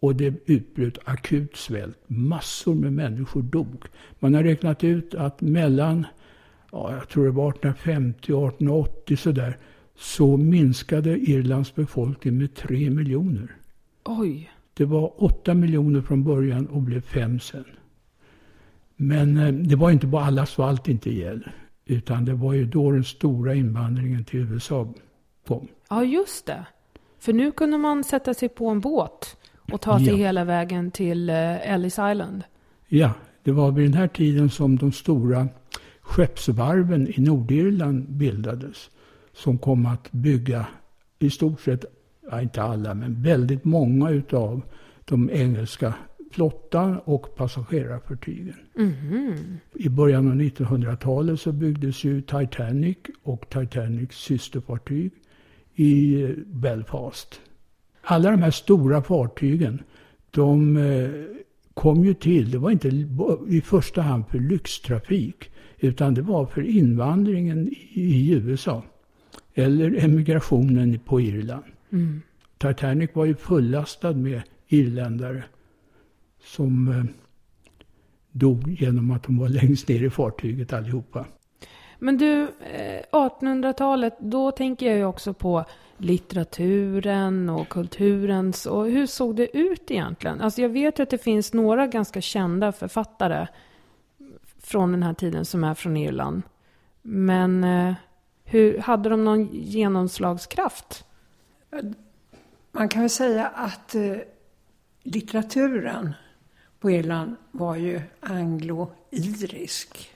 Och 0.00 0.16
det 0.16 0.34
utbröt 0.46 0.98
akut 1.04 1.56
svält. 1.56 1.98
Massor 2.06 2.74
med 2.74 2.92
människor 2.92 3.42
dog. 3.42 3.84
Man 4.18 4.34
har 4.34 4.42
räknat 4.42 4.84
ut 4.84 5.14
att 5.14 5.40
mellan, 5.40 6.06
ja, 6.72 6.94
jag 6.94 7.08
tror 7.08 7.24
det 7.24 7.30
var 7.30 7.50
1850 7.50 8.32
och 8.32 8.48
1880 8.48 9.16
sådär, 9.16 9.58
så 10.00 10.36
minskade 10.36 11.18
Irlands 11.18 11.74
befolkning 11.74 12.38
med 12.38 12.54
3 12.54 12.90
miljoner. 12.90 13.56
Oj. 14.04 14.50
Det 14.74 14.84
var 14.84 15.22
8 15.24 15.54
miljoner 15.54 16.00
från 16.00 16.24
början 16.24 16.66
och 16.66 16.82
blev 16.82 17.00
5 17.00 17.40
sen. 17.40 17.64
Men 18.96 19.36
eh, 19.36 19.52
det 19.52 19.76
var 19.76 19.90
inte 19.90 20.06
bara 20.06 20.24
alla 20.24 20.46
svalt 20.46 20.88
inte 20.88 21.10
ihjäl. 21.10 21.48
Utan 21.86 22.24
det 22.24 22.34
var 22.34 22.52
ju 22.52 22.64
då 22.64 22.90
den 22.90 23.04
stora 23.04 23.54
invandringen 23.54 24.24
till 24.24 24.40
USA 24.40 24.94
kom. 25.46 25.68
Ja, 25.90 26.04
just 26.04 26.46
det. 26.46 26.64
För 27.18 27.32
nu 27.32 27.52
kunde 27.52 27.78
man 27.78 28.04
sätta 28.04 28.34
sig 28.34 28.48
på 28.48 28.68
en 28.68 28.80
båt 28.80 29.36
och 29.72 29.80
ta 29.80 29.98
sig 29.98 30.08
Ja. 30.08 30.16
hela 30.16 30.44
vägen 30.44 30.90
till 30.90 31.30
eh, 31.30 31.72
Ellis 31.72 31.92
Island. 31.94 32.42
Ja, 32.88 33.12
det 33.42 33.52
var 33.52 33.70
vid 33.72 33.84
den 33.86 33.94
här 33.94 34.08
tiden 34.08 34.50
som 34.50 34.76
de 34.76 34.92
stora 34.92 35.48
skeppsvarven 36.00 37.08
i 37.08 37.20
Nordirland 37.20 38.08
bildades. 38.08 38.90
Som 39.32 39.58
kom 39.58 39.86
att 39.86 40.12
bygga 40.12 40.66
i 41.18 41.30
stort 41.30 41.60
sett, 41.60 41.84
ja, 42.30 42.42
inte 42.42 42.62
alla, 42.62 42.94
men 42.94 43.22
väldigt 43.22 43.64
många 43.64 44.10
utav 44.10 44.62
de 45.04 45.30
engelska 45.30 45.94
flottan 46.32 46.98
och 47.04 47.36
passagerarfartygen. 47.36 48.54
I 49.74 49.88
början 49.88 50.28
av 50.28 50.34
1900-talet 50.34 51.40
så 51.40 51.52
byggdes 51.52 52.04
ju 52.04 52.20
Titanic 52.22 52.98
och 53.22 53.48
Titanics 53.48 54.16
systerfartyg 54.16 55.12
i 55.74 56.26
Belfast. 56.46 57.40
Alla 58.02 58.30
de 58.30 58.42
här 58.42 58.50
stora 58.50 59.02
fartygen, 59.02 59.82
de 60.30 60.76
eh, 60.76 61.10
kom 61.74 62.04
ju 62.04 62.14
till, 62.14 62.50
det 62.50 62.58
var 62.58 62.70
inte 62.70 62.88
i 63.48 63.60
första 63.64 64.02
hand 64.02 64.24
för 64.28 64.38
lyxtrafik, 64.38 65.50
utan 65.78 66.14
det 66.14 66.22
var 66.22 66.46
för 66.46 66.62
invandringen 66.62 67.68
i, 67.68 68.00
i 68.00 68.32
USA. 68.32 68.82
Eller 69.60 70.04
emigrationen 70.04 70.98
på 70.98 71.20
Irland. 71.20 71.64
Titanic 72.58 73.10
var 73.14 73.24
ju 73.24 73.34
fullastad 73.34 74.12
med 74.12 74.42
irländare 74.68 75.44
som 76.44 76.88
eh, 76.88 77.04
dog 78.30 78.68
genom 78.80 79.10
att 79.10 79.22
de 79.22 79.38
var 79.38 79.48
längst 79.60 79.88
ner 79.88 80.02
i 80.02 80.10
fartyget 80.10 80.72
allihopa. 80.72 81.24
Men 81.98 82.18
du, 82.18 82.42
eh, 82.42 83.02
1800-talet, 83.12 84.16
då 84.20 84.50
tänker 84.50 84.86
jag 84.86 84.96
ju 84.96 85.04
också 85.04 85.34
på 85.34 85.64
litteraturen 85.98 87.48
och 87.48 87.68
kulturens. 87.68 88.66
Och 88.66 88.86
hur 88.86 89.06
såg 89.06 89.36
det 89.36 89.56
ut 89.56 89.90
egentligen? 89.90 90.40
Alltså 90.40 90.62
jag 90.62 90.68
vet 90.68 90.98
ju 90.98 91.02
att 91.02 91.10
det 91.10 91.18
finns 91.18 91.52
några 91.52 91.86
ganska 91.86 92.20
kända 92.20 92.72
författare 92.72 93.46
från 94.58 94.92
den 94.92 95.02
här 95.02 95.14
tiden 95.14 95.44
som 95.44 95.64
är 95.64 95.74
från 95.74 95.96
Irland. 95.96 96.42
Men 97.02 97.64
eh, 97.64 97.94
hur, 98.50 98.78
hade 98.78 99.08
de 99.08 99.24
någon 99.24 99.48
genomslagskraft? 99.52 101.04
Man 102.72 102.88
kan 102.88 103.02
väl 103.02 103.10
säga 103.10 103.46
att 103.46 103.94
eh, 103.94 104.16
litteraturen 105.02 106.14
på 106.80 106.90
Irland 106.90 107.36
var 107.50 107.76
ju 107.76 108.00
anglo-irisk. 108.20 110.10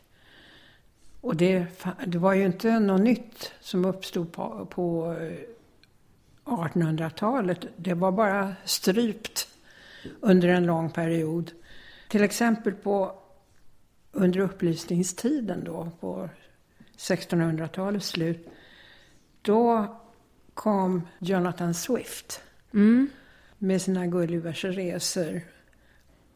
Och 1.20 1.36
det, 1.36 1.66
det 2.06 2.18
var 2.18 2.34
ju 2.34 2.44
inte 2.44 2.78
något 2.78 3.00
nytt 3.00 3.52
som 3.60 3.84
uppstod 3.84 4.32
på, 4.32 4.66
på 4.70 5.16
eh, 5.20 5.38
1800-talet. 6.44 7.66
Det 7.76 7.94
var 7.94 8.12
bara 8.12 8.54
strypt 8.64 9.48
under 10.20 10.48
en 10.48 10.66
lång 10.66 10.90
period. 10.90 11.52
Till 12.08 12.22
exempel 12.22 12.72
på 12.72 13.14
under 14.12 14.40
upplysningstiden 14.40 15.64
då, 15.64 15.90
på 16.00 16.28
1600-talets 17.08 18.08
slut. 18.08 18.48
Då 19.42 19.96
kom 20.54 21.02
Jonathan 21.18 21.74
Swift 21.74 22.40
med 23.58 23.82
sina 23.82 24.06
Gullivers 24.06 24.64
resor. 24.64 25.40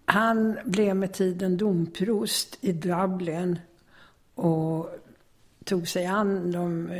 Han 0.04 0.58
blev 0.64 0.96
med 0.96 1.12
tiden 1.12 1.56
domprost 1.56 2.58
i 2.60 2.72
Dublin 2.72 3.58
och 4.34 4.90
tog 5.64 5.88
sig 5.88 6.06
an 6.06 6.52
de 6.52 6.90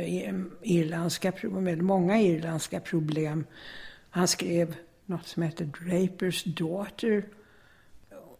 irländska, 0.61 1.33
med 1.43 1.81
många 1.81 2.21
irländska 2.21 2.79
problem. 2.79 3.45
Han 4.09 4.27
skrev 4.27 4.75
något 5.05 5.27
som 5.27 5.43
heter 5.43 5.65
Drapers 5.65 6.43
Daughter. 6.43 7.23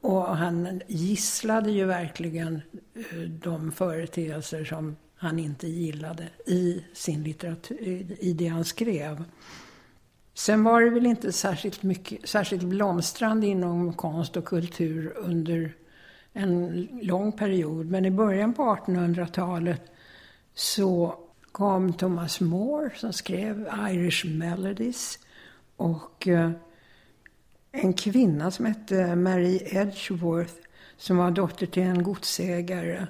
Och 0.02 0.38
han 0.38 0.82
gisslade 0.88 1.72
ju 1.72 1.86
verkligen 1.86 2.62
eh, 2.94 3.20
de 3.20 3.72
företeelser 3.72 4.66
som 4.66 4.96
han 5.20 5.40
inte 5.40 5.68
gillade 5.68 6.30
i 6.46 6.84
sin 6.94 7.24
litteratur, 7.24 8.18
i 8.20 8.34
det 8.34 8.48
han 8.48 8.66
skrev. 8.66 9.24
Sen 10.34 10.64
var 10.64 10.82
det 10.82 10.90
väl 10.90 11.06
inte 11.06 11.32
särskilt, 11.32 11.84
mycket, 11.84 12.30
särskilt 12.30 12.64
blomstrande 12.64 13.48
inom 13.48 13.94
konst 13.94 14.38
och 14.38 14.46
kultur 14.46 15.14
under 15.18 15.74
en 16.34 16.88
lång 17.02 17.32
period. 17.32 17.86
Men 17.86 18.06
i 18.06 18.12
början 18.12 18.54
på 18.54 18.64
1800-talet 18.64 19.82
så 20.54 21.16
kom 21.52 21.94
Thomas 21.94 22.42
More 22.42 22.90
som 22.96 23.14
skrev 23.14 23.70
Irish 23.90 24.26
Melodies. 24.26 25.20
Och 25.76 26.28
eh, 26.28 26.52
en 27.72 27.94
kvinna 27.94 28.52
som 28.52 28.66
hette 28.66 29.16
Marie 29.16 29.82
Edgeworth 29.82 30.54
som 30.98 31.18
var 31.18 31.32
dotter 31.32 31.66
till 31.66 31.84
en 31.84 32.04
godsägare 32.04 33.08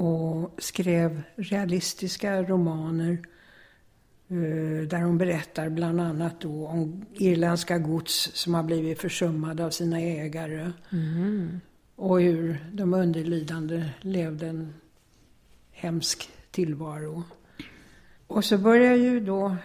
och 0.00 0.50
skrev 0.58 1.22
realistiska 1.36 2.42
romaner 2.42 3.18
eh, 4.28 4.88
där 4.88 5.02
hon 5.02 5.18
berättar 5.18 5.68
bland 5.68 6.00
annat 6.00 6.44
om 6.44 7.04
irländska 7.12 7.78
gods 7.78 8.30
som 8.34 8.54
har 8.54 8.62
blivit 8.62 9.00
försummade 9.00 9.64
av 9.64 9.70
sina 9.70 10.00
ägare. 10.00 10.72
Och 11.96 12.20
hur 12.20 12.64
de 12.72 12.94
underlydande 12.94 13.90
levde 14.00 14.46
en 14.46 14.74
hemsk 15.72 16.30
tillvaro. 16.50 17.22
Och 18.26 18.44
så 18.44 18.58
börjar 18.58 18.94
ju 18.94 19.20
då 19.20 19.56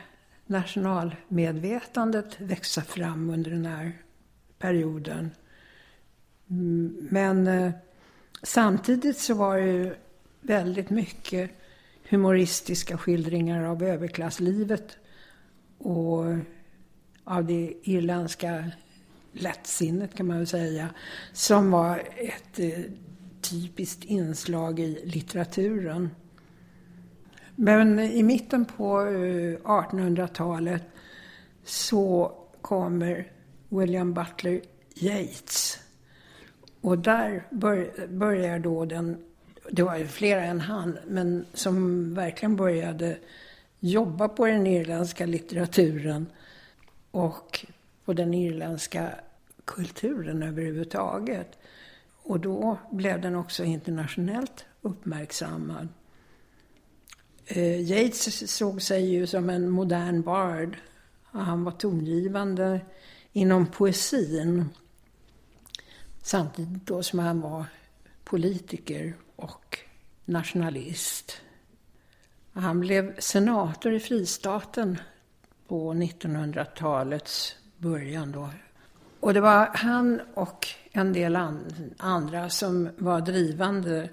nationalmedvetandet 0.45 2.41
växa 2.41 2.81
fram 2.81 3.29
under 3.29 3.51
den 3.51 3.65
här 3.65 3.91
perioden. 4.59 5.31
Mm, 6.49 7.07
Men 7.11 7.47
eh, 7.47 7.71
samtidigt 8.43 9.17
så 9.17 9.33
var 9.33 9.57
det 9.57 9.65
ju 9.65 9.95
väldigt 10.47 10.89
mycket 10.89 11.51
humoristiska 12.09 12.97
skildringar 12.97 13.63
av 13.63 13.83
överklasslivet 13.83 14.97
och 15.77 16.25
av 17.23 17.45
det 17.45 17.73
irländska 17.83 18.71
lättsinnet 19.31 20.15
kan 20.15 20.27
man 20.27 20.37
väl 20.37 20.47
säga, 20.47 20.89
som 21.33 21.71
var 21.71 22.03
ett 22.15 22.59
eh, 22.59 22.83
typiskt 23.41 24.03
inslag 24.03 24.79
i 24.79 25.01
litteraturen. 25.05 26.09
Men 27.55 27.99
i 27.99 28.23
mitten 28.23 28.65
på 28.65 29.01
eh, 29.01 29.57
1800-talet 29.59 30.83
så 31.63 32.31
kommer 32.61 33.31
William 33.69 34.13
Butler 34.13 34.61
Yeats. 34.95 35.79
Och 36.81 36.97
där 36.97 37.47
bör, 37.51 38.07
börjar 38.07 38.59
då 38.59 38.85
den, 38.85 39.24
det 39.71 39.83
var 39.83 39.97
ju 39.97 40.07
flera 40.07 40.43
än 40.43 40.61
han, 40.61 40.97
men 41.07 41.45
som 41.53 42.13
verkligen 42.13 42.55
började 42.55 43.17
jobba 43.79 44.27
på 44.27 44.45
den 44.45 44.67
irländska 44.67 45.25
litteraturen 45.25 46.25
och 47.11 47.65
på 48.05 48.13
den 48.13 48.33
irländska 48.33 49.15
kulturen 49.65 50.43
överhuvudtaget. 50.43 51.57
Och 52.23 52.39
då 52.39 52.77
blev 52.91 53.21
den 53.21 53.35
också 53.35 53.63
internationellt 53.63 54.65
uppmärksammad. 54.81 55.87
Eh, 57.45 57.81
Yeats 57.81 58.51
såg 58.51 58.81
sig 58.81 59.09
ju 59.09 59.27
som 59.27 59.49
en 59.49 59.69
modern 59.69 60.21
bard. 60.21 60.77
Han 61.23 61.63
var 61.63 61.71
tongivande 61.71 62.81
inom 63.31 63.67
poesin. 63.67 64.69
Samtidigt 66.23 66.87
då 66.87 67.03
som 67.03 67.19
han 67.19 67.41
var 67.41 67.65
politiker 68.23 69.13
nationalist. 70.25 71.41
Han 72.53 72.79
blev 72.79 73.19
senator 73.19 73.93
i 73.93 73.99
fristaten 73.99 74.97
på 75.67 75.93
1900-talets 75.93 77.55
början 77.77 78.31
då. 78.31 78.49
Och 79.19 79.33
det 79.33 79.41
var 79.41 79.69
han 79.73 80.21
och 80.33 80.67
en 80.91 81.13
del 81.13 81.35
an- 81.35 81.93
andra 81.97 82.49
som 82.49 82.89
var 82.97 83.21
drivande 83.21 84.09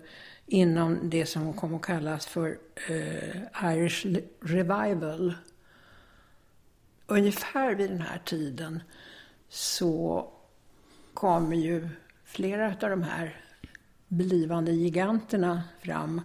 inom 0.47 1.11
det 1.11 1.27
som 1.27 1.53
kom 1.53 1.75
att 1.75 1.83
kallas 1.83 2.27
för 2.27 2.59
eh, 2.89 3.73
Irish 3.75 4.07
Revival. 4.41 5.35
Ungefär 7.07 7.75
vid 7.75 7.91
den 7.91 8.01
här 8.01 8.19
tiden 8.25 8.83
så 9.49 10.27
kommer 11.15 11.57
ju 11.57 11.89
flera 12.25 12.67
av 12.67 12.91
de 12.91 13.03
här 13.03 13.41
blivande 14.13 14.73
giganterna 14.73 15.63
fram. 15.81 16.21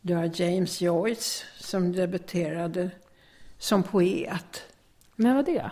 Det 0.00 0.14
var 0.14 0.40
James 0.40 0.80
Joyce 0.80 1.44
som 1.56 1.92
debuterade 1.92 2.90
som 3.58 3.82
poet 3.82 4.62
När 5.16 5.34
var 5.34 5.42
det? 5.42 5.70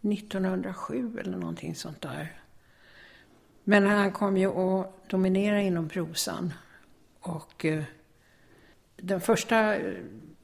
1907 0.00 1.18
eller 1.20 1.36
någonting 1.36 1.74
sånt 1.74 2.00
där. 2.00 2.40
Men 3.64 3.86
han 3.86 4.12
kom 4.12 4.36
ju 4.36 4.46
att 4.46 5.08
dominera 5.10 5.62
inom 5.62 5.88
prosan. 5.88 6.52
Och 7.20 7.64
eh, 7.64 7.84
den 8.96 9.20
första 9.20 9.76
eh, 9.76 9.94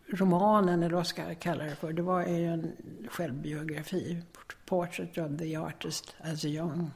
romanen, 0.08 0.82
eller 0.82 0.94
vad 0.94 1.06
ska 1.06 1.22
jag 1.22 1.38
kalla 1.38 1.64
det 1.64 1.76
för, 1.76 1.92
det 1.92 2.02
var 2.02 2.26
ju 2.26 2.46
en 2.46 2.72
självbiografi. 3.10 4.22
Portrait 4.66 5.18
of 5.18 5.38
the 5.38 5.56
artist 5.56 6.14
as 6.20 6.44
a 6.44 6.48
young, 6.48 6.90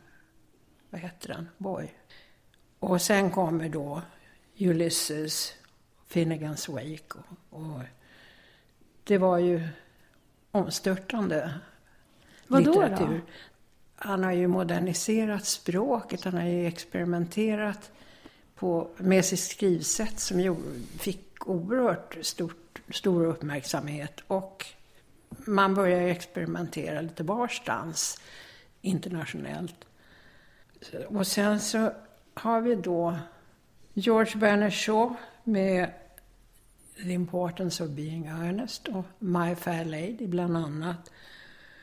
vad 0.90 1.00
heter 1.00 1.28
den, 1.28 1.48
boy. 1.58 1.94
Och 2.78 3.02
sen 3.02 3.30
kommer 3.30 3.68
då 3.68 4.02
Ulysses, 4.58 5.54
Finnegans 6.06 6.68
Wake 6.68 7.14
och, 7.50 7.60
och 7.60 7.80
det 9.04 9.18
var 9.18 9.38
ju 9.38 9.68
omstörtande 10.50 11.54
Vadå 12.46 12.70
litteratur. 12.70 13.06
då? 13.06 13.32
Han 13.96 14.24
har 14.24 14.32
ju 14.32 14.46
moderniserat 14.46 15.44
språket, 15.44 16.24
han 16.24 16.34
har 16.34 16.44
ju 16.44 16.66
experimenterat 16.66 17.90
på, 18.54 18.90
med 18.96 19.24
sitt 19.24 19.40
skrivsätt 19.40 20.20
som 20.20 20.40
gjorde, 20.40 20.60
fick 20.98 21.48
oerhört 21.48 22.18
stort, 22.20 22.80
stor 22.90 23.24
uppmärksamhet. 23.26 24.20
Och 24.26 24.66
man 25.28 25.74
börjar 25.74 26.08
experimentera 26.08 27.00
lite 27.00 27.22
varstans 27.22 28.20
internationellt. 28.80 29.84
Och 31.08 31.26
sen 31.26 31.60
så 31.60 31.92
har 32.38 32.60
vi 32.60 32.74
då 32.74 33.18
George 33.94 34.36
Bernard 34.36 34.72
Shaw 34.72 35.14
med 35.44 35.90
The 37.02 37.12
Importance 37.12 37.84
of 37.84 37.90
Being 37.90 38.26
Earnest 38.26 38.88
och 38.88 39.04
My 39.18 39.54
Fair 39.54 39.84
Lady 39.84 40.26
bland 40.26 40.56
annat. 40.56 41.10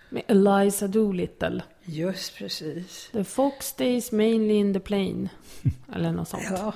Med 0.10 0.24
Eliza 0.28 0.88
Doolittle. 0.88 1.64
Just 1.84 2.36
precis. 2.36 3.10
The 3.12 3.24
fox 3.24 3.66
stays 3.66 4.12
mainly 4.12 4.54
in 4.54 4.74
the 4.74 4.80
plain. 4.80 5.30
Eller 5.94 6.12
något 6.12 6.28
sånt. 6.28 6.44
Ja. 6.52 6.74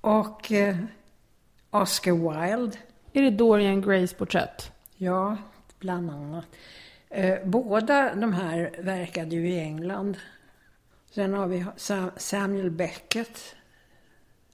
Och 0.00 0.52
eh, 0.52 0.76
Oscar 1.70 2.12
Wilde. 2.12 2.78
Är 3.12 3.22
det 3.22 3.30
Dorian 3.30 3.80
Grays 3.82 4.14
porträtt? 4.14 4.72
Ja, 4.96 5.36
bland 5.78 6.10
annat. 6.10 6.46
Eh, 7.10 7.38
båda 7.44 8.14
de 8.14 8.32
här 8.32 8.76
verkade 8.78 9.36
ju 9.36 9.48
i 9.48 9.60
England. 9.60 10.16
Sen 11.18 11.34
har 11.34 11.46
vi 11.46 11.64
Sa- 11.76 12.10
Samuel 12.16 12.70
Beckett, 12.70 13.38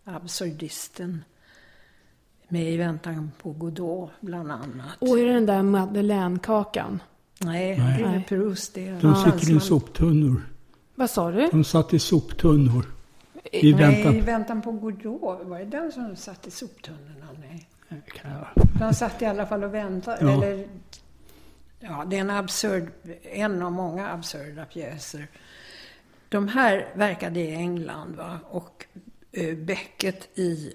absurdisten. 0.04 1.24
Med 2.48 2.72
I 2.72 2.76
väntan 2.76 3.32
på 3.42 3.52
Godot, 3.52 4.10
bland 4.20 4.52
annat. 4.52 4.96
Och 4.98 5.18
är 5.18 5.26
det 5.26 5.32
den 5.32 5.46
där 5.46 5.62
Madeleine-kakan? 5.62 7.02
Nej, 7.40 7.78
Nej. 7.78 8.02
det 8.02 8.08
är. 8.08 8.20
Proust 8.28 8.74
det. 8.74 8.90
De 8.90 9.00
Ja, 9.02 9.24
sitter 9.38 9.56
i 9.56 9.60
soptunnor. 9.60 10.42
Vad 10.94 11.10
sa 11.10 11.30
du? 11.30 11.48
De 11.50 11.64
satt 11.64 11.94
i 11.94 11.98
soptunnor. 11.98 12.86
I 13.52 13.62
Nej, 13.62 13.68
I 13.70 13.72
väntan. 13.72 14.20
väntan 14.20 14.62
på 14.62 14.72
Godot. 14.72 15.46
Var 15.46 15.58
det 15.58 15.64
den 15.64 15.92
som 15.92 16.16
satt 16.16 16.46
i 16.46 16.50
soptunnorna? 16.50 17.26
Nej. 17.40 17.68
De 18.78 18.94
satt 18.94 19.22
i 19.22 19.26
alla 19.26 19.46
fall 19.46 19.64
och 19.64 19.74
väntade. 19.74 20.18
Ja. 20.24 20.32
Eller, 20.32 20.68
ja, 21.80 22.04
det 22.10 22.16
är 22.16 22.20
en 22.20 22.30
absurd, 22.30 22.90
en 23.22 23.62
av 23.62 23.72
många 23.72 24.08
absurda 24.08 24.64
pjäser. 24.64 25.26
De 26.28 26.48
här 26.48 26.92
verkade 26.94 27.40
i 27.40 27.54
England 27.54 28.16
va? 28.16 28.38
och 28.50 28.86
eh, 29.32 29.56
Beckett 29.56 30.38
i 30.38 30.74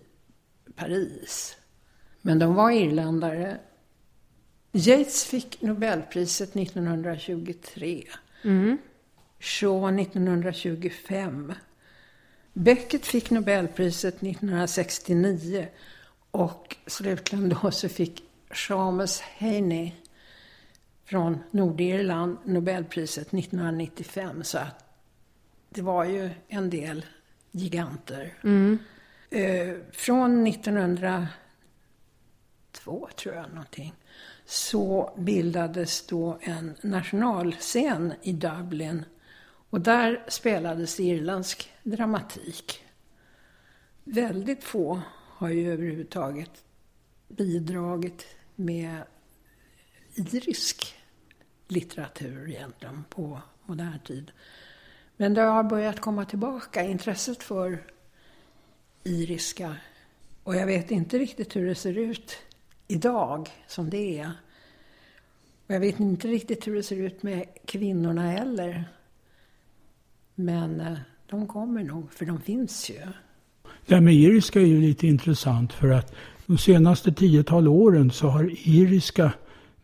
Paris. 0.76 1.58
Men 2.22 2.40
de 2.40 2.56
var 2.56 2.72
irländare. 2.72 3.60
Yates 4.72 5.26
fick 5.26 5.62
Nobelpriset 5.62 6.56
1923. 6.56 8.04
Shaw 9.40 10.02
1925. 10.02 11.54
Beckett 12.54 13.06
fick 13.06 13.30
Nobelpriset 13.30 14.16
1969 14.16 15.68
och 16.32 16.76
slutligen 16.88 17.50
då 17.50 17.72
så 17.72 17.90
fick 17.90 18.24
Seamus 18.54 19.22
Heaney 19.22 19.92
från 21.06 21.38
Nordirland 21.52 22.38
Nobelpriset 22.44 23.34
1995. 23.34 24.44
Så 24.44 24.58
att 24.58 24.89
det 25.70 25.82
var 25.82 26.06
ju 26.06 26.30
en 26.48 26.70
del 26.70 27.06
giganter. 27.52 28.34
Eh, 29.30 29.76
från 29.92 30.48
1902 30.48 31.30
tror 33.16 33.36
jag 33.36 33.50
någonting 33.50 33.94
så 34.46 35.14
bildades 35.18 36.08
då 36.08 36.38
en 36.42 36.76
nationalscen 36.82 38.14
i 38.22 38.34
Dublin 38.34 39.06
och 39.70 39.82
där 39.82 40.26
spelades 40.28 41.00
irländsk 41.00 41.72
dramatik. 41.84 42.84
Väldigt 44.04 44.64
få 44.64 45.02
har 45.12 45.50
ju 45.50 45.72
överhuvudtaget 45.74 46.64
bidragit 47.28 48.26
med 48.56 49.04
irisk 50.16 50.96
litteratur 51.68 52.50
egentligen 52.50 53.04
på 53.10 53.42
modern 53.66 54.00
tid. 54.00 54.32
Men 55.22 55.34
det 55.34 55.42
har 55.42 55.64
börjat 55.64 56.00
komma 56.00 56.26
tillbaka, 56.26 56.84
intresset 56.84 57.44
för 57.44 57.84
iriska. 59.04 59.76
Och 60.44 60.56
jag 60.56 60.66
vet 60.66 60.92
inte 60.92 61.20
riktigt 61.20 61.56
hur 61.56 61.68
det 61.68 61.76
ser 61.76 61.98
ut 61.98 62.38
idag 62.88 63.50
som 63.68 63.90
det 63.90 64.20
är. 64.20 64.32
Och 65.68 65.76
jag 65.76 65.80
vet 65.80 66.00
inte 66.00 66.28
riktigt 66.28 66.68
hur 66.68 66.76
det 66.76 66.84
ser 66.84 66.96
ut 66.96 67.24
med 67.24 67.46
kvinnorna 67.66 68.22
heller. 68.22 68.84
Men 70.36 70.80
eh, 70.80 70.98
de 71.30 71.48
kommer 71.48 71.84
nog, 71.84 72.12
för 72.12 72.26
de 72.26 72.42
finns 72.42 72.90
ju. 72.90 73.00
Det 73.86 73.96
här 73.96 74.02
med 74.02 74.14
iriska 74.14 74.62
är 74.62 74.66
ju 74.66 74.82
lite 74.82 75.08
intressant 75.08 75.74
för 75.74 75.90
att 75.90 76.16
de 76.46 76.58
senaste 76.58 77.12
tiotal 77.12 77.68
åren 77.68 78.12
så 78.12 78.28
har 78.28 78.52
iriska 78.68 79.34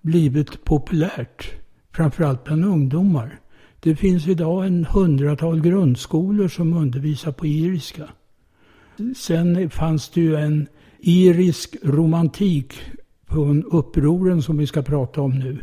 blivit 0.02 0.64
populärt. 0.64 1.54
Framförallt 1.92 2.44
bland 2.44 2.66
ungdomar. 2.66 3.40
Det 3.86 3.96
finns 3.96 4.28
idag 4.28 4.66
en 4.66 4.86
hundratal 4.86 5.62
grundskolor 5.62 6.48
som 6.48 6.74
undervisar 6.74 7.32
på 7.32 7.46
iriska. 7.46 8.10
Sen 9.16 9.70
fanns 9.70 10.10
det 10.10 10.22
ju 10.22 10.36
en 10.36 10.68
irisk 11.00 11.76
romantik 11.84 12.74
från 13.28 13.64
upproren 13.64 14.42
som 14.42 14.58
vi 14.58 14.68
ska 14.68 14.82
prata 14.82 15.22
om 15.22 15.40
nu. 15.40 15.58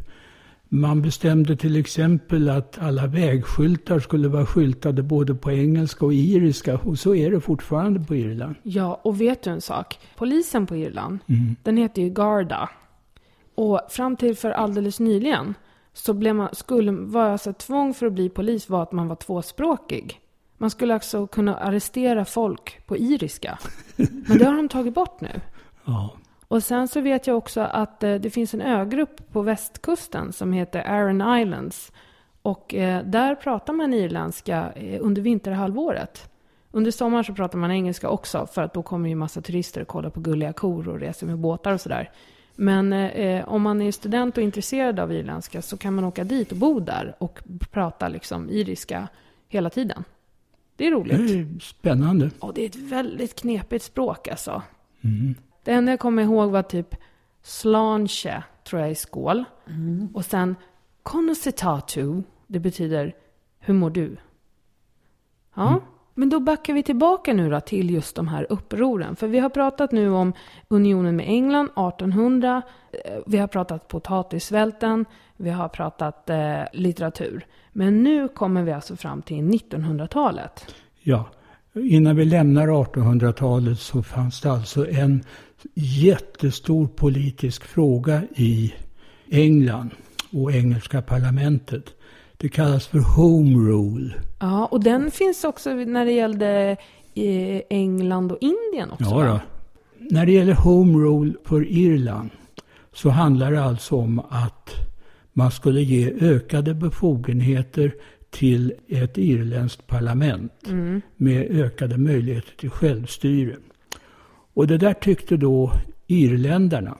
Man 0.68 1.02
bestämde 1.02 1.56
till 1.56 1.76
exempel 1.76 2.48
att 2.48 2.78
alla 2.78 3.06
vägskyltar 3.06 4.00
skulle 4.00 4.28
vara 4.28 4.46
skyltade 4.46 5.02
både 5.02 5.34
på 5.34 5.52
engelska 5.52 6.06
och 6.06 6.14
iriska 6.14 6.78
och 6.78 6.98
så 6.98 7.14
är 7.14 7.30
det 7.30 7.40
fortfarande 7.40 8.00
på 8.00 8.16
Irland. 8.16 8.54
Ja, 8.62 9.00
och 9.04 9.20
vet 9.20 9.42
du 9.42 9.50
en 9.50 9.60
sak? 9.60 9.98
Polisen 10.16 10.66
på 10.66 10.76
Irland, 10.76 11.18
den 11.62 11.76
heter 11.76 12.02
ju 12.02 12.10
Garda. 12.10 12.70
Och 13.54 13.80
fram 13.90 14.16
till 14.16 14.36
för 14.36 14.50
alldeles 14.50 15.00
nyligen 15.00 15.54
så 15.92 16.12
blev 16.12 16.34
man, 16.34 16.48
skulle, 16.52 16.92
var 16.92 17.24
alltså 17.24 17.52
tvång 17.52 17.94
för 17.94 18.06
att 18.06 18.12
bli 18.12 18.28
polis 18.28 18.68
var 18.68 18.82
att 18.82 18.92
man 18.92 19.08
var 19.08 19.16
tvåspråkig. 19.16 20.20
Man 20.56 20.70
skulle 20.70 20.94
alltså 20.94 21.26
kunna 21.26 21.56
arrestera 21.56 22.24
folk 22.24 22.86
på 22.86 22.96
iriska. 22.96 23.58
Men 23.96 24.38
det 24.38 24.44
har 24.44 24.56
de 24.56 24.68
tagit 24.68 24.94
bort 24.94 25.20
nu. 25.20 25.40
Ja. 25.84 26.10
Och 26.48 26.62
sen 26.62 26.88
så 26.88 27.00
vet 27.00 27.26
jag 27.26 27.36
också 27.36 27.60
att 27.60 28.02
eh, 28.02 28.14
det 28.14 28.30
finns 28.30 28.54
en 28.54 28.60
ögrupp 28.60 29.32
på 29.32 29.42
västkusten 29.42 30.32
som 30.32 30.52
heter 30.52 30.80
Aran 30.80 31.38
Islands. 31.38 31.92
Och 32.42 32.74
eh, 32.74 33.04
där 33.04 33.34
pratar 33.34 33.72
man 33.72 33.94
irländska 33.94 34.72
eh, 34.72 34.98
under 35.00 35.22
vinterhalvåret. 35.22 36.30
Under 36.70 36.90
sommaren 36.90 37.24
så 37.24 37.34
pratar 37.34 37.58
man 37.58 37.70
engelska 37.70 38.08
också 38.08 38.46
för 38.46 38.62
att 38.62 38.74
då 38.74 38.82
kommer 38.82 39.08
ju 39.08 39.14
massa 39.14 39.40
turister 39.40 39.80
och 39.80 39.88
kollar 39.88 40.10
på 40.10 40.20
gulliga 40.20 40.52
kor 40.52 40.88
och 40.88 41.00
reser 41.00 41.26
med 41.26 41.38
båtar 41.38 41.72
och 41.72 41.80
sådär. 41.80 42.10
Men 42.56 42.92
eh, 42.92 43.48
om 43.48 43.62
man 43.62 43.82
är 43.82 43.92
student 43.92 44.36
och 44.36 44.42
intresserad 44.42 45.00
av 45.00 45.12
irländska 45.12 45.62
så 45.62 45.76
kan 45.76 45.94
man 45.94 46.04
åka 46.04 46.24
dit 46.24 46.52
och 46.52 46.58
bo 46.58 46.80
där 46.80 47.14
och 47.18 47.40
prata 47.70 48.08
liksom 48.08 48.50
iriska 48.50 49.08
hela 49.48 49.70
tiden. 49.70 50.04
Det 50.76 50.86
är 50.86 50.90
Det 50.90 50.96
roligt. 50.96 51.30
är 51.30 51.60
spännande. 51.60 52.30
Och 52.40 52.54
det 52.54 52.62
är 52.62 52.66
ett 52.66 52.76
väldigt 52.76 53.34
knepigt 53.40 53.84
språk 53.84 54.28
alltså. 54.28 54.62
Det 55.64 55.72
enda 55.72 55.92
jag 55.92 56.00
kommer 56.00 56.22
ihåg 56.22 56.50
var 56.50 56.62
typ 56.62 56.96
slanche, 57.42 58.42
tror 58.64 58.80
jag, 58.82 58.90
i 58.90 58.94
skål. 58.94 59.44
Och 60.14 60.24
sen 60.24 60.56
konositatu, 61.02 62.22
det 62.46 62.58
betyder 62.60 63.14
hur 63.58 63.74
mår 63.74 63.90
du? 63.90 64.16
Ja, 65.54 65.80
men 66.14 66.28
då 66.28 66.40
backar 66.40 66.74
vi 66.74 66.82
tillbaka 66.82 67.32
nu 67.32 67.50
då 67.50 67.60
till 67.60 67.90
just 67.90 68.16
de 68.16 68.28
här 68.28 68.46
upproren. 68.50 69.16
För 69.16 69.28
vi 69.28 69.38
har 69.38 69.48
pratat 69.48 69.92
nu 69.92 70.10
om 70.10 70.32
unionen 70.68 71.16
med 71.16 71.26
England 71.28 71.64
1800. 71.64 72.62
Eh, 72.92 73.18
vi 73.26 73.38
har 73.38 73.46
pratat 73.46 73.88
potatissvälten. 73.88 75.04
Vi 75.36 75.50
har 75.50 75.68
pratat 75.68 76.30
eh, 76.30 76.62
litteratur. 76.72 77.46
Men 77.72 78.02
nu 78.02 78.28
kommer 78.28 78.62
vi 78.62 78.72
alltså 78.72 78.96
fram 78.96 79.22
till 79.22 79.36
1900-talet. 79.36 80.74
Ja, 81.00 81.28
innan 81.74 82.16
vi 82.16 82.24
lämnar 82.24 82.66
1800-talet 82.68 83.78
så 83.78 84.02
fanns 84.02 84.40
det 84.40 84.52
alltså 84.52 84.88
en 84.90 85.24
jättestor 85.74 86.86
politisk 86.86 87.64
fråga 87.64 88.22
i 88.36 88.74
England 89.30 89.90
och 90.32 90.52
engelska 90.52 91.02
parlamentet. 91.02 91.84
Det 92.42 92.48
kallas 92.48 92.86
för 92.86 92.98
Home 92.98 93.70
Rule. 93.70 94.14
Ja, 94.40 94.66
och 94.66 94.82
den 94.82 95.10
finns 95.10 95.44
också 95.44 95.74
när 95.74 96.04
det 96.04 96.12
gällde 96.12 96.76
eh, 97.14 97.60
England 97.70 98.32
och 98.32 98.38
Indien 98.40 98.90
också. 98.90 99.04
Ja, 99.04 99.24
då. 99.24 99.40
när 99.98 100.26
det 100.26 100.32
gäller 100.32 100.54
Home 100.54 100.98
Rule 100.98 101.34
för 101.44 101.66
Irland 101.68 102.30
så 102.92 103.10
handlar 103.10 103.52
det 103.52 103.64
alltså 103.64 103.96
om 103.96 104.18
att 104.18 104.70
man 105.32 105.50
skulle 105.50 105.80
ge 105.80 106.12
ökade 106.20 106.74
befogenheter 106.74 107.94
till 108.30 108.72
ett 108.88 109.18
irländskt 109.18 109.86
parlament 109.86 110.52
mm. 110.66 111.00
med 111.16 111.50
ökade 111.50 111.98
möjligheter 111.98 112.56
till 112.56 112.70
självstyre. 112.70 113.56
Och 114.54 114.66
det 114.66 114.78
där 114.78 114.94
tyckte 114.94 115.36
då 115.36 115.72
irländarna, 116.06 116.96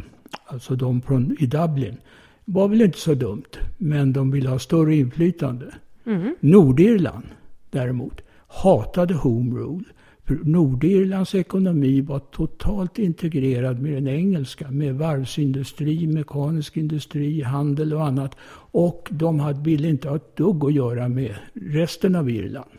alltså 0.47 0.77
de 0.77 1.03
från, 1.03 1.37
i 1.41 1.47
Dublin, 1.47 1.97
var 2.45 2.69
väl 2.69 2.83
inte 2.83 2.99
så 2.99 3.15
dumt, 3.15 3.59
men 3.79 4.13
de 4.13 4.31
ville 4.31 4.49
ha 4.49 4.59
större 4.59 4.97
inflytande. 4.97 5.75
Mm. 6.07 6.37
Nordirland 6.41 7.27
däremot 7.71 8.21
hatade 8.47 9.15
Home 9.15 9.61
Rule. 9.61 9.85
För 10.25 10.35
Nordirlands 10.45 11.35
ekonomi 11.35 12.01
var 12.01 12.19
totalt 12.19 12.99
integrerad 12.99 13.83
med 13.83 13.93
den 13.93 14.09
engelska, 14.09 14.71
med 14.71 14.95
varvsindustri, 14.95 16.07
mekanisk 16.07 16.77
industri, 16.77 17.43
handel 17.43 17.95
och 17.95 18.07
annat. 18.07 18.37
Och 18.73 19.09
de 19.11 19.63
ville 19.65 19.89
inte 19.89 20.09
ha 20.09 20.17
ett 20.17 20.37
dugg 20.37 20.65
att 20.65 20.75
göra 20.75 21.09
med 21.09 21.35
resten 21.55 22.17
av 22.17 22.31
Irland. 22.31 22.71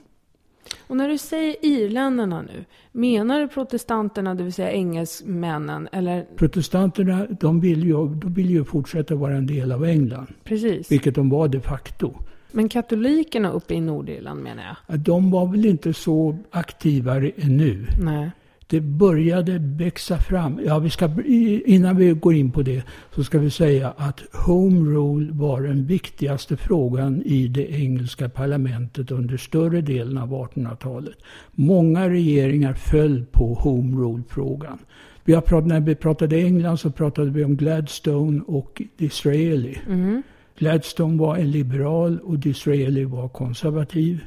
Och 0.88 0.98
när 0.98 1.10
du 1.10 1.18
säger 1.18 1.56
irländarna 1.62 2.42
nu, 2.42 2.66
menar 2.92 3.40
du 3.40 3.48
protestanterna, 3.48 4.36
det 4.36 4.44
vill 4.44 4.54
säga 4.54 4.72
engelsmännen? 4.72 5.90
Eller? 5.92 6.26
Protestanterna, 6.36 7.28
de 7.40 7.60
vill, 7.60 7.84
ju, 7.84 8.08
de 8.08 8.34
vill 8.34 8.50
ju 8.50 8.66
fortsätta 8.66 9.16
vara 9.16 9.36
en 9.36 9.48
del 9.48 9.72
av 9.72 9.86
England. 9.86 10.28
Precis. 10.44 10.92
Vilket 10.92 11.16
de 11.16 11.30
var 11.30 11.48
de 11.48 11.62
facto. 11.62 12.14
Men 12.52 12.70
katolikerna 12.70 13.52
uppe 13.52 13.74
i 13.74 13.82
Nordirland 13.82 14.44
menar 14.44 14.64
jag? 14.88 15.00
De 15.00 15.32
var 15.32 15.46
väl 15.46 15.66
inte 15.66 15.94
så 15.94 16.38
aktiva 16.52 17.16
ännu. 17.16 17.86
Nej. 18.02 18.32
Det 18.68 18.82
började 18.82 19.58
växa 19.60 20.18
fram. 20.18 20.60
Ja, 20.66 20.80
vi 20.80 20.90
ska, 20.90 21.10
innan 21.66 21.98
vi 21.98 22.12
går 22.12 22.34
in 22.34 22.52
på 22.52 22.62
det 22.62 22.84
så 23.16 23.24
ska 23.24 23.40
vi 23.40 23.50
säga 23.50 23.94
att 23.98 24.24
Home 24.34 24.92
Rule 24.92 25.32
var 25.34 25.62
den 25.62 25.86
viktigaste 25.86 26.58
frågan 26.58 27.22
i 27.26 27.48
det 27.48 27.72
engelska 27.72 28.30
parlamentet 28.30 29.12
under 29.12 29.38
större 29.38 29.82
delen 29.82 30.18
av 30.18 30.30
1800-talet. 30.30 31.16
Många 31.52 32.10
regeringar 32.10 32.74
föll 32.74 33.26
på 33.32 33.54
Home 33.54 33.98
Rule-frågan. 33.98 34.78
Vi 35.26 35.34
har 35.34 35.42
pratat, 35.42 35.68
när 35.68 35.80
vi 35.80 35.96
pratade 35.96 36.38
England 36.38 36.78
så 36.78 36.92
pratade 36.92 37.30
vi 37.30 37.44
om 37.44 37.56
Gladstone 37.56 38.42
och 38.48 38.82
Disraeli. 38.98 39.78
Mm. 39.88 40.24
Gladstone 40.58 41.18
var 41.18 41.38
en 41.38 41.52
liberal 41.52 42.20
och 42.20 42.40
Disraeli 42.40 43.04
var 43.04 43.30
konservativ. 43.30 44.20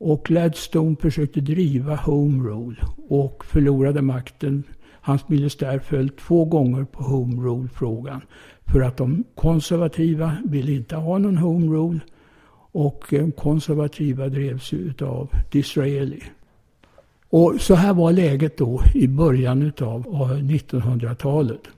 Och 0.00 0.24
Gladstone 0.24 0.96
försökte 0.96 1.40
driva 1.40 1.96
Home 1.96 2.48
Rule 2.48 2.76
och 3.08 3.44
förlorade 3.44 4.02
makten. 4.02 4.62
Hans 5.00 5.28
ministär 5.28 5.78
föll 5.78 6.08
två 6.08 6.44
gånger 6.44 6.84
på 6.84 7.02
Home 7.02 7.42
Rule-frågan. 7.42 8.20
För 8.72 8.80
att 8.80 8.96
de 8.96 9.24
konservativa 9.34 10.36
ville 10.44 10.72
inte 10.72 10.96
ha 10.96 11.18
någon 11.18 11.36
Home 11.36 11.66
Rule. 11.66 12.00
Och 12.72 13.04
de 13.10 13.32
konservativa 13.32 14.28
drevs 14.28 14.72
av 15.02 15.30
Disraeli. 15.52 16.22
Och 17.28 17.54
så 17.60 17.74
här 17.74 17.94
var 17.94 18.12
läget 18.12 18.58
då 18.58 18.80
i 18.94 19.08
början 19.08 19.72
av 19.80 20.06
1900-talet. 20.38 21.66
Eh, 21.66 21.72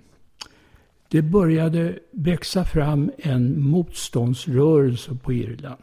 Det 1.09 1.23
började 1.23 1.99
växa 2.11 2.65
fram 2.65 3.11
en 3.19 3.63
motståndsrörelse 3.63 5.15
på 5.23 5.33
Irland. 5.33 5.83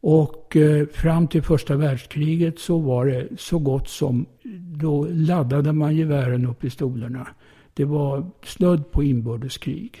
Och 0.00 0.56
eh, 0.56 0.86
fram 0.86 1.28
till 1.28 1.42
första 1.42 1.76
världskriget 1.76 2.58
så 2.58 2.78
var 2.78 3.06
det 3.06 3.28
så 3.38 3.58
gott 3.58 3.88
som, 3.88 4.26
då 4.78 5.06
laddade 5.10 5.72
man 5.72 5.96
gevären 5.96 6.46
och 6.46 6.58
pistolerna. 6.58 7.28
Det 7.74 7.84
var 7.84 8.30
snudd 8.44 8.90
på 8.90 9.02
inbördeskrig. 9.02 9.98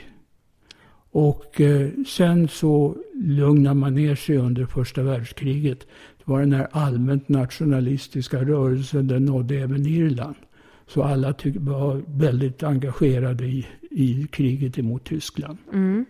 Och 1.12 1.60
eh, 1.60 1.90
sen 2.06 2.48
så 2.48 2.96
lugnade 3.14 3.74
man 3.74 3.94
ner 3.94 4.14
sig 4.14 4.36
under 4.36 4.66
första 4.66 5.02
världskriget. 5.02 5.80
Det 6.18 6.24
var 6.24 6.40
den 6.40 6.52
här 6.52 6.68
allmänt 6.72 7.28
nationalistiska 7.28 8.44
rörelsen, 8.44 9.06
den 9.06 9.24
nådde 9.24 9.54
även 9.54 9.86
Irland. 9.86 10.36
Så 10.86 11.02
alla 11.02 11.34
var 11.54 12.02
väldigt 12.06 12.62
engagerade 12.62 13.44
i, 13.44 13.66
i 13.90 14.26
kriget 14.30 14.78
emot 14.78 15.04
Tyskland. 15.04 15.58
Mm. 15.72 16.04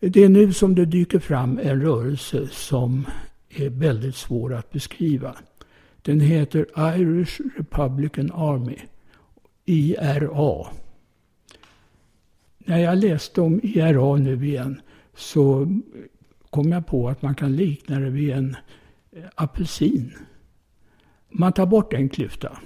Det 0.00 0.24
är 0.24 0.28
nu 0.28 0.52
som 0.52 0.74
det 0.74 0.84
dyker 0.84 1.18
fram 1.18 1.58
en 1.62 1.82
rörelse 1.82 2.48
som 2.48 3.06
är 3.48 3.70
väldigt 3.70 4.14
svår 4.14 4.54
att 4.54 4.72
beskriva. 4.72 5.36
Den 6.02 6.20
heter 6.20 6.66
Irish 6.96 7.40
Republican 7.56 8.32
Army, 8.32 8.76
IRA. 9.64 10.66
När 12.58 12.78
jag 12.78 12.98
läste 12.98 13.40
om 13.40 13.60
IRA 13.62 14.16
nu 14.16 14.46
igen 14.46 14.80
så 15.16 15.76
kom 16.50 16.72
jag 16.72 16.86
på 16.86 17.08
att 17.08 17.22
man 17.22 17.34
kan 17.34 17.56
likna 17.56 18.00
det 18.00 18.10
vid 18.10 18.30
en 18.30 18.56
apelsin. 19.34 20.12
Man 21.30 21.52
tar 21.52 21.66
bort 21.66 21.92
en 21.92 22.08
klyfta. 22.08 22.58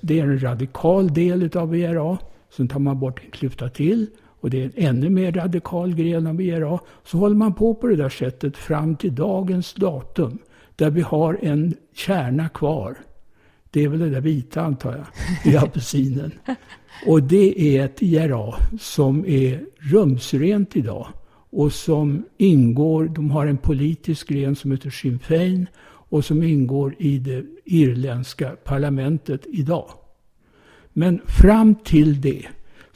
Det 0.00 0.20
är 0.20 0.24
en 0.24 0.42
radikal 0.42 1.14
del 1.14 1.56
av 1.56 1.76
IRA. 1.76 2.18
Sen 2.50 2.68
tar 2.68 2.80
man 2.80 3.00
bort 3.00 3.20
en 3.24 3.30
klyfta 3.30 3.68
till 3.68 4.06
och 4.40 4.50
det 4.50 4.62
är 4.62 4.64
en 4.64 4.72
ännu 4.74 5.10
mer 5.10 5.32
radikal 5.32 5.94
gren 5.94 6.26
av 6.26 6.40
IRA. 6.40 6.78
Så 7.04 7.18
håller 7.18 7.36
man 7.36 7.54
på 7.54 7.74
på 7.74 7.86
det 7.86 7.96
där 7.96 8.08
sättet 8.08 8.56
fram 8.56 8.96
till 8.96 9.14
dagens 9.14 9.74
datum. 9.74 10.38
Där 10.76 10.90
vi 10.90 11.00
har 11.00 11.38
en 11.42 11.74
kärna 11.94 12.48
kvar. 12.48 12.96
Det 13.70 13.84
är 13.84 13.88
väl 13.88 13.98
det 13.98 14.10
där 14.10 14.20
vita 14.20 14.62
antar 14.62 14.96
jag, 14.96 15.52
i 15.52 15.56
apelsinen. 15.64 16.32
Och 17.06 17.22
det 17.22 17.76
är 17.76 17.84
ett 17.84 18.02
IRA 18.02 18.54
som 18.80 19.26
är 19.26 19.64
rumsrent 19.78 20.76
idag. 20.76 21.06
Och 21.50 21.72
som 21.72 22.24
ingår, 22.36 23.04
de 23.04 23.30
har 23.30 23.46
en 23.46 23.58
politisk 23.58 24.28
gren 24.28 24.56
som 24.56 24.70
heter 24.70 24.90
Sinn 24.90 25.18
Fein 25.18 25.66
och 25.82 26.24
som 26.24 26.42
ingår 26.42 26.94
i 26.98 27.18
det 27.18 27.44
irländska 27.64 28.50
parlamentet 28.50 29.46
idag. 29.46 29.90
Men 30.92 31.20
fram 31.26 31.74
till 31.74 32.20
det 32.20 32.46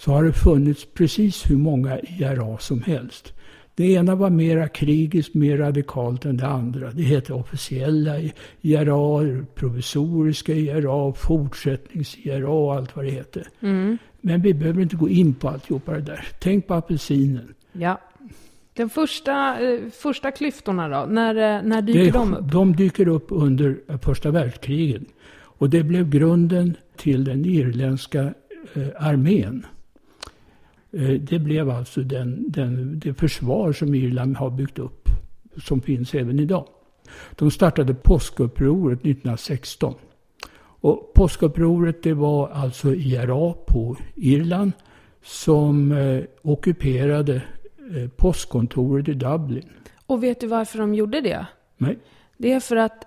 så 0.04 0.12
har 0.12 0.24
det 0.24 0.32
funnits 0.32 0.86
precis 0.94 1.50
hur 1.50 1.56
många 1.56 2.00
IRA 2.00 2.58
som 2.58 2.82
helst. 2.82 3.32
Det 3.74 3.92
ena 3.92 4.14
var 4.14 4.30
mera 4.30 4.68
krigiskt, 4.68 5.34
mer 5.34 5.58
radikalt 5.58 6.24
än 6.24 6.36
det 6.36 6.46
andra. 6.46 6.90
Det 6.90 7.02
heter 7.02 7.34
officiella 7.34 8.14
IRA, 8.60 9.44
provisoriska 9.54 10.52
IRA, 10.52 11.12
fortsättnings-IRA 11.12 12.48
och 12.48 12.74
allt 12.74 12.96
vad 12.96 13.04
det 13.04 13.10
heter. 13.10 13.48
Mm. 13.60 13.98
Men 14.20 14.42
vi 14.42 14.54
behöver 14.54 14.82
inte 14.82 14.96
gå 14.96 15.08
in 15.08 15.34
på 15.34 15.48
alltihopa 15.48 15.92
det 15.92 16.00
där. 16.00 16.26
Tänk 16.40 16.66
på 16.66 16.74
apelsinen. 16.74 17.54
Ja. 17.72 18.00
De 18.74 18.90
första, 18.90 19.60
eh, 19.60 19.80
första 19.90 20.30
klyftorna 20.30 20.88
då, 20.88 21.06
när, 21.12 21.34
eh, 21.34 21.62
när 21.62 21.82
dyker 21.82 22.04
det, 22.04 22.10
de 22.10 22.34
upp? 22.34 22.52
De 22.52 22.76
dyker 22.76 23.08
upp 23.08 23.26
under 23.28 23.98
första 24.02 24.30
världskriget. 24.30 25.02
Och 25.34 25.70
det 25.70 25.82
blev 25.82 26.10
grunden 26.10 26.76
till 26.96 27.24
den 27.24 27.44
irländska 27.44 28.22
eh, 28.74 28.88
armén. 28.98 29.66
Eh, 30.96 31.20
det 31.20 31.38
blev 31.38 31.70
alltså 31.70 32.02
den, 32.02 32.44
den, 32.50 32.98
det 32.98 33.14
försvar 33.14 33.72
som 33.72 33.94
Irland 33.94 34.36
har 34.36 34.50
byggt 34.50 34.78
upp, 34.78 35.08
som 35.56 35.80
finns 35.80 36.14
även 36.14 36.40
idag. 36.40 36.66
De 37.36 37.50
startade 37.50 37.94
påskupproret 37.94 38.98
1916. 38.98 39.94
Och 40.56 41.12
påskupproret 41.14 42.02
det 42.02 42.14
var 42.14 42.48
alltså 42.48 42.94
IRA 42.94 43.52
på 43.52 43.96
Irland 44.14 44.72
som 45.22 45.92
eh, 45.92 46.24
ockuperade 46.42 47.42
eh, 47.96 48.08
postkontoret 48.16 49.08
i 49.08 49.14
Dublin. 49.14 49.68
Och 50.06 50.22
vet 50.22 50.40
du 50.40 50.46
varför 50.46 50.78
de 50.78 50.94
gjorde 50.94 51.20
det? 51.20 51.46
Nej. 51.76 51.98
Det 52.36 52.52
är 52.52 52.60
för 52.60 52.76
att 52.76 53.06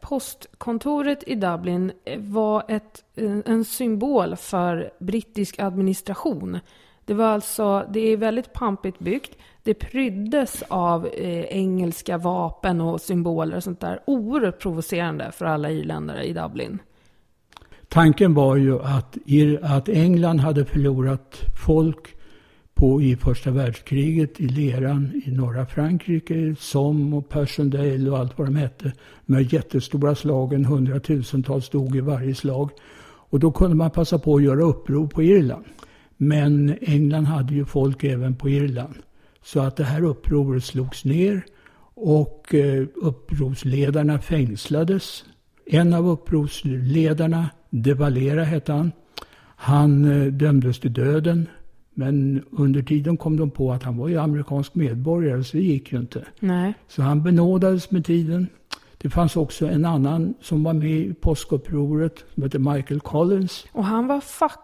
postkontoret 0.00 1.24
i 1.26 1.34
Dublin 1.34 1.92
var 2.18 2.64
ett, 2.68 3.04
en 3.44 3.64
symbol 3.64 4.36
för 4.36 4.90
brittisk 4.98 5.58
administration. 5.58 6.58
Det 7.06 7.14
var 7.14 7.26
alltså, 7.26 7.86
det 7.92 8.00
är 8.00 8.16
väldigt 8.16 8.52
pampigt 8.52 8.98
byggt. 8.98 9.38
Det 9.62 9.74
pryddes 9.74 10.62
av 10.68 11.06
eh, 11.06 11.44
engelska 11.44 12.18
vapen 12.18 12.80
och 12.80 13.00
symboler 13.00 13.56
och 13.56 13.64
sånt 13.64 13.80
där. 13.80 14.00
Oerhört 14.06 14.60
provocerande 14.60 15.32
för 15.32 15.44
alla 15.44 15.70
irländare 15.70 16.24
i 16.24 16.32
Dublin. 16.32 16.78
Tanken 17.88 18.34
var 18.34 18.56
ju 18.56 18.82
att, 18.82 19.16
att 19.62 19.88
England 19.88 20.40
hade 20.40 20.64
förlorat 20.64 21.42
folk 21.66 22.14
på, 22.74 23.02
i 23.02 23.16
första 23.16 23.50
världskriget 23.50 24.40
i 24.40 24.48
leran 24.48 25.22
i 25.26 25.30
norra 25.30 25.66
Frankrike, 25.66 26.54
Somme 26.58 27.16
och 27.16 27.28
Persondale 27.28 28.10
och 28.10 28.18
allt 28.18 28.38
vad 28.38 28.46
de 28.46 28.56
hette. 28.56 28.92
Med 29.26 29.52
jättestora 29.52 30.14
slagen, 30.14 30.64
hundratusentals 30.64 31.68
dog 31.68 31.96
i 31.96 32.00
varje 32.00 32.34
slag. 32.34 32.70
Och 33.28 33.40
då 33.40 33.52
kunde 33.52 33.76
man 33.76 33.90
passa 33.90 34.18
på 34.18 34.36
att 34.36 34.42
göra 34.42 34.62
uppror 34.62 35.06
på 35.06 35.22
Irland. 35.22 35.64
Men 36.16 36.78
England 36.80 37.24
hade 37.24 37.54
ju 37.54 37.64
folk 37.64 38.04
även 38.04 38.34
på 38.34 38.48
Irland. 38.48 38.94
Så 39.42 39.60
att 39.60 39.76
det 39.76 39.84
här 39.84 40.04
upproret 40.04 40.64
slogs 40.64 41.04
ner 41.04 41.44
och 41.94 42.54
eh, 42.54 42.86
upprorsledarna 42.94 44.18
fängslades. 44.18 45.24
En 45.66 45.94
av 45.94 46.08
upprorsledarna, 46.08 47.50
De 47.70 47.94
Valera 47.94 48.44
hette 48.44 48.72
han, 48.72 48.92
han 49.56 50.04
eh, 50.04 50.32
dömdes 50.32 50.80
till 50.80 50.92
döden. 50.92 51.48
Men 51.94 52.44
under 52.50 52.82
tiden 52.82 53.16
kom 53.16 53.36
de 53.36 53.50
på 53.50 53.72
att 53.72 53.82
han 53.82 53.96
var 53.96 54.08
ju 54.08 54.18
amerikansk 54.18 54.74
medborgare 54.74 55.44
så 55.44 55.56
det 55.56 55.62
gick 55.62 55.92
ju 55.92 55.98
inte. 55.98 56.24
Nej. 56.40 56.74
Så 56.88 57.02
han 57.02 57.22
benådades 57.22 57.90
med 57.90 58.04
tiden. 58.04 58.46
Det 58.98 59.10
fanns 59.10 59.36
också 59.36 59.66
en 59.68 59.84
annan 59.84 60.34
som 60.40 60.64
var 60.64 60.72
med 60.72 60.90
i 60.90 61.14
påskupproret 61.14 62.24
som 62.34 62.42
hette 62.42 62.58
Michael 62.58 63.00
Collins. 63.00 63.66
Och 63.72 63.84
han 63.84 64.06
var 64.06 64.20
fack, 64.20 64.60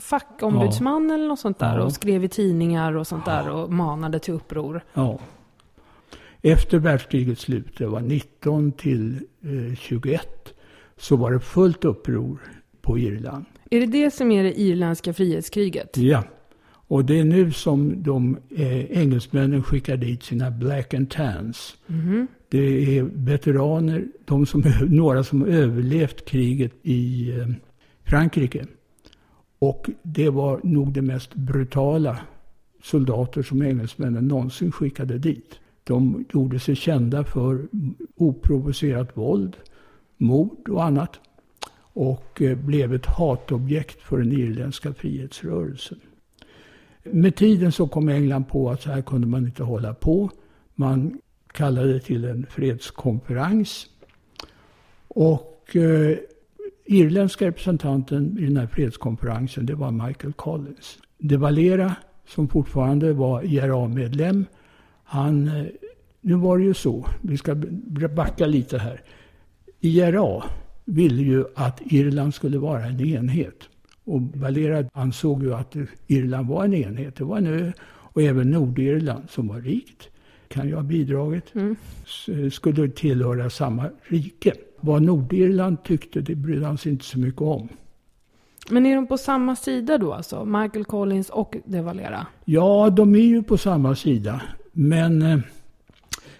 fackombudsman 0.00 1.10
eller 1.10 1.28
något 1.28 1.40
sånt 1.40 1.58
där 1.58 1.78
Ja. 1.78 1.84
och 1.84 1.92
skrev 1.92 2.24
i 2.24 2.28
tidningar 2.28 2.96
och 2.96 3.06
sånt 3.06 3.24
där 3.24 3.50
och 3.50 3.72
manade 3.72 4.18
till 4.18 4.34
uppror. 4.34 4.80
Ja. 4.94 5.18
Efter 6.42 6.78
världskrigets 6.78 7.40
slut, 7.40 7.78
det 7.78 7.86
var 7.86 8.00
19 8.00 8.72
till 8.72 9.14
eh, 9.42 9.76
21, 9.76 10.20
så 10.96 11.16
var 11.16 11.32
det 11.32 11.40
fullt 11.40 11.84
uppror 11.84 12.38
på 12.82 12.98
Irland. 12.98 13.44
Är 13.70 13.80
det 13.80 13.86
det 13.86 14.10
som 14.10 14.32
är 14.32 14.42
det 14.44 14.60
irländska 14.60 15.12
frihetskriget? 15.12 15.96
Ja. 15.96 16.24
Och 16.90 17.04
det 17.04 17.18
är 17.20 17.24
nu 17.24 17.52
som 17.52 18.02
de 18.02 18.38
eh, 18.56 18.98
engelsmännen 19.00 19.62
skickar 19.62 19.96
dit 19.96 20.22
sina 20.22 20.50
black 20.50 20.94
and 20.94 21.10
tans. 21.10 21.76
Det 22.48 22.98
är 22.98 23.02
veteraner, 23.02 24.04
de 24.24 24.46
som, 24.46 24.64
några 24.88 25.24
som 25.24 25.44
överlevt 25.44 26.24
kriget 26.24 26.72
i 26.82 27.30
eh, 27.38 27.46
Frankrike. 28.04 28.66
Och 29.58 29.90
det 30.02 30.30
var 30.30 30.60
nog 30.62 30.92
det 30.92 31.02
mest 31.02 31.34
brutala 31.34 32.18
soldater 32.82 33.42
som 33.42 33.62
engelsmännen 33.62 34.28
någonsin 34.28 34.72
skickade 34.72 35.18
dit. 35.18 35.60
De 35.84 36.24
gjorde 36.32 36.58
sig 36.58 36.76
kända 36.76 37.24
för 37.24 37.68
oprovocerat 38.16 39.16
våld, 39.16 39.56
mord 40.16 40.68
och 40.68 40.84
annat. 40.84 41.20
Och 41.80 42.42
eh, 42.42 42.58
blev 42.58 42.94
ett 42.94 43.06
hatobjekt 43.06 44.02
för 44.02 44.18
den 44.18 44.32
irländska 44.32 44.94
frihetsrörelsen. 44.94 46.00
Med 47.02 47.36
tiden 47.36 47.72
så 47.72 47.88
kom 47.88 48.08
England 48.08 48.44
på 48.48 48.70
att 48.70 48.82
så 48.82 48.90
här 48.90 49.02
kunde 49.02 49.26
man 49.26 49.46
inte 49.46 49.62
hålla 49.62 49.94
på. 49.94 50.30
Man 50.74 51.18
kallade 51.52 52.00
till 52.00 52.24
en 52.24 52.46
fredskonferens. 52.50 53.86
Och 55.08 55.76
eh, 55.76 56.18
irländska 56.88 57.46
representanten 57.46 58.38
i 58.38 58.44
den 58.44 58.56
här 58.56 58.66
fredskonferensen, 58.66 59.66
det 59.66 59.74
var 59.74 59.90
Michael 59.90 60.32
Collins. 60.32 60.98
De 61.18 61.36
Valera, 61.36 61.96
som 62.26 62.48
fortfarande 62.48 63.12
var 63.12 63.42
IRA-medlem, 63.44 64.44
han, 65.04 65.48
eh, 65.48 65.64
nu 66.20 66.34
var 66.34 66.58
det 66.58 66.64
ju 66.64 66.74
så, 66.74 67.06
vi 67.22 67.36
ska 67.36 67.54
backa 68.16 68.46
lite 68.46 68.78
här. 68.78 69.00
IRA 69.80 70.42
ville 70.84 71.22
ju 71.22 71.44
att 71.54 71.80
Irland 71.84 72.34
skulle 72.34 72.58
vara 72.58 72.84
en 72.84 73.00
enhet. 73.00 73.68
Och 74.04 74.20
Valera 74.22 74.84
ansåg 74.92 75.42
ju 75.42 75.54
att 75.54 75.76
Irland 76.06 76.48
var 76.48 76.64
en 76.64 76.74
enhet. 76.74 77.16
Det 77.16 77.24
var 77.24 77.38
en 77.38 77.46
ö. 77.46 77.72
Och 77.88 78.22
även 78.22 78.50
Nordirland, 78.50 79.30
som 79.30 79.48
var 79.48 79.60
rikt, 79.60 80.08
kan 80.48 80.68
ju 80.68 80.74
ha 80.74 80.82
bidragit, 80.82 81.44
s- 82.06 82.54
skulle 82.54 82.88
tillhöra 82.88 83.50
samma 83.50 83.90
rike. 84.02 84.52
Vad 84.80 85.02
Nordirland 85.02 85.82
tyckte, 85.82 86.20
det 86.20 86.34
brydde 86.34 86.66
han 86.66 86.78
sig 86.78 86.92
inte 86.92 87.04
så 87.04 87.18
mycket 87.18 87.42
om. 87.42 87.68
Men 88.70 88.86
är 88.86 88.94
de 88.94 89.06
på 89.06 89.18
samma 89.18 89.56
sida 89.56 89.98
då 89.98 90.12
alltså? 90.12 90.44
Michael 90.44 90.84
Collins 90.84 91.30
och 91.30 91.56
De 91.64 91.80
Valera? 91.80 92.26
Ja, 92.44 92.90
de 92.90 93.14
är 93.14 93.18
ju 93.18 93.42
på 93.42 93.58
samma 93.58 93.94
sida. 93.94 94.42
Men 94.72 95.22
eh, 95.22 95.38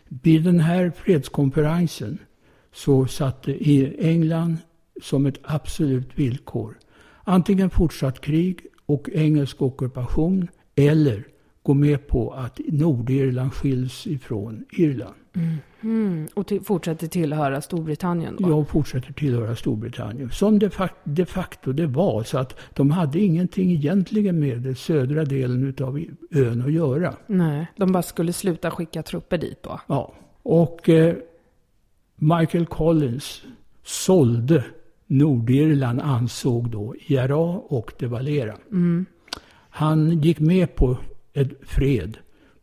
vid 0.09 0.45
den 0.45 0.61
här 0.61 0.93
fredskonferensen 0.97 2.19
så 2.75 3.07
satte 3.07 3.53
England 3.99 4.57
som 5.03 5.27
ett 5.27 5.39
absolut 5.43 6.19
villkor 6.19 6.77
antingen 7.29 7.71
fortsatt 7.71 8.21
krig 8.21 8.67
och 8.87 9.09
engelsk 9.13 9.63
ockupation 9.63 10.49
eller 10.75 11.27
gå 11.69 11.75
med 11.75 12.07
på 12.07 12.31
att 12.31 12.61
Nordirland 12.69 13.53
skiljs 13.53 14.07
ifrån 14.07 14.65
Irland. 14.73 15.15
Mm. 15.81 16.29
Och 16.35 16.47
till, 16.47 16.61
fortsätter 16.61 17.07
tillhöra 17.07 17.61
Storbritannien 17.61 18.37
då? 18.39 18.51
Jag 18.51 18.69
fortsätter 18.69 19.13
tillhöra 19.13 19.57
Storbritannien. 19.57 20.31
Som 20.31 20.59
de 20.59 20.71
facto, 20.71 21.01
de 21.05 21.27
facto 21.27 21.73
det 21.73 21.87
var. 21.87 22.23
Så 22.23 22.39
att 22.39 22.57
de 22.75 22.91
hade 22.91 23.21
ingenting 23.21 23.73
egentligen 23.73 24.39
med 24.39 24.61
den 24.61 24.77
södra 24.77 25.25
delen 25.25 25.75
av 25.81 26.05
ön 26.31 26.63
att 26.63 26.73
göra. 26.73 27.15
Nej, 27.27 27.67
de 27.77 27.93
bara 27.93 28.03
skulle 28.03 28.33
sluta 28.33 28.71
skicka 28.71 29.03
trupper 29.03 29.39
dit 29.39 29.63
då? 29.63 29.81
Ja, 29.87 30.15
och 30.43 30.89
eh, 30.89 31.17
Michael 32.17 32.67
Collins 32.67 33.43
sålde 33.85 34.65
Nordirland 35.07 36.01
ansåg 36.01 36.71
då 36.71 36.95
IRA 37.07 37.59
och 37.69 37.93
De 37.99 38.07
Valera. 38.07 38.57
Han 39.71 40.21
gick 40.21 40.41
med 40.41 40.75
på 40.75 40.99
ett 41.41 41.69
fred 41.69 42.19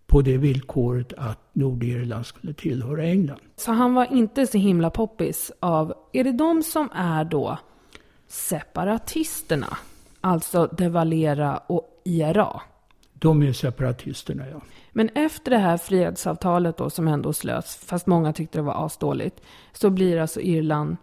på 0.07 0.21
det 0.21 0.37
villkoret 0.37 1.13
att 1.17 1.39
Nordirland 1.53 2.25
skulle 2.25 2.53
tillhöra 2.53 3.03
England. 3.03 3.39
Så 3.55 3.71
han 3.71 3.93
var 3.93 4.13
inte 4.13 4.47
så 4.47 4.57
himla 4.57 4.89
poppis 4.89 5.51
av, 5.59 5.93
är 6.13 6.23
det 6.23 6.31
de 6.31 6.63
som 6.63 6.89
är 6.93 7.23
då 7.23 7.57
separatisterna? 8.27 9.77
Alltså 10.21 10.69
De 10.77 10.89
Valera 10.89 11.57
och 11.57 12.01
IRA? 12.05 12.61
De 13.13 13.43
är 13.43 13.53
separatisterna, 13.53 14.49
ja. 14.49 14.61
Men 14.91 15.09
efter 15.09 15.51
det 15.51 15.57
här 15.57 15.77
fredsavtalet 15.77 16.77
då 16.77 16.89
som 16.89 17.07
ändå 17.07 17.33
slöts, 17.33 17.75
fast 17.75 18.07
många 18.07 18.33
tyckte 18.33 18.57
det 18.57 18.61
var 18.61 18.85
asdåligt, 18.85 19.41
så 19.73 19.89
blir 19.89 20.19
alltså 20.19 20.41
Irland 20.41 20.97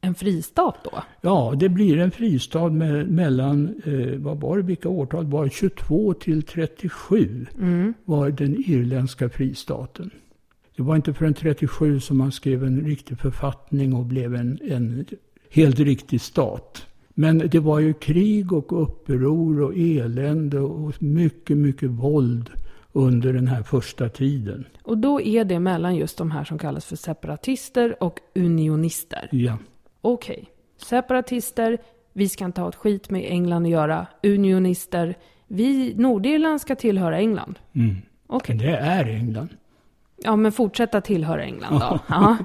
en 0.00 0.14
fristat 0.14 0.76
då? 0.84 1.02
Ja, 1.20 1.54
det 1.56 1.68
blir 1.68 1.98
en 1.98 2.10
fristad 2.10 2.68
med, 2.68 3.10
mellan, 3.10 3.82
eh, 3.84 4.18
vad 4.18 4.40
var 4.40 4.56
det, 4.56 4.62
vilka 4.62 4.88
årtal 4.88 5.26
var 5.26 5.44
det? 5.44 5.50
22 5.50 6.14
till 6.14 6.42
37 6.42 7.46
var 8.04 8.30
den 8.30 8.56
irländska 8.56 9.28
fristaten. 9.28 10.10
Det 10.76 10.82
var 10.82 10.96
inte 10.96 11.14
förrän 11.14 11.34
37 11.34 12.00
som 12.00 12.18
man 12.18 12.32
skrev 12.32 12.64
en 12.64 12.80
riktig 12.80 13.18
författning 13.18 13.94
och 13.94 14.04
blev 14.04 14.34
en, 14.34 14.58
en 14.62 15.04
helt 15.50 15.78
riktig 15.78 16.20
stat. 16.20 16.86
Men 17.14 17.38
det 17.38 17.60
var 17.60 17.78
ju 17.78 17.92
krig 17.92 18.52
och 18.52 18.82
uppror 18.82 19.60
och 19.60 19.72
elände 19.76 20.60
och 20.60 21.02
mycket, 21.02 21.56
mycket 21.56 21.90
våld 21.90 22.50
under 22.92 23.32
den 23.32 23.46
här 23.46 23.62
första 23.62 24.08
tiden. 24.08 24.66
Och 24.82 24.98
då 24.98 25.20
är 25.20 25.44
det 25.44 25.58
mellan 25.58 25.96
just 25.96 26.18
de 26.18 26.30
här 26.30 26.44
som 26.44 26.58
kallas 26.58 26.84
för 26.84 26.96
separatister 26.96 28.02
och 28.02 28.18
unionister. 28.34 29.28
Ja. 29.32 29.58
Okej, 30.00 30.50
separatister, 30.76 31.78
vi 32.12 32.28
ska 32.28 32.44
inte 32.44 32.60
ha 32.60 32.68
ett 32.68 32.74
skit 32.74 33.10
med 33.10 33.24
England 33.32 33.64
att 33.64 33.70
göra. 33.70 34.06
Unionister, 34.22 35.14
vi, 35.48 35.94
Nordirland 35.94 36.60
ska 36.60 36.74
tillhöra 36.76 37.18
England. 37.18 37.58
Mm. 37.72 37.96
Okej, 38.26 38.56
Det 38.56 38.76
är 38.76 39.04
England. 39.06 39.48
ja 40.16 40.36
men 40.36 40.52
fortsätta 40.52 41.00
tillhöra 41.00 41.44
England 41.44 41.80
då. 41.80 41.98
Ja. 42.08 42.36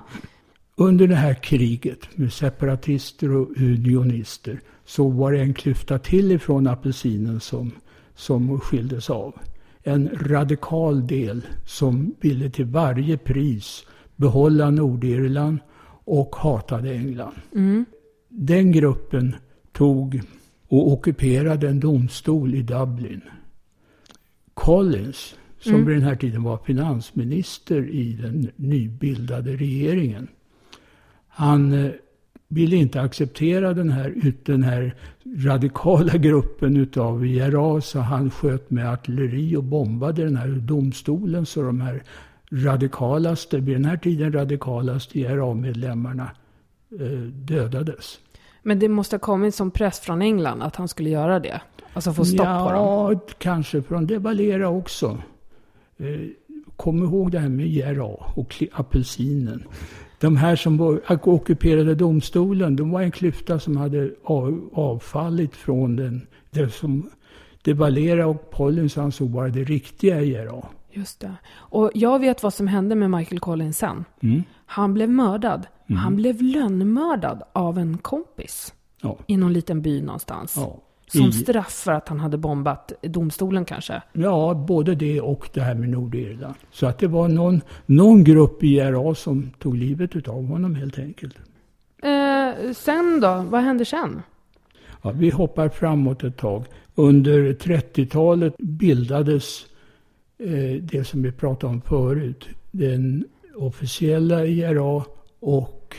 Under 0.77 1.07
det 1.07 1.15
här 1.15 1.33
kriget 1.33 2.17
med 2.17 2.33
separatister 2.33 3.35
och 3.35 3.49
unionister 3.57 4.59
så 4.85 5.09
var 5.09 5.31
det 5.31 5.39
en 5.39 5.53
klyfta 5.53 5.99
till 5.99 6.31
ifrån 6.31 6.67
apelsinen 6.67 7.39
som, 7.39 7.71
som 8.15 8.59
skildes 8.59 9.09
av. 9.09 9.33
En 9.83 10.09
radikal 10.13 11.07
del 11.07 11.45
som 11.65 12.15
ville 12.21 12.49
till 12.49 12.65
varje 12.65 13.17
pris 13.17 13.85
behålla 14.15 14.69
Nordirland 14.69 15.59
och 16.05 16.35
hatade 16.35 16.93
England. 16.95 17.33
Den 18.29 18.71
gruppen 18.71 19.35
tog 19.71 20.21
och 20.67 20.91
ockuperade 20.91 21.69
en 21.69 21.79
domstol 21.79 22.55
i 22.55 22.61
Dublin. 22.61 23.21
Collins, 24.53 25.35
som 25.59 25.85
vid 25.85 25.95
den 25.95 26.03
här 26.03 26.15
tiden 26.15 26.43
var 26.43 26.57
finansminister 26.57 27.89
i 27.89 28.13
den 28.13 28.51
nybildade 28.55 29.51
regeringen, 29.55 30.27
han 31.27 31.73
eh, 31.85 31.91
ville 32.47 32.75
inte 32.75 33.01
acceptera 33.01 33.73
den 33.73 33.89
här, 33.89 34.09
ut- 34.09 34.45
den 34.45 34.63
här 34.63 34.95
radikala 35.37 36.13
gruppen 36.17 36.77
utav 36.77 37.25
IRA 37.25 37.81
så 37.81 37.99
han 37.99 38.29
sköt 38.31 38.71
med 38.71 38.89
artilleri 38.89 39.55
och 39.55 39.63
bombade 39.63 40.23
den 40.23 40.35
här 40.35 40.47
domstolen 40.47 41.45
så 41.45 41.61
de 41.61 41.81
här 41.81 42.03
radikalaste, 42.55 43.59
vid 43.59 43.75
den 43.75 43.85
här 43.85 43.97
tiden 43.97 44.31
radikalaste 44.33 45.19
IRA-medlemmarna 45.19 46.31
eh, 46.99 47.19
dödades. 47.31 48.19
Men 48.63 48.79
det 48.79 48.89
måste 48.89 49.15
ha 49.15 49.19
kommit 49.19 49.55
som 49.55 49.71
press 49.71 49.99
från 49.99 50.21
England 50.21 50.61
att 50.61 50.75
han 50.75 50.87
skulle 50.87 51.09
göra 51.09 51.39
det. 51.39 51.61
Alltså 51.93 52.13
få 52.13 52.25
stopp 52.25 52.39
på 52.39 52.71
dem. 52.71 52.71
Ja, 52.71 53.19
kanske 53.37 53.81
från 53.81 54.07
De 54.07 54.17
Valera 54.17 54.69
också. 54.69 55.17
Eh, 55.97 56.05
Kom 56.75 57.03
ihåg 57.03 57.31
det 57.31 57.39
här 57.39 57.49
med 57.49 57.67
IRA 57.67 58.05
och 58.35 58.63
apelsinen. 58.71 59.63
De 60.19 60.37
här 60.37 60.55
som 60.55 60.77
var, 60.77 61.01
ockuperade 61.23 61.95
domstolen, 61.95 62.75
de 62.75 62.91
var 62.91 63.01
en 63.01 63.11
klyfta 63.11 63.59
som 63.59 63.77
hade 63.77 64.11
av, 64.23 64.69
avfallit 64.73 65.55
från 65.55 65.95
den, 65.95 66.27
det 66.51 66.69
som 66.73 67.09
De 67.63 67.73
Valera 67.73 68.27
och 68.27 68.51
Pollins 68.51 68.97
ansåg 68.97 69.29
vara 69.29 69.49
det 69.49 69.63
riktiga 69.63 70.21
IRA. 70.21 70.65
Just 70.95 71.19
det. 71.19 71.33
Och 71.55 71.91
jag 71.93 72.19
vet 72.19 72.43
vad 72.43 72.53
som 72.53 72.67
hände 72.67 72.95
med 72.95 73.11
Michael 73.11 73.39
Collins 73.39 73.77
sen. 73.77 74.05
Mm. 74.21 74.43
Han 74.65 74.93
blev 74.93 75.09
mördad 75.09 75.67
Han 75.97 76.15
blev 76.15 76.41
lönnmördad 76.41 77.43
av 77.53 77.77
en 77.77 77.97
kompis 77.97 78.73
Ja. 79.01 79.17
i 79.27 79.37
någon 79.37 79.53
liten 79.53 79.81
by 79.81 80.01
någonstans. 80.01 80.53
Ja. 80.57 80.77
Som 81.07 81.21
I- 81.29 81.31
straff 81.31 81.71
för 81.73 81.91
att 81.91 82.09
han 82.09 82.19
hade 82.19 82.37
bombat 82.37 82.91
domstolen 83.01 83.65
kanske. 83.65 84.01
Ja, 84.13 84.65
både 84.67 84.95
det 84.95 85.21
och 85.21 85.49
det 85.53 85.61
här 85.61 85.75
med 85.75 85.89
Nordirland. 85.89 86.55
Så 86.71 86.85
att 86.87 86.99
det 86.99 87.07
var 87.07 87.27
någon, 87.27 87.61
någon 87.85 88.23
grupp 88.23 88.63
i 88.63 88.67
IRA 88.67 89.15
som 89.15 89.49
tog 89.59 89.75
livet 89.75 90.15
utav 90.15 90.45
honom 90.45 90.75
helt 90.75 90.99
enkelt. 90.99 91.35
Eh, 92.03 92.71
sen 92.73 93.19
då? 93.21 93.45
Vad 93.49 93.61
hände 93.61 93.85
sen? 93.85 94.21
Ja, 95.01 95.11
vi 95.11 95.29
hoppar 95.29 95.69
framåt 95.69 96.23
ett 96.23 96.37
tag. 96.37 96.65
Under 96.95 97.53
30-talet 97.53 98.55
bildades 98.57 99.65
det 100.81 101.07
som 101.07 101.21
vi 101.21 101.31
pratade 101.31 101.73
om 101.73 101.81
förut. 101.81 102.45
Den 102.71 103.25
officiella 103.55 104.45
IRA 104.45 105.03
och 105.39 105.95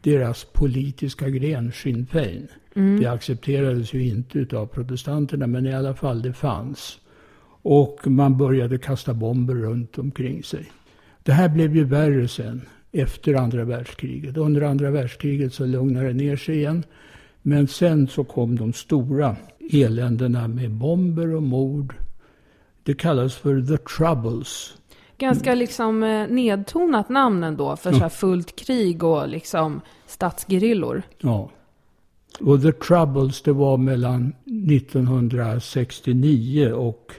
deras 0.00 0.44
politiska 0.44 1.28
gren 1.28 1.72
Sinn 1.72 2.06
Fein. 2.06 2.48
Det 3.00 3.06
accepterades 3.06 3.94
ju 3.94 4.06
inte 4.08 4.38
utav 4.38 4.66
protestanterna 4.66 5.46
men 5.46 5.66
i 5.66 5.74
alla 5.74 5.94
fall 5.94 6.22
det 6.22 6.32
fanns. 6.32 6.98
Och 7.62 8.00
man 8.04 8.36
började 8.36 8.78
kasta 8.78 9.14
bomber 9.14 9.54
runt 9.54 9.98
omkring 9.98 10.42
sig. 10.42 10.70
Det 11.22 11.32
här 11.32 11.48
blev 11.48 11.76
ju 11.76 11.84
värre 11.84 12.28
sen 12.28 12.62
efter 12.92 13.34
andra 13.34 13.64
världskriget. 13.64 14.36
Under 14.36 14.62
andra 14.62 14.90
världskriget 14.90 15.54
så 15.54 15.66
lugnade 15.66 16.06
det 16.06 16.14
ner 16.14 16.36
sig 16.36 16.56
igen. 16.56 16.84
Men 17.42 17.68
sen 17.68 18.08
så 18.08 18.24
kom 18.24 18.56
de 18.56 18.72
stora 18.72 19.36
eländena 19.72 20.48
med 20.48 20.70
bomber 20.70 21.34
och 21.34 21.42
mord. 21.42 21.94
Det 22.84 22.94
kallas 22.94 23.34
för 23.34 23.62
the 23.62 23.78
troubles. 23.78 24.76
Ganska 25.18 25.54
liksom 25.54 26.02
eh, 26.02 26.28
nedtonat 26.28 27.08
namn 27.08 27.44
ändå 27.44 27.76
för 27.76 27.92
så 27.92 27.98
här 27.98 28.08
fullt 28.08 28.56
krig 28.56 29.04
och 29.04 29.28
liksom 29.28 29.80
statsgerillor. 30.06 31.02
Ja. 31.18 31.50
Och 32.40 32.62
the 32.62 32.72
troubles 32.72 33.42
det 33.42 33.52
var 33.52 33.76
mellan 33.76 34.34
1969 34.46 36.72
och 36.72 37.12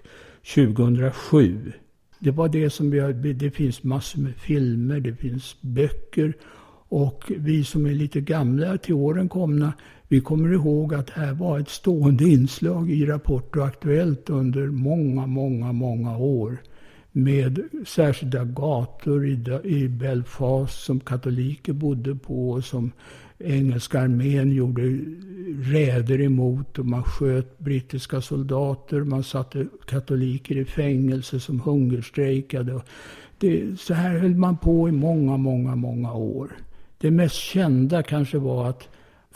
2007. 0.55 1.71
Det 2.19 2.31
var 2.31 2.49
det 2.49 2.69
som 2.69 2.91
vi 2.91 2.99
har, 2.99 3.13
det 3.13 3.51
finns 3.51 3.83
massor 3.83 4.19
med 4.19 4.35
filmer, 4.35 4.99
det 4.99 5.15
finns 5.15 5.55
böcker. 5.61 6.33
Och 6.89 7.31
vi 7.37 7.63
som 7.63 7.85
är 7.85 7.93
lite 7.93 8.21
gamla 8.21 8.77
till 8.77 8.93
åren 8.93 9.29
komna, 9.29 9.73
vi 10.07 10.21
kommer 10.21 10.53
ihåg 10.53 10.93
att 10.93 11.07
det 11.07 11.13
här 11.15 11.33
var 11.33 11.59
ett 11.59 11.69
stående 11.69 12.23
inslag 12.23 12.91
i 12.91 13.05
Rapport 13.05 13.55
och 13.55 13.65
Aktuellt 13.65 14.29
under 14.29 14.67
många, 14.67 15.25
många, 15.27 15.71
många 15.71 16.17
år. 16.17 16.57
Med 17.11 17.63
särskilda 17.87 18.43
gator 18.43 19.27
i, 19.65 19.87
Belfast 19.87 20.83
som 20.83 20.99
katoliker 20.99 21.73
bodde 21.73 22.15
på 22.15 22.49
och 22.49 22.65
som 22.65 22.91
engelska 23.39 23.99
armén 24.01 24.51
gjorde 24.51 24.99
räder 25.71 26.21
emot 26.21 26.79
och 26.79 26.85
man 26.85 27.03
sköt 27.03 27.59
brittiska 27.59 28.21
soldater. 28.21 29.03
Man 29.03 29.23
satte 29.23 29.67
katoliker 29.87 30.57
i 30.57 30.65
fängelse 30.65 31.39
som 31.39 31.59
hungerstrejkade. 31.59 32.81
Det, 33.37 33.79
så 33.79 33.93
här 33.93 34.17
höll 34.17 34.35
man 34.35 34.57
på 34.57 34.89
i 34.89 34.91
många, 34.91 35.37
många, 35.37 35.75
många 35.75 36.13
år. 36.13 36.51
Det 36.97 37.11
mest 37.11 37.35
kända 37.35 38.03
kanske 38.03 38.37
var 38.37 38.69
att 38.69 38.89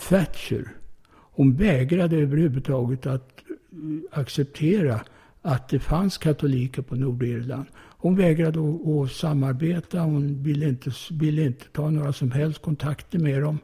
Thatcher, 0.08 0.70
hon 1.12 1.56
vägrade 1.56 2.16
överhuvudtaget 2.18 3.06
att 3.06 3.30
eh, 3.72 4.20
acceptera 4.20 5.02
att 5.42 5.70
det 5.70 5.80
fanns 5.80 6.18
katoliker 6.18 6.82
på 6.82 6.96
Nordirland. 6.96 7.66
Hon 8.02 8.16
vägrade 8.16 8.60
att, 9.04 9.12
samarbeta, 9.12 10.00
hon 10.00 10.44
ville 10.44 10.70
inte, 10.70 10.92
ville 11.12 11.44
inte 11.46 11.66
ta 11.66 11.90
några 11.90 12.14
som 12.14 12.32
helst 12.32 12.62
kontakter 12.62 13.20
med 13.20 13.42
dem. 13.42 13.60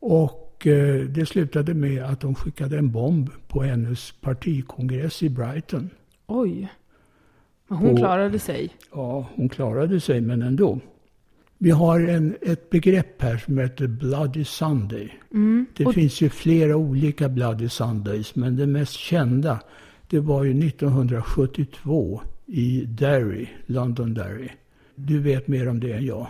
Och 0.00 0.66
eh, 0.66 1.00
det 1.04 1.26
slutade 1.26 1.74
med 1.74 2.02
att 2.04 2.20
de 2.20 2.34
skickade 2.34 2.78
en 2.78 2.90
bomb 2.90 3.30
på 3.48 3.62
hennes 3.62 4.12
partikongress 4.20 5.22
i 5.22 5.28
Brighton. 5.28 5.90
Oj. 6.26 6.68
Men 7.68 7.78
hon 7.78 7.90
Och- 7.90 7.98
klarade 7.98 8.38
sig. 8.38 8.70
Ja, 8.92 9.26
hon 9.34 9.48
klarade 9.48 10.00
sig, 10.00 10.20
men 10.20 10.42
ändå. 10.42 10.80
Vi 11.58 11.70
har 11.70 12.00
en, 12.00 12.36
ett 12.42 12.70
begrepp 12.70 13.22
här 13.22 13.36
som 13.36 13.58
heter 13.58 13.86
Bloody 13.86 14.44
Sunday. 14.44 15.18
Det 15.76 15.86
och- 15.86 15.94
finns 15.94 16.20
ju 16.20 16.28
flera 16.28 16.76
olika 16.76 17.28
Bloody 17.28 17.68
Sundays, 17.68 18.34
men 18.34 18.56
det 18.56 18.66
mest 18.66 18.92
kända 18.92 19.60
det 20.10 20.20
var 20.20 20.44
ju 20.44 20.66
1972 20.68 22.20
i 22.46 22.84
Derry, 22.86 23.48
London 23.66 24.14
Derry. 24.14 24.48
Du 24.94 25.20
vet 25.20 25.48
mer 25.48 25.68
om 25.68 25.80
det 25.80 25.92
än 25.92 26.06
jag. 26.06 26.26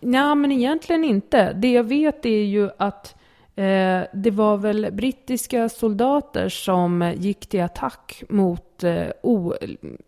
Nej, 0.00 0.34
men 0.34 0.52
egentligen 0.52 1.04
inte. 1.04 1.52
Det 1.52 1.72
jag 1.72 1.84
vet 1.84 2.26
är 2.26 2.44
ju 2.44 2.70
att 2.78 3.14
eh, 3.56 4.00
det 4.14 4.30
var 4.32 4.56
väl 4.56 4.88
brittiska 4.92 5.68
soldater 5.68 6.48
som 6.48 7.12
gick 7.16 7.46
till 7.46 7.62
attack 7.62 8.22
mot 8.28 8.84
eh, 8.84 9.06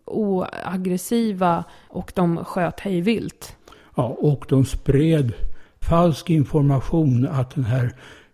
oaggressiva 0.05 1.63
och 1.87 2.11
de 2.15 2.45
sköt 2.45 2.79
hejvilt. 2.79 3.55
Ja, 3.97 4.17
och 4.19 4.45
de 4.49 4.65
spred 4.65 5.33
falsk 5.81 6.29
information 6.29 7.27
att 7.27 7.55
den 7.55 7.63
här 7.63 7.91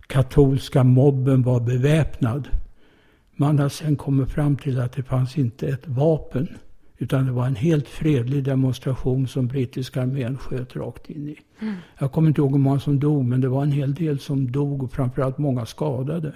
katolska 0.07 0.83
mobben 0.83 1.43
var 1.43 1.59
beväpnad. 1.59 2.47
Man 3.35 3.59
har 3.59 3.69
sen 3.69 3.95
kommit 3.95 4.31
fram 4.31 4.57
till 4.57 4.79
att 4.79 4.93
det 4.93 5.03
fanns 5.03 5.37
inte 5.37 5.67
ett 5.67 5.87
vapen. 5.87 6.47
Utan 6.97 7.25
det 7.25 7.31
var 7.31 7.45
en 7.45 7.55
helt 7.55 7.87
fredlig 7.87 8.43
demonstration 8.43 9.27
som 9.27 9.47
brittiska 9.47 10.01
armén 10.01 10.37
sköt 10.37 10.75
rakt 10.75 11.09
in 11.09 11.29
i. 11.29 11.37
Jag 11.97 12.11
kommer 12.11 12.27
inte 12.27 12.41
ihåg 12.41 12.51
hur 12.51 12.57
många 12.57 12.79
som 12.79 12.99
dog, 12.99 13.25
men 13.25 13.41
det 13.41 13.47
var 13.47 13.63
en 13.63 13.71
hel 13.71 13.93
del 13.93 14.19
som 14.19 14.51
dog 14.51 14.83
och 14.83 14.91
framförallt 14.91 15.37
många 15.37 15.65
skadade. 15.65 16.33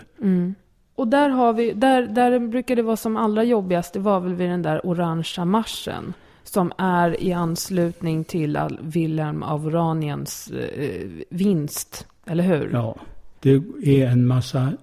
Och 0.96 1.08
där 1.08 1.30
har 1.30 1.54
vi, 1.54 1.74
där, 1.74 2.08
där 2.08 2.40
brukar 2.40 2.76
det 2.76 2.82
vara 2.82 2.98
som 2.98 3.18
allra 3.18 3.44
jobbigast, 3.44 3.94
det 3.94 4.00
var 4.00 4.20
väl 4.20 4.34
vid 4.34 4.50
den 4.50 4.62
där 4.62 4.86
orangea 4.86 5.46
marschen. 5.46 6.14
Som 6.48 6.72
är 6.78 7.24
i 7.24 7.34
anslutning 7.34 8.24
till 8.24 8.60
Wilhelm 8.82 9.44
av 9.44 9.68
Oraniens 9.68 10.52
eh, 10.52 11.10
vinst, 11.30 12.08
eller 12.26 12.44
hur? 12.44 12.70
Ja, 12.74 12.96
det 13.40 13.62
är 13.84 14.08
en 14.08 14.28
massa, 14.28 14.74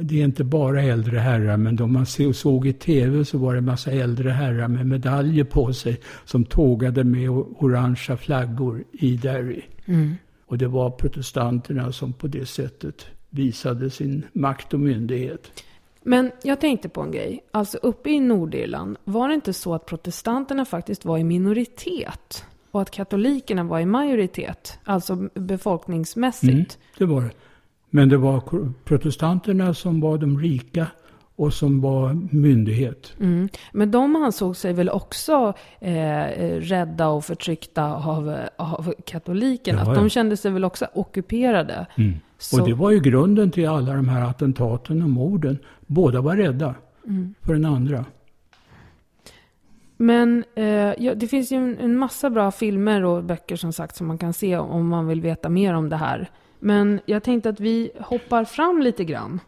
det 0.00 0.20
är 0.20 0.24
inte 0.24 0.44
bara 0.44 0.82
äldre 0.82 1.18
herrar, 1.18 1.56
men 1.56 1.76
de 1.76 1.92
man 1.92 2.06
såg 2.34 2.66
i 2.66 2.72
tv 2.72 3.24
så 3.24 3.38
var 3.38 3.52
det 3.52 3.58
en 3.58 3.64
massa 3.64 3.90
äldre 3.90 4.30
herrar 4.30 4.68
med 4.68 4.86
medaljer 4.86 5.44
på 5.44 5.72
sig 5.72 6.00
som 6.24 6.44
tågade 6.44 7.04
med 7.04 7.30
orangea 7.30 8.16
flaggor 8.16 8.84
i 8.92 9.16
Derry. 9.16 9.62
Och 10.46 10.58
det 10.58 10.68
var 10.68 10.90
protestanterna 10.90 11.92
som 11.92 12.12
på 12.12 12.26
det 12.26 12.46
sättet 12.46 13.06
visade 13.30 13.90
sin 13.90 14.22
makt 14.32 14.74
och 14.74 14.80
myndighet. 14.80 15.62
Men 16.08 16.30
jag 16.42 16.60
tänkte 16.60 16.88
på 16.88 17.00
en 17.00 17.10
grej. 17.10 17.44
Alltså 17.50 17.78
uppe 17.78 18.10
i 18.10 18.20
Nordirland, 18.20 18.98
var 19.04 19.28
det 19.28 19.34
inte 19.34 19.52
så 19.52 19.74
att 19.74 19.86
protestanterna 19.86 20.64
faktiskt 20.64 21.04
var 21.04 21.18
i 21.18 21.24
minoritet? 21.24 22.44
Och 22.70 22.82
att 22.82 22.90
katolikerna 22.90 23.64
var 23.64 23.80
i 23.80 23.86
majoritet? 23.86 24.78
Alltså 24.84 25.28
befolkningsmässigt? 25.34 26.52
Mm, 26.52 26.66
det 26.98 27.04
var 27.04 27.22
det. 27.22 27.30
Men 27.90 28.08
det 28.08 28.16
var 28.16 28.42
protestanterna 28.84 29.74
som 29.74 30.00
var 30.00 30.18
de 30.18 30.38
rika 30.38 30.86
och 31.36 31.52
som 31.52 31.80
var 31.80 32.18
myndighet. 32.30 33.12
Mm. 33.20 33.48
Men 33.72 33.90
de 33.90 34.16
ansåg 34.16 34.56
sig 34.56 34.72
väl 34.72 34.88
också 34.88 35.54
eh, 35.80 36.24
rädda 36.60 37.08
och 37.08 37.24
förtryckta 37.24 37.94
av, 37.94 38.36
av 38.56 38.94
katolikerna? 39.04 39.82
Ja, 39.84 39.94
ja. 39.94 40.00
De 40.00 40.10
kände 40.10 40.36
sig 40.36 40.50
väl 40.50 40.64
också 40.64 40.86
ockuperade? 40.94 41.86
Så, 42.38 42.60
Och 42.60 42.68
det 42.68 42.74
var 42.74 42.90
ju 42.90 43.00
grunden 43.00 43.50
till 43.50 43.68
alla 43.68 43.92
de 43.92 44.08
här 44.08 44.24
attentaten 44.24 45.02
och 45.02 45.10
morden. 45.10 45.58
Båda 45.86 46.20
var 46.20 46.36
rädda 46.36 46.74
för 47.42 47.52
den 47.52 47.64
andra. 47.64 48.04
Men 49.96 50.44
eh, 50.54 50.64
ja, 50.98 51.14
det 51.14 51.28
finns 51.28 51.52
ju 51.52 51.56
en, 51.56 51.78
en 51.78 51.98
massa 51.98 52.30
bra 52.30 52.50
filmer 52.50 53.04
och 53.04 53.24
böcker 53.24 53.56
som 53.56 53.72
sagt 53.72 53.96
som 53.96 54.06
man 54.06 54.18
kan 54.18 54.32
se 54.32 54.58
om 54.58 54.88
man 54.88 55.06
vill 55.06 55.20
veta 55.20 55.48
mer 55.48 55.74
om 55.74 55.88
det 55.88 55.96
här. 55.96 56.30
Men 56.58 57.00
jag 57.06 57.22
tänkte 57.22 57.48
att 57.48 57.60
vi 57.60 57.90
hoppar 58.00 58.44
fram 58.44 58.82
lite 58.82 59.04
grann. 59.04 59.40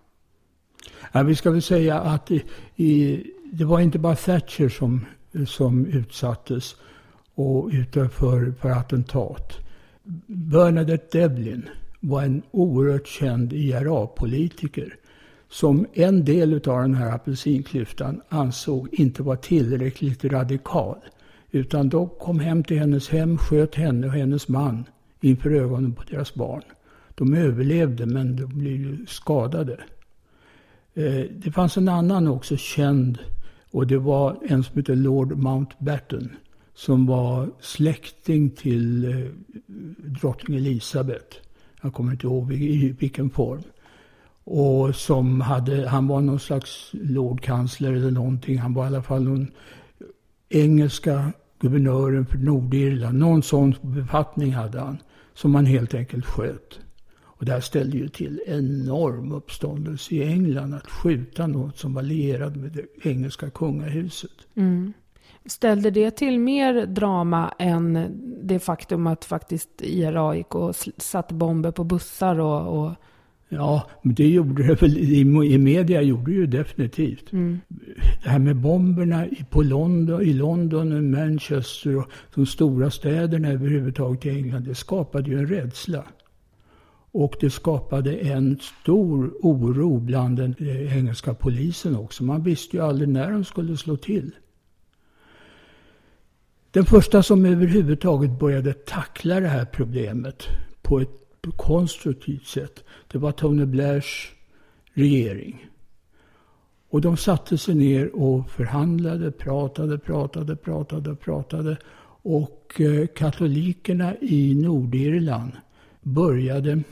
Ja, 1.12 1.22
vi 1.22 1.34
ska 1.34 1.50
väl 1.50 1.62
säga 1.62 2.00
att 2.00 2.30
i, 2.30 2.44
i, 2.76 3.22
det 3.52 3.64
var 3.64 3.80
inte 3.80 3.98
bara 3.98 4.16
Thatcher 4.16 4.68
som, 4.68 5.06
som 5.46 5.86
utsattes 5.86 6.76
och 7.34 7.70
för, 7.92 8.52
för 8.60 8.70
attentat. 8.70 9.52
Bernadette 10.26 11.18
Devlin 11.18 11.68
var 12.00 12.22
en 12.22 12.42
oerhört 12.50 13.06
känd 13.06 13.52
IRA-politiker 13.52 14.94
som 15.50 15.86
en 15.94 16.24
del 16.24 16.54
av 16.54 16.82
den 16.82 16.94
här 16.94 17.14
apelsinklyftan 17.14 18.20
ansåg 18.28 18.88
inte 18.92 19.22
var 19.22 19.36
tillräckligt 19.36 20.24
radikal. 20.24 20.98
Utan 21.50 21.88
de 21.88 22.08
kom 22.08 22.40
hem 22.40 22.64
till 22.64 22.78
hennes 22.78 23.08
hem, 23.08 23.38
sköt 23.38 23.74
henne 23.74 24.06
och 24.06 24.12
hennes 24.12 24.48
man 24.48 24.84
inför 25.20 25.50
ögonen 25.50 25.92
på 25.92 26.02
deras 26.10 26.34
barn. 26.34 26.62
De 27.14 27.34
överlevde 27.34 28.06
men 28.06 28.36
de 28.36 28.46
blev 28.46 28.72
ju 28.72 29.06
skadade. 29.06 29.80
Eh, 30.98 31.24
det 31.30 31.52
fanns 31.52 31.76
en 31.76 31.88
annan 31.88 32.28
också 32.28 32.56
känd 32.56 33.18
och 33.70 33.86
det 33.86 33.98
var 33.98 34.38
en 34.48 34.64
som 34.64 34.76
hette 34.76 34.94
Lord 34.94 35.36
Mountbatten 35.36 36.36
som 36.74 37.06
var 37.06 37.50
släkting 37.60 38.50
till 38.50 39.04
eh, 39.04 39.30
drottning 39.96 40.56
Elizabeth. 40.56 41.36
Jag 41.82 41.94
kommer 41.94 42.12
inte 42.12 42.26
ihåg 42.26 42.52
i 42.52 42.96
vilken 42.98 43.30
form. 43.30 43.62
Och 44.44 44.94
som 44.94 45.40
hade, 45.40 45.88
han 45.88 46.08
var 46.08 46.20
någon 46.20 46.40
slags 46.40 46.90
lordkansler 46.92 47.92
eller 47.92 48.10
någonting. 48.10 48.58
Han 48.58 48.74
var 48.74 48.84
i 48.84 48.86
alla 48.86 49.02
fall 49.02 49.22
någon 49.22 49.50
engelska 50.48 51.32
guvernören 51.60 52.26
för 52.26 52.38
Nordirland. 52.38 53.18
Någon 53.18 53.42
sån 53.42 53.74
befattning 53.82 54.52
hade 54.52 54.80
han. 54.80 54.98
Som 55.34 55.54
han 55.54 55.66
helt 55.66 55.94
enkelt 55.94 56.26
sköt. 56.26 56.78
Och 57.38 57.44
det 57.44 57.52
här 57.52 57.60
ställde 57.60 57.96
ju 57.96 58.08
till 58.08 58.40
enorm 58.46 59.32
uppståndelse 59.32 60.14
i 60.14 60.22
England 60.22 60.74
att 60.74 60.90
skjuta 60.90 61.46
något 61.46 61.78
som 61.78 61.94
var 61.94 62.02
lierad 62.02 62.56
med 62.56 62.72
det 62.72 63.08
engelska 63.08 63.50
kungahuset. 63.50 64.30
Mm. 64.54 64.92
Ställde 65.46 65.90
det 65.90 66.10
till 66.10 66.38
mer 66.38 66.86
drama 66.86 67.54
än 67.58 68.08
det 68.42 68.58
faktum 68.58 69.06
att 69.06 69.24
faktiskt 69.24 69.68
IRA 69.78 70.36
gick 70.36 70.54
och 70.54 70.76
satte 70.96 71.34
bomber 71.34 71.70
på 71.70 71.84
bussar 71.84 72.40
och, 72.40 72.84
och... 72.84 72.92
Ja, 73.48 73.90
men 74.02 74.14
det 74.14 74.28
gjorde 74.28 74.66
det 74.66 74.82
väl 74.82 74.98
i, 74.98 75.20
i 75.52 75.58
media 75.58 76.02
gjorde 76.02 76.30
det 76.30 76.36
ju 76.36 76.46
definitivt. 76.46 77.32
Mm. 77.32 77.60
Det 78.22 78.28
här 78.28 78.38
med 78.38 78.56
bomberna 78.56 79.26
på 79.50 79.62
London, 79.62 80.22
i 80.22 80.32
London 80.32 80.92
och 80.92 81.04
Manchester 81.04 81.96
och 81.96 82.10
de 82.34 82.46
stora 82.46 82.90
städerna 82.90 83.48
överhuvudtaget 83.48 84.26
i 84.26 84.30
England, 84.30 84.64
det 84.64 84.74
skapade 84.74 85.30
ju 85.30 85.38
en 85.38 85.46
rädsla. 85.46 86.04
Och 87.12 87.36
det 87.40 87.50
skapade 87.50 88.16
en 88.16 88.58
stor 88.58 89.34
oro 89.42 89.98
bland 89.98 90.36
den 90.36 90.54
eh, 90.58 90.96
engelska 90.96 91.34
polisen 91.34 91.96
också. 91.96 92.24
Man 92.24 92.42
visste 92.42 92.76
ju 92.76 92.82
aldrig 92.82 93.08
när 93.08 93.30
de 93.30 93.44
skulle 93.44 93.76
slå 93.76 93.96
till. 93.96 94.30
Den 96.70 96.84
första 96.84 97.22
som 97.22 97.44
överhuvudtaget 97.44 98.38
började 98.38 98.72
tackla 98.72 99.40
det 99.40 99.48
här 99.48 99.64
problemet 99.64 100.46
på 100.82 101.00
ett 101.00 101.10
konstruktivt 101.56 102.46
sätt, 102.46 102.84
det 103.08 103.18
var 103.18 103.32
Tony 103.32 103.64
Blairs 103.64 104.32
regering. 104.92 105.66
Och 106.90 107.00
de 107.00 107.16
satte 107.16 107.58
sig 107.58 107.74
ner 107.74 108.16
och 108.16 108.50
förhandlade, 108.50 109.30
pratade, 109.30 109.98
pratade, 109.98 110.56
pratade, 110.56 111.14
pratade. 111.14 111.76
Och 112.22 112.80
eh, 112.80 113.06
katolikerna 113.06 114.16
i 114.20 114.54
Nordirland 114.54 115.52
började 116.14 116.82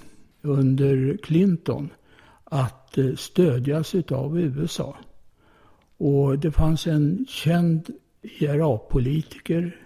under 0.43 1.17
Clinton 1.23 1.91
att 2.45 2.99
eh, 2.99 3.15
stödjas 3.15 3.95
av 3.95 4.41
USA. 4.41 4.97
Och 5.97 6.39
det 6.39 6.53
fanns 6.53 6.87
en 6.87 7.27
känd 7.29 7.91
IRA-politiker 8.23 9.81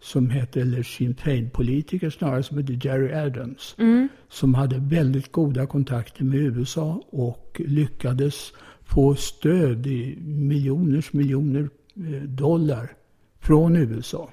som 0.00 0.30
hette, 0.30 0.60
eller 0.60 0.82
Sinn 0.82 1.14
Fein-politiker 1.14 2.10
snarare, 2.10 2.42
som 2.42 2.58
hette 2.58 2.88
Jerry 2.88 3.12
Adams. 3.12 3.74
Mm. 3.78 4.08
Som 4.28 4.54
hade 4.54 4.78
väldigt 4.78 5.32
goda 5.32 5.66
kontakter 5.66 6.24
med 6.24 6.40
USA 6.40 7.02
och 7.10 7.60
lyckades 7.64 8.52
få 8.84 9.14
stöd 9.14 9.86
i 9.86 10.16
miljoners 10.20 11.12
miljoner 11.12 11.68
eh, 11.96 12.22
dollar 12.22 12.92
från 13.40 13.76
USA. 13.76 14.30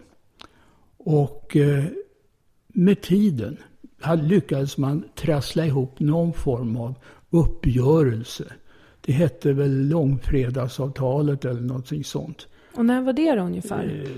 Och 0.97 1.55
eh, 1.55 1.85
med 2.67 3.01
tiden 3.01 3.57
lyckades 4.15 4.77
man 4.77 5.03
trassla 5.15 5.65
ihop 5.65 5.99
någon 5.99 6.33
form 6.33 6.77
av 6.77 6.95
uppgörelse. 7.29 8.53
Det 9.01 9.13
hette 9.13 9.53
väl 9.53 9.87
långfredagsavtalet 9.87 11.45
eller 11.45 11.61
någonting 11.61 12.03
sånt. 12.03 12.47
Och 12.75 12.85
när 12.85 13.01
var 13.01 13.13
det 13.13 13.35
då 13.35 13.41
ungefär? 13.41 14.03
Eh, 14.05 14.09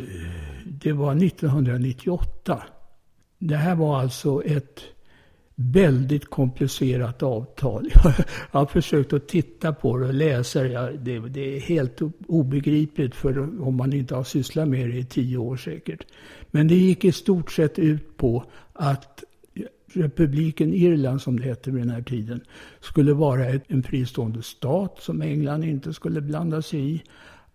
det 0.65 0.93
var 0.93 1.15
1998. 1.15 2.63
Det 3.39 3.55
här 3.55 3.75
var 3.75 3.99
alltså 3.99 4.43
ett 4.43 4.81
väldigt 5.55 6.25
komplicerat 6.25 7.23
avtal. 7.23 7.89
Jag 8.51 8.59
har 8.59 8.65
försökt 8.65 9.13
att 9.13 9.27
titta 9.27 9.73
på 9.73 9.97
det 9.97 10.07
och 10.07 10.13
läsa 10.13 10.63
det. 10.63 11.19
Det 11.19 11.55
är 11.55 11.59
helt 11.59 12.01
obegripligt 12.27 13.15
för 13.15 13.61
om 13.61 13.75
man 13.75 13.93
inte 13.93 14.15
har 14.15 14.23
sysslat 14.23 14.67
med 14.67 14.89
det 14.89 14.97
i 14.97 15.05
tio 15.05 15.37
år 15.37 15.57
säkert. 15.57 16.07
Men 16.51 16.67
det 16.67 16.75
gick 16.75 17.05
i 17.05 17.11
stort 17.11 17.51
sett 17.51 17.79
ut 17.79 18.17
på 18.17 18.43
att 18.73 19.23
republiken 19.93 20.73
Irland, 20.73 21.21
som 21.21 21.39
det 21.39 21.43
hette 21.43 21.71
vid 21.71 21.81
den 21.81 21.89
här 21.89 22.01
tiden, 22.01 22.41
skulle 22.79 23.13
vara 23.13 23.45
en 23.67 23.83
fristående 23.83 24.41
stat 24.41 24.97
som 25.01 25.21
England 25.21 25.63
inte 25.63 25.93
skulle 25.93 26.21
blanda 26.21 26.61
sig 26.61 26.95
i. 26.95 27.03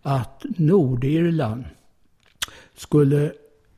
Att 0.03 0.45
Nordirland 0.57 1.64
skulle 2.74 3.32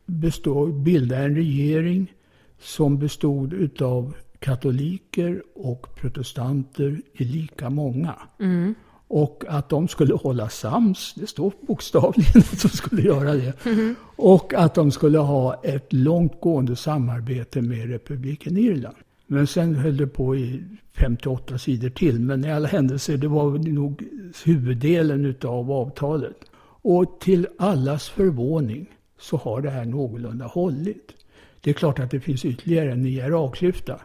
bestå, 0.07 0.67
bilda 0.67 1.19
en 1.19 1.35
regering 1.35 2.13
som 2.59 2.99
bestod 2.99 3.53
utav 3.53 4.15
katoliker 4.39 5.43
och 5.55 5.97
protestanter 5.97 7.03
i 7.13 7.25
lika 7.25 7.71
många. 7.71 8.15
Mm. 8.41 8.75
Och 9.13 9.45
att 9.49 9.69
de 9.69 9.89
skulle 9.89 10.15
hålla 10.15 10.49
sams, 10.49 11.15
det 11.15 11.27
står 11.27 11.53
bokstavligen 11.61 12.43
att 12.53 12.63
de 12.63 12.69
skulle 12.69 13.03
göra 13.03 13.35
det. 13.35 13.67
Mm. 13.67 13.95
Och 14.17 14.55
att 14.55 14.75
de 14.75 14.91
skulle 14.91 15.19
ha 15.19 15.55
ett 15.55 15.93
långtgående 15.93 16.77
samarbete 16.77 17.63
med 17.63 17.89
republiken 17.89 18.57
Irland. 18.57 18.97
Men 19.27 19.47
sen 19.47 19.75
höll 19.75 19.97
det 19.97 20.07
på 20.07 20.37
i 20.37 20.63
58 20.93 21.59
sidor 21.59 21.91
till. 21.91 22.21
Men 22.21 22.45
i 22.45 22.53
alla 22.53 22.69
händelser, 22.69 23.17
det 23.17 23.29
var 23.29 23.51
nog 23.51 24.03
huvuddelen 24.45 25.25
utav 25.25 25.73
avtalet. 25.73 26.37
Och 26.83 27.21
till 27.21 27.47
allas 27.59 28.09
förvåning 28.09 28.87
så 29.21 29.37
har 29.37 29.61
det 29.61 29.71
här 29.71 29.85
någorlunda 29.85 30.45
hållit. 30.47 31.13
Det 31.61 31.71
är 31.71 31.75
klart 31.75 31.99
att 31.99 32.11
det 32.11 32.21
finns 32.21 32.45
ytterligare 32.45 32.93
en 32.93 33.07
IRA-klyfta 33.07 34.01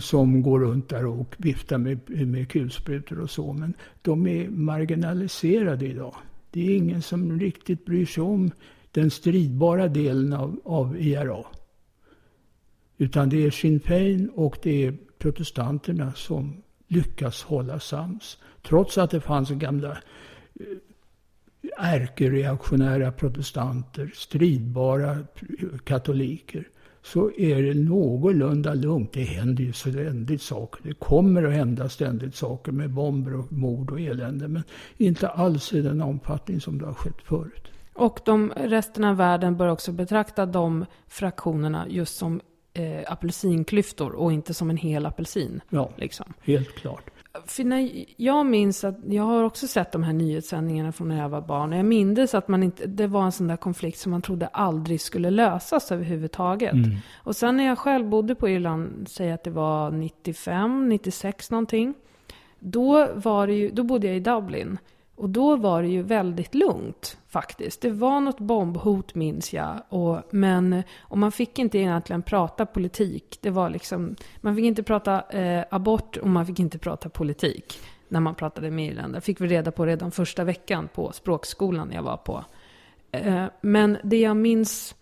som 0.00 0.42
går 0.42 0.60
runt 0.60 0.88
där 0.88 1.06
och 1.06 1.34
viftar 1.38 1.78
med, 1.78 2.26
med 2.28 2.48
kulsprutor 2.48 3.20
och 3.20 3.30
så. 3.30 3.52
Men 3.52 3.74
de 4.02 4.26
är 4.26 4.48
marginaliserade 4.48 5.86
idag. 5.86 6.14
Det 6.50 6.60
är 6.60 6.76
ingen 6.76 7.02
som 7.02 7.40
riktigt 7.40 7.84
bryr 7.84 8.06
sig 8.06 8.22
om 8.22 8.50
den 8.92 9.10
stridbara 9.10 9.88
delen 9.88 10.32
av, 10.32 10.60
av 10.64 11.00
IRA. 11.00 11.44
Utan 12.98 13.28
det 13.28 13.46
är 13.46 13.50
Sinn 13.50 13.80
Fein 13.80 14.28
och 14.28 14.58
det 14.62 14.86
är 14.86 14.96
protestanterna 15.18 16.12
som 16.12 16.62
lyckas 16.86 17.42
hålla 17.42 17.80
sams. 17.80 18.38
Trots 18.62 18.98
att 18.98 19.10
det 19.10 19.20
fanns 19.20 19.50
gamla 19.50 19.90
eh, 19.90 20.66
ärkereaktionära 21.78 23.12
protestanter, 23.12 24.10
stridbara 24.14 25.18
katoliker 25.84 26.68
så 27.12 27.30
är 27.36 27.62
det 27.62 27.74
någorlunda 27.74 28.74
lugnt. 28.74 29.12
Det 29.12 29.22
händer 29.22 29.64
ju 29.64 29.72
ständigt 29.72 30.42
saker. 30.42 30.80
Det 30.82 30.94
kommer 30.94 31.42
att 31.42 31.52
hända 31.52 31.88
ständigt 31.88 32.34
saker 32.34 32.72
med 32.72 32.90
bomber 32.90 33.34
och 33.34 33.52
mord 33.52 33.90
och 33.90 34.00
elände. 34.00 34.48
Men 34.48 34.62
inte 34.96 35.28
alls 35.28 35.72
i 35.72 35.82
den 35.82 36.02
omfattning 36.02 36.60
som 36.60 36.78
det 36.78 36.86
har 36.86 36.94
skett 36.94 37.22
förut. 37.24 37.68
Och 37.94 38.20
de, 38.24 38.52
resten 38.56 39.04
av 39.04 39.16
världen 39.16 39.56
bör 39.56 39.68
också 39.68 39.92
betrakta 39.92 40.46
de 40.46 40.84
fraktionerna 41.06 41.86
just 41.88 42.16
som 42.18 42.40
eh, 42.74 43.12
apelsinklyftor 43.12 44.12
och 44.12 44.32
inte 44.32 44.54
som 44.54 44.70
en 44.70 44.76
hel 44.76 45.06
apelsin. 45.06 45.60
Ja, 45.70 45.90
liksom. 45.96 46.32
helt 46.42 46.74
klart. 46.74 47.10
För 47.46 47.64
när 47.64 48.04
jag 48.16 48.46
minns 48.46 48.84
att 48.84 48.96
jag 49.08 49.22
har 49.22 49.44
också 49.44 49.66
sett 49.66 49.92
de 49.92 50.02
här 50.02 50.12
nyhetssändningarna 50.12 50.92
från 50.92 51.08
när 51.08 51.18
jag 51.18 51.28
var 51.28 51.40
barn. 51.40 51.72
Jag 51.72 51.84
minns 51.84 52.34
att 52.34 52.48
man 52.48 52.62
inte, 52.62 52.86
det 52.86 53.06
var 53.06 53.24
en 53.24 53.32
sån 53.32 53.46
där 53.46 53.56
konflikt 53.56 53.98
som 53.98 54.12
man 54.12 54.22
trodde 54.22 54.46
aldrig 54.46 55.00
skulle 55.00 55.30
lösas 55.30 55.92
överhuvudtaget. 55.92 56.72
Mm. 56.72 56.96
Och 57.16 57.36
sen 57.36 57.56
när 57.56 57.64
jag 57.64 57.78
själv 57.78 58.08
bodde 58.08 58.34
på 58.34 58.48
Irland, 58.48 59.08
säg 59.08 59.32
att 59.32 59.44
det 59.44 59.50
var 59.50 59.90
95, 59.90 60.88
96 60.88 61.50
någonting. 61.50 61.94
Då, 62.58 63.08
var 63.14 63.48
ju, 63.48 63.70
då 63.70 63.82
bodde 63.82 64.06
jag 64.06 64.16
i 64.16 64.20
Dublin. 64.20 64.78
Och 65.18 65.30
då 65.30 65.56
var 65.56 65.82
det 65.82 65.88
ju 65.88 66.02
väldigt 66.02 66.54
lugnt 66.54 67.18
faktiskt. 67.28 67.80
Det 67.80 67.90
var 67.90 68.20
något 68.20 68.38
bombhot 68.38 69.14
minns 69.14 69.52
jag. 69.52 69.80
Och, 69.88 70.22
men, 70.30 70.82
och 71.00 71.18
man 71.18 71.32
fick 71.32 71.58
inte 71.58 71.78
egentligen 71.78 72.22
prata 72.22 72.66
politik. 72.66 73.38
Det 73.40 73.50
var 73.50 73.70
liksom, 73.70 74.16
man 74.40 74.56
fick 74.56 74.64
inte 74.64 74.82
prata 74.82 75.22
eh, 75.30 75.64
abort 75.70 76.16
och 76.16 76.28
man 76.28 76.46
fick 76.46 76.58
inte 76.58 76.78
prata 76.78 77.08
politik. 77.08 77.80
När 78.08 78.20
man 78.20 78.34
pratade 78.34 78.70
med 78.70 78.86
irländare. 78.86 79.20
fick 79.20 79.40
vi 79.40 79.46
reda 79.46 79.70
på 79.70 79.86
redan 79.86 80.10
första 80.10 80.44
veckan 80.44 80.88
på 80.94 81.12
språkskolan 81.12 81.92
jag 81.94 82.02
var 82.02 82.16
på. 82.16 82.44
Eh, 83.12 83.44
men 83.60 83.98
det 84.04 84.18
jag 84.18 84.36
minns 84.36 84.94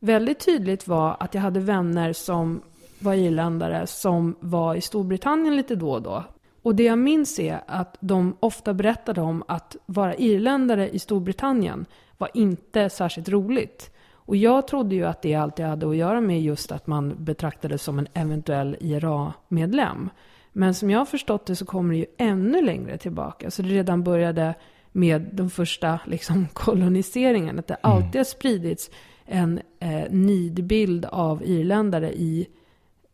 väldigt 0.00 0.44
tydligt 0.44 0.88
var 0.88 1.16
att 1.20 1.34
jag 1.34 1.42
hade 1.42 1.60
vänner 1.60 2.12
som 2.12 2.62
var 2.98 3.14
irländare 3.14 3.86
som 3.86 4.36
var 4.40 4.74
i 4.74 4.80
Storbritannien 4.80 5.56
lite 5.56 5.74
då 5.74 5.90
och 5.90 6.02
då. 6.02 6.24
Och 6.62 6.74
det 6.74 6.82
jag 6.82 6.98
minns 6.98 7.38
är 7.38 7.60
att 7.66 7.96
de 8.00 8.36
ofta 8.40 8.74
berättade 8.74 9.20
om 9.20 9.44
att 9.48 9.76
vara 9.86 10.14
irländare 10.14 10.88
i 10.90 10.98
Storbritannien 10.98 11.86
var 12.18 12.30
inte 12.34 12.90
särskilt 12.90 13.28
roligt. 13.28 13.90
Och 14.10 14.36
jag 14.36 14.68
trodde 14.68 14.94
ju 14.94 15.04
att 15.04 15.22
det 15.22 15.34
alltid 15.34 15.66
hade 15.66 15.88
att 15.88 15.96
göra 15.96 16.20
med 16.20 16.42
just 16.42 16.72
att 16.72 16.86
man 16.86 17.24
betraktades 17.24 17.82
som 17.82 17.98
en 17.98 18.08
eventuell 18.14 18.76
IRA-medlem. 18.80 20.10
Men 20.52 20.74
som 20.74 20.90
jag 20.90 20.98
har 20.98 21.06
förstått 21.06 21.46
det 21.46 21.56
så 21.56 21.66
kommer 21.66 21.94
det 21.94 21.98
ju 21.98 22.06
ännu 22.16 22.62
längre 22.62 22.98
tillbaka. 22.98 23.50
Så 23.50 23.62
det 23.62 23.68
redan 23.68 24.02
började 24.02 24.54
med 24.92 25.28
de 25.32 25.50
första 25.50 26.00
liksom, 26.06 26.46
koloniseringen. 26.52 27.58
Att 27.58 27.66
det 27.66 27.74
mm. 27.74 27.96
alltid 27.96 28.16
har 28.16 28.24
spridits 28.24 28.90
en 29.24 29.60
eh, 29.80 30.10
nidbild 30.10 31.04
av 31.04 31.42
irländare 31.44 32.12
i 32.12 32.48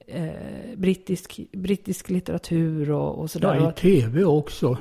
eh, 0.07 0.77
brittisk, 0.77 1.41
brittisk 1.53 2.11
litteratur 2.11 2.91
och, 2.91 3.19
och 3.19 3.31
sådär. 3.31 3.55
Ja, 3.55 3.71
i 3.71 3.75
tv 3.75 4.25
också. 4.25 4.79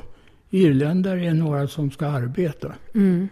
Irländare 0.49 1.25
är 1.25 1.33
några 1.33 1.67
som 1.67 1.91
ska 1.91 2.07
arbeta. 2.07 2.73
Mm. 2.95 3.29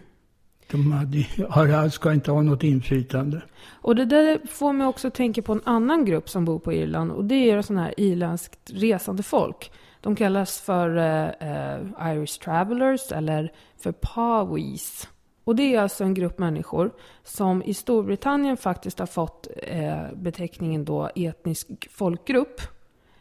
De 0.70 0.92
hade, 0.92 1.90
ska 1.90 2.12
inte 2.12 2.30
ha 2.30 2.42
något 2.42 2.62
inflytande. 2.62 3.42
Och 3.70 3.96
det 3.96 4.04
där 4.04 4.40
får 4.46 4.72
mig 4.72 4.86
också 4.86 5.10
tänka 5.10 5.42
på 5.42 5.52
en 5.52 5.60
annan 5.64 6.04
grupp 6.04 6.28
som 6.28 6.44
bor 6.44 6.58
på 6.58 6.72
Irland. 6.72 7.10
Och 7.10 7.24
det 7.24 7.50
är 7.50 7.62
sådana 7.62 7.82
här 7.82 7.94
irländskt 7.96 8.70
resande 8.70 9.22
folk. 9.22 9.72
De 10.00 10.16
kallas 10.16 10.60
för 10.60 10.96
uh, 10.96 12.12
Irish 12.12 12.40
Travelers 12.44 13.12
eller 13.12 13.52
för 13.78 13.92
Pawees. 13.92 15.08
Och 15.44 15.56
det 15.56 15.74
är 15.74 15.80
alltså 15.80 16.04
en 16.04 16.14
grupp 16.14 16.38
människor 16.38 16.90
som 17.22 17.62
i 17.62 17.74
Storbritannien 17.74 18.56
faktiskt 18.56 18.98
har 18.98 19.06
fått 19.06 19.48
eh, 19.56 20.02
beteckningen 20.14 20.84
då 20.84 21.10
etnisk 21.14 21.88
folkgrupp. 21.90 22.60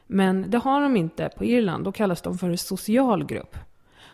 Men 0.08 0.52
det 0.52 0.58
har 0.58 0.82
de 0.82 0.98
inte 0.98 1.30
på 1.38 1.46
Irland. 1.46 1.84
Då 1.84 1.92
kallas 1.92 2.22
de 2.22 2.38
för 2.38 2.50
en 2.50 2.58
social 2.58 3.26
grupp. 3.26 3.58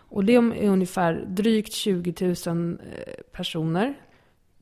Och 0.10 0.26
det 0.26 0.36
är 0.36 0.70
ungefär 0.70 1.26
drygt 1.28 1.74
20 1.74 2.36
000 2.48 2.72
eh, 2.72 3.14
personer 3.32 3.94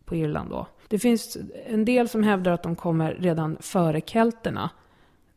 på 0.05 0.15
Irland 0.15 0.49
då. 0.49 0.67
Det 0.87 0.99
finns 0.99 1.37
en 1.65 1.85
del 1.85 2.09
som 2.09 2.23
hävdar 2.23 2.51
att 2.51 2.63
de 2.63 2.75
kommer 2.75 3.13
redan 3.13 3.57
före 3.59 4.01
kelterna 4.01 4.69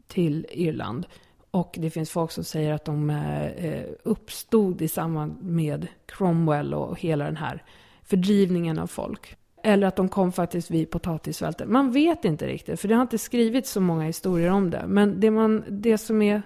till 0.07 0.47
Irland. 0.51 1.07
Och 1.51 1.75
det 1.79 1.91
finns 1.91 2.11
folk 2.11 2.31
som 2.31 2.45
säger 2.45 2.73
att 2.73 2.85
de 2.85 3.11
eh, 3.11 3.47
eh, 3.47 3.85
uppstod 4.03 4.83
i 4.83 4.89
samband 4.89 5.43
med 5.43 5.87
Cromwell 6.07 6.75
och 6.75 7.01
hela 7.01 7.25
den 7.25 7.37
här 7.37 7.63
fördrivningen 8.11 8.79
av 8.79 8.87
folk. 8.87 9.37
Eller 9.63 9.87
att 9.87 9.97
de 9.97 10.09
kom 10.09 10.33
faktiskt 10.33 10.71
vid 10.71 10.91
potatisvälten. 10.91 11.73
Man 11.73 11.93
vet 11.93 12.25
inte 12.25 12.47
riktigt, 12.47 12.81
för 12.81 12.89
det 12.89 12.95
har 12.95 13.03
inte 13.03 13.19
skrivits 13.19 13.71
så 13.71 13.81
många 13.81 14.05
historier 14.05 14.51
om 14.51 14.71
det. 14.71 14.85
Men 14.87 15.21
det, 15.21 15.31
man, 15.31 15.65
det 15.69 15.99
som 15.99 16.23
är... 16.23 16.43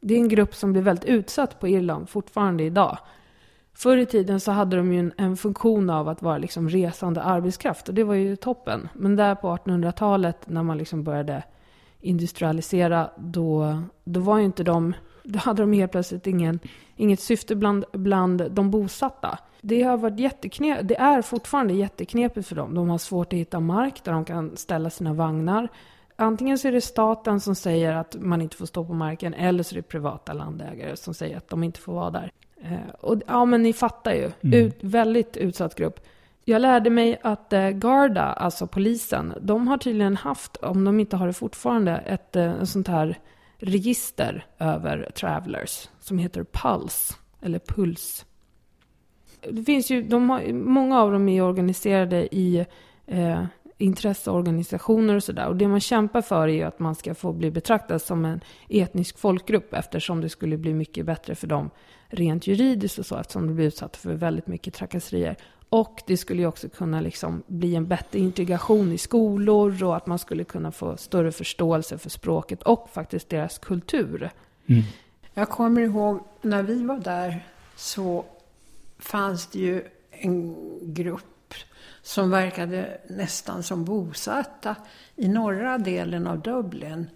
Det 0.00 0.14
är 0.14 0.18
en 0.18 0.28
grupp 0.28 0.54
som 0.54 0.72
blir 0.72 0.82
väldigt 0.82 1.04
utsatt 1.04 1.60
på 1.60 1.68
Irland 1.68 2.08
fortfarande 2.08 2.64
idag. 2.64 2.98
Förr 3.74 3.96
i 3.96 4.06
tiden 4.06 4.40
så 4.40 4.52
hade 4.52 4.76
de 4.76 4.92
ju 4.92 4.98
en, 4.98 5.12
en, 5.16 5.36
funktion 5.36 5.90
av 5.90 6.08
att 6.08 6.22
vara 6.22 6.38
liksom 6.38 6.68
resande 6.68 7.22
arbetskraft 7.22 7.88
och 7.88 7.94
det 7.94 8.04
var 8.04 8.14
ju 8.14 8.36
toppen. 8.36 8.88
Men 8.94 9.16
där 9.16 9.34
på 9.34 9.56
1800-talet 9.56 10.48
när 10.48 10.62
man 10.62 10.78
liksom 10.78 11.04
började 11.04 11.42
industrialisera, 12.00 13.10
då, 13.18 13.82
då 14.04 14.20
var 14.20 14.38
ju 14.38 14.44
inte 14.44 14.64
de, 14.64 14.94
då 15.22 15.38
hade 15.38 15.62
de 15.62 15.72
helt 15.72 15.92
plötsligt 15.92 16.26
ingen, 16.26 16.58
inget 16.96 17.20
syfte 17.20 17.56
bland, 17.56 17.84
bland 17.92 18.50
de 18.50 18.70
bosatta. 18.70 19.38
Det 19.60 19.82
har 19.82 19.96
varit 19.96 20.20
jätteknep, 20.20 20.78
det 20.82 20.96
är 20.96 21.22
fortfarande 21.22 21.74
jätteknepigt 21.74 22.48
för 22.48 22.56
dem. 22.56 22.74
De 22.74 22.88
har 22.88 22.98
svårt 22.98 23.32
att 23.32 23.38
hitta 23.38 23.60
mark 23.60 24.04
där 24.04 24.12
de 24.12 24.24
kan 24.24 24.56
ställa 24.56 24.90
sina 24.90 25.12
vagnar. 25.12 25.68
Antingen 26.16 26.58
så 26.58 26.68
är 26.68 26.72
det 26.72 26.80
staten 26.80 27.40
som 27.40 27.54
säger 27.54 27.92
att 27.92 28.16
man 28.20 28.42
inte 28.42 28.56
får 28.56 28.66
stå 28.66 28.84
på 28.84 28.94
marken 28.94 29.34
eller 29.34 29.62
så 29.62 29.74
är 29.74 29.76
det 29.76 29.82
privata 29.82 30.32
landägare 30.32 30.96
som 30.96 31.14
säger 31.14 31.36
att 31.36 31.48
de 31.48 31.64
inte 31.64 31.80
får 31.80 31.92
vara 31.92 32.10
där. 32.10 32.32
Eh, 32.62 32.94
och, 33.00 33.20
ja, 33.26 33.44
men 33.44 33.62
ni 33.62 33.72
fattar 33.72 34.12
ju. 34.12 34.30
Mm. 34.40 34.58
Ut, 34.58 34.78
väldigt 34.80 35.36
utsatt 35.36 35.74
grupp. 35.74 36.00
Jag 36.44 36.62
lärde 36.62 36.90
mig 36.90 37.18
att 37.22 37.52
eh, 37.52 37.68
Garda, 37.68 38.22
alltså 38.22 38.66
polisen, 38.66 39.34
de 39.40 39.68
har 39.68 39.78
tydligen 39.78 40.16
haft, 40.16 40.56
om 40.56 40.84
de 40.84 41.00
inte 41.00 41.16
har 41.16 41.26
det 41.26 41.32
fortfarande, 41.32 41.96
ett 41.96 42.36
eh, 42.36 42.64
sånt 42.64 42.88
här 42.88 43.18
register 43.58 44.46
över 44.58 45.10
travelers 45.14 45.88
som 46.00 46.18
heter 46.18 46.44
Puls, 46.44 47.18
eller 47.42 47.58
Puls. 47.58 48.25
Det 49.50 49.62
finns 49.62 49.90
ju, 49.90 50.02
de 50.02 50.30
har, 50.30 50.52
många 50.52 51.00
av 51.00 51.12
dem 51.12 51.28
är 51.28 51.42
organiserade 51.42 52.34
i 52.34 52.66
eh, 53.06 53.44
intresseorganisationer 53.78 55.16
och 55.16 55.22
sådär. 55.22 55.46
Och 55.46 55.56
det 55.56 55.68
man 55.68 55.80
kämpar 55.80 56.22
för 56.22 56.48
är 56.48 56.52
ju 56.52 56.62
att 56.62 56.78
man 56.78 56.94
ska 56.94 57.14
få 57.14 57.32
bli 57.32 57.50
betraktad 57.50 58.02
som 58.02 58.24
en 58.24 58.40
etnisk 58.68 59.18
folkgrupp 59.18 59.74
eftersom 59.74 60.20
det 60.20 60.28
skulle 60.28 60.56
bli 60.56 60.74
mycket 60.74 61.06
bättre 61.06 61.34
för 61.34 61.46
dem 61.46 61.70
rent 62.08 62.46
juridiskt 62.46 62.98
och 62.98 63.06
så 63.06 63.16
eftersom 63.16 63.46
de 63.46 63.54
blir 63.54 63.66
utsatta 63.66 63.98
för 63.98 64.14
väldigt 64.14 64.46
mycket 64.46 64.74
trakasserier. 64.74 65.36
Och 65.68 66.02
det 66.06 66.16
skulle 66.16 66.42
ju 66.42 66.48
också 66.48 66.68
kunna 66.68 67.00
liksom 67.00 67.42
bli 67.46 67.74
en 67.74 67.86
bättre 67.86 68.18
integration 68.18 68.92
i 68.92 68.98
skolor 68.98 69.84
och 69.84 69.96
att 69.96 70.06
man 70.06 70.18
skulle 70.18 70.44
kunna 70.44 70.72
få 70.72 70.96
större 70.96 71.32
förståelse 71.32 71.98
för 71.98 72.10
språket 72.10 72.62
och 72.62 72.88
faktiskt 72.92 73.28
deras 73.28 73.58
kultur. 73.58 74.30
Mm. 74.66 74.82
Jag 75.34 75.48
kommer 75.48 75.80
ihåg 75.80 76.20
när 76.42 76.62
vi 76.62 76.82
var 76.82 76.98
där 76.98 77.44
så 77.76 78.24
fanns 78.98 79.46
det 79.46 79.58
ju 79.58 79.84
en 80.10 80.54
grupp 80.94 81.54
som 82.02 82.30
verkade 82.30 83.00
nästan 83.08 83.62
som 83.62 83.84
bosatta 83.84 84.76
i 85.16 85.28
norra 85.28 85.78
delen 85.78 86.26
av 86.26 86.40
Dublin. 86.40 87.10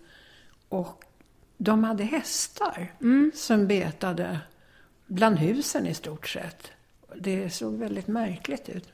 Och 0.69 1.05
de 1.57 1.85
hade 1.85 2.05
hästar 2.05 2.93
mm. 3.01 3.33
som 3.35 3.67
betade 3.67 4.39
bland 5.07 5.39
husen 5.39 5.87
i 5.87 5.95
stort 5.95 6.29
sett. 6.29 6.71
Det 7.17 7.51
såg 7.51 7.75
väldigt 7.75 8.07
märkligt 8.07 8.69
ut. 8.69 8.89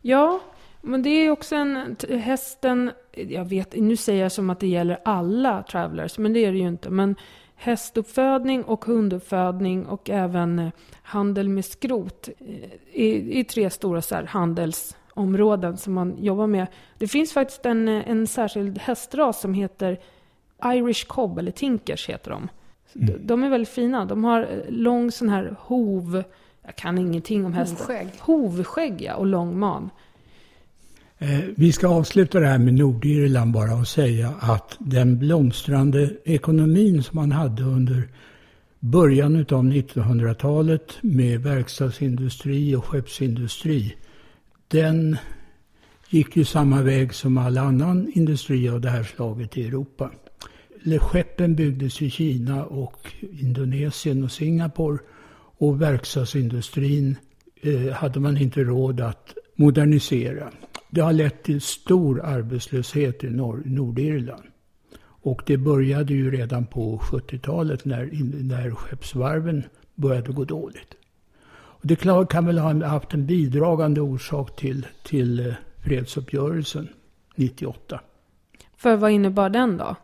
Ja, 0.00 0.40
men 0.80 1.02
det 1.02 1.10
är 1.10 1.30
också 1.30 1.56
en... 1.56 1.96
Hästen... 2.08 2.90
Jag 3.12 3.44
vet, 3.44 3.74
nu 3.76 3.96
säger 3.96 4.22
jag 4.22 4.32
som 4.32 4.50
att 4.50 4.60
det 4.60 4.66
gäller 4.66 5.00
alla 5.04 5.62
travelers, 5.62 6.18
men 6.18 6.32
det 6.32 6.44
är 6.44 6.52
det 6.52 6.58
ju 6.58 6.68
inte. 6.68 6.90
Men 6.90 7.16
hästuppfödning 7.58 8.64
och 8.64 8.84
hunduppfödning 8.84 9.86
och 9.86 10.10
även 10.10 10.58
eh, 10.58 10.70
handel 11.02 11.48
med 11.48 11.64
skrot 11.64 12.28
är, 12.92 13.28
är 13.30 13.44
tre 13.44 13.70
stora 13.70 14.02
så 14.02 14.14
här, 14.14 14.24
handelsområden 14.24 15.76
som 15.76 15.92
man 15.92 16.16
jobbar 16.18 16.46
med. 16.46 16.66
Det 16.98 17.08
finns 17.08 17.32
faktiskt 17.32 17.66
en, 17.66 17.88
en 17.88 18.26
särskild 18.26 18.78
hästras 18.78 19.40
som 19.40 19.54
heter 19.54 19.98
Irish 20.64 21.06
Cob, 21.06 21.38
eller 21.38 21.52
Tinkers 21.52 22.08
heter 22.08 22.30
de. 22.30 22.48
Mm. 22.94 23.26
De 23.26 23.42
är 23.42 23.48
väldigt 23.48 23.68
fina. 23.68 24.04
De 24.04 24.24
har 24.24 24.40
eh, 24.40 24.70
lång 24.70 25.10
sån 25.10 25.28
här 25.28 25.56
hov... 25.58 26.22
Jag 26.62 26.76
kan 26.76 26.98
ingenting 26.98 27.46
om 27.46 27.52
hästar. 27.52 27.78
Hovskägg. 27.78 28.08
Hovskägg, 28.20 29.02
ja. 29.02 29.14
Och 29.14 29.26
lång 29.26 29.58
man. 29.58 29.90
Eh, 31.18 31.40
vi 31.56 31.72
ska 31.72 31.88
avsluta 31.88 32.40
det 32.40 32.46
här 32.46 32.58
med 32.58 32.74
Nordirland 32.74 33.52
bara 33.52 33.74
och 33.74 33.88
säga 33.88 34.34
att 34.40 34.76
den 34.78 35.18
blomstrande 35.18 36.10
ekonomin 36.24 37.02
som 37.02 37.16
man 37.16 37.32
hade 37.32 37.62
under 37.62 38.08
början 38.80 39.36
av 39.36 39.64
1900-talet 39.64 40.98
med 41.00 41.42
verkstadsindustri 41.42 42.74
och 42.74 42.84
skeppsindustri. 42.84 43.96
Den 44.68 45.16
gick 46.08 46.36
ju 46.36 46.44
samma 46.44 46.82
väg 46.82 47.14
som 47.14 47.38
all 47.38 47.58
annan 47.58 48.12
industri 48.14 48.68
av 48.68 48.80
det 48.80 48.90
här 48.90 49.02
slaget 49.02 49.56
i 49.56 49.66
Europa 49.66 50.10
skeppen 50.98 51.54
byggdes 51.54 52.02
i 52.02 52.10
Kina 52.10 52.64
och 52.64 53.12
Indonesien 53.20 54.24
och 54.24 54.32
Singapore. 54.32 54.98
Och 55.60 55.82
verkstadsindustrin 55.82 57.16
eh, 57.60 57.92
hade 57.92 58.20
man 58.20 58.36
inte 58.36 58.60
råd 58.60 59.00
att 59.00 59.34
modernisera. 59.54 60.50
Det 60.90 61.00
har 61.00 61.12
lett 61.12 61.42
till 61.42 61.60
stor 61.60 62.24
arbetslöshet 62.24 63.24
i 63.24 63.30
Nord 63.30 63.66
Nordirland. 63.66 64.42
Och 65.00 65.42
det 65.46 65.56
började 65.56 66.12
ju 66.14 66.30
redan 66.30 66.66
på 66.66 66.98
70-talet 66.98 67.84
när, 67.84 68.10
när 68.42 68.70
skeppsvarven 68.70 69.64
började 69.94 70.32
gå 70.32 70.44
dåligt. 70.44 70.94
Och 71.50 71.86
det 71.86 71.96
kan 72.30 72.46
väl 72.46 72.58
ha 72.58 72.86
haft 72.86 73.14
en 73.14 73.26
bidragande 73.26 74.00
orsak 74.00 74.56
till, 74.56 74.86
till 75.04 75.46
eh, 75.46 75.54
fredsuppgörelsen 75.84 76.88
98. 77.34 78.00
För 78.76 78.96
vad 78.96 79.10
innebar 79.10 79.48
den 79.48 79.76
då? 79.76 79.96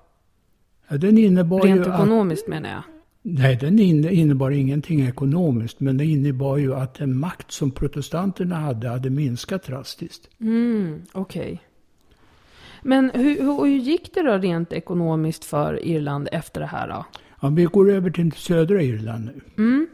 Ja, 0.88 0.96
den 0.96 1.18
innebar 1.18 1.60
Rent 1.60 1.86
ju 1.86 1.92
ekonomiskt 1.92 2.44
att, 2.44 2.48
menar 2.48 2.70
jag. 2.70 2.82
Nej, 3.26 3.56
den 3.56 3.78
innebar 3.78 4.50
ingenting 4.50 5.06
ekonomiskt. 5.06 5.80
Men 5.80 5.96
det 5.96 6.04
innebar 6.04 6.56
ju 6.56 6.74
att 6.74 6.94
den 6.94 7.18
makt 7.18 7.52
som 7.52 7.70
protestanterna 7.70 8.54
hade, 8.54 8.88
hade 8.88 9.10
minskat 9.10 9.62
drastiskt. 9.62 10.28
Mm, 10.40 11.02
Okej. 11.12 11.42
Okay. 11.42 11.58
Men 12.82 13.10
hur, 13.14 13.42
hur, 13.42 13.64
hur, 13.64 13.76
gick 13.76 14.14
det 14.14 14.22
då 14.22 14.32
rent 14.38 14.72
ekonomiskt 14.72 15.44
för 15.44 15.86
Irland 15.86 16.28
efter 16.32 16.60
det 16.60 16.66
här 16.66 16.88
då? 16.88 17.06
Ja, 17.42 17.48
vi 17.48 17.64
går 17.64 17.90
över 17.90 18.10
till 18.10 18.32
södra 18.32 18.82
Irland 18.82 19.24
nu. 19.24 19.64
Mm. 19.64 19.86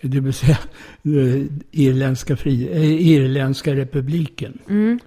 Det 0.00 0.20
vill 0.20 0.32
säga 0.32 0.58
eh, 1.02 1.44
Irländska, 1.70 2.36
fri, 2.36 2.68
äh, 2.72 3.08
Irländska 3.08 3.74
republiken. 3.74 4.58
Mm. 4.68 4.98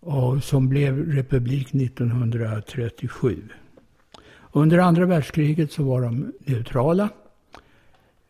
Och 0.00 0.44
som 0.44 0.68
blev 0.68 1.12
republik 1.12 1.74
1937. 1.74 3.42
Under 4.56 4.78
andra 4.78 5.06
världskriget 5.06 5.72
så 5.72 5.82
var 5.82 6.02
de 6.02 6.32
neutrala. 6.38 7.08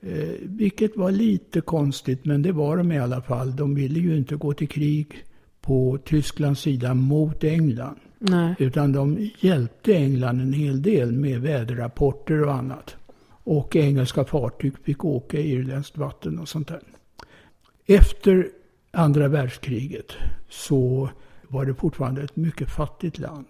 Eh, 0.01 0.35
vilket 0.43 0.97
var 0.97 1.11
lite 1.11 1.61
konstigt, 1.61 2.25
men 2.25 2.43
det 2.43 2.53
var 2.53 2.77
de 2.77 2.93
i 2.93 2.99
alla 2.99 3.23
fall. 3.23 3.57
De 3.57 3.75
ville 3.75 4.01
ju 4.01 4.17
inte 4.17 4.37
gå 4.37 4.53
till 4.53 4.69
krig 4.69 5.25
på 5.61 5.99
Tysklands 6.05 6.61
sida 6.61 6.95
mot 6.95 7.45
England. 7.45 7.97
Nej. 8.19 8.55
Utan 8.59 8.93
de 8.93 9.31
hjälpte 9.39 9.95
England 9.95 10.41
en 10.41 10.53
hel 10.53 10.83
del 10.83 11.13
med 11.13 11.41
väderrapporter 11.41 12.43
och 12.45 12.55
annat. 12.55 12.97
Och 13.29 13.77
engelska 13.77 14.25
fartyg 14.25 14.73
fick 14.83 15.05
åka 15.05 15.39
i 15.39 15.53
irländskt 15.53 15.99
vatten 15.99 16.39
och 16.39 16.49
sånt 16.49 16.69
där. 16.69 16.83
Efter 17.87 18.49
andra 18.91 19.29
världskriget 19.29 20.13
så 20.49 21.11
var 21.49 21.65
det 21.65 21.75
fortfarande 21.75 22.23
ett 22.23 22.37
mycket 22.37 22.71
fattigt 22.71 23.19
land. 23.19 23.47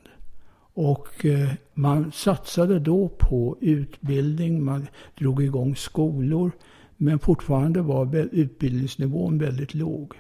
Och 0.76 1.24
eh, 1.24 1.48
man 1.74 2.12
satsade 2.12 2.78
då 2.78 3.08
på 3.08 3.56
utbildning, 3.60 4.64
man 4.64 4.86
drog 5.18 5.42
igång 5.42 5.76
skolor. 5.76 6.52
Men 6.96 7.18
fortfarande 7.18 7.82
var 7.82 8.28
utbildningsnivån 8.32 9.38
väldigt 9.38 9.74
låg. 9.74 10.12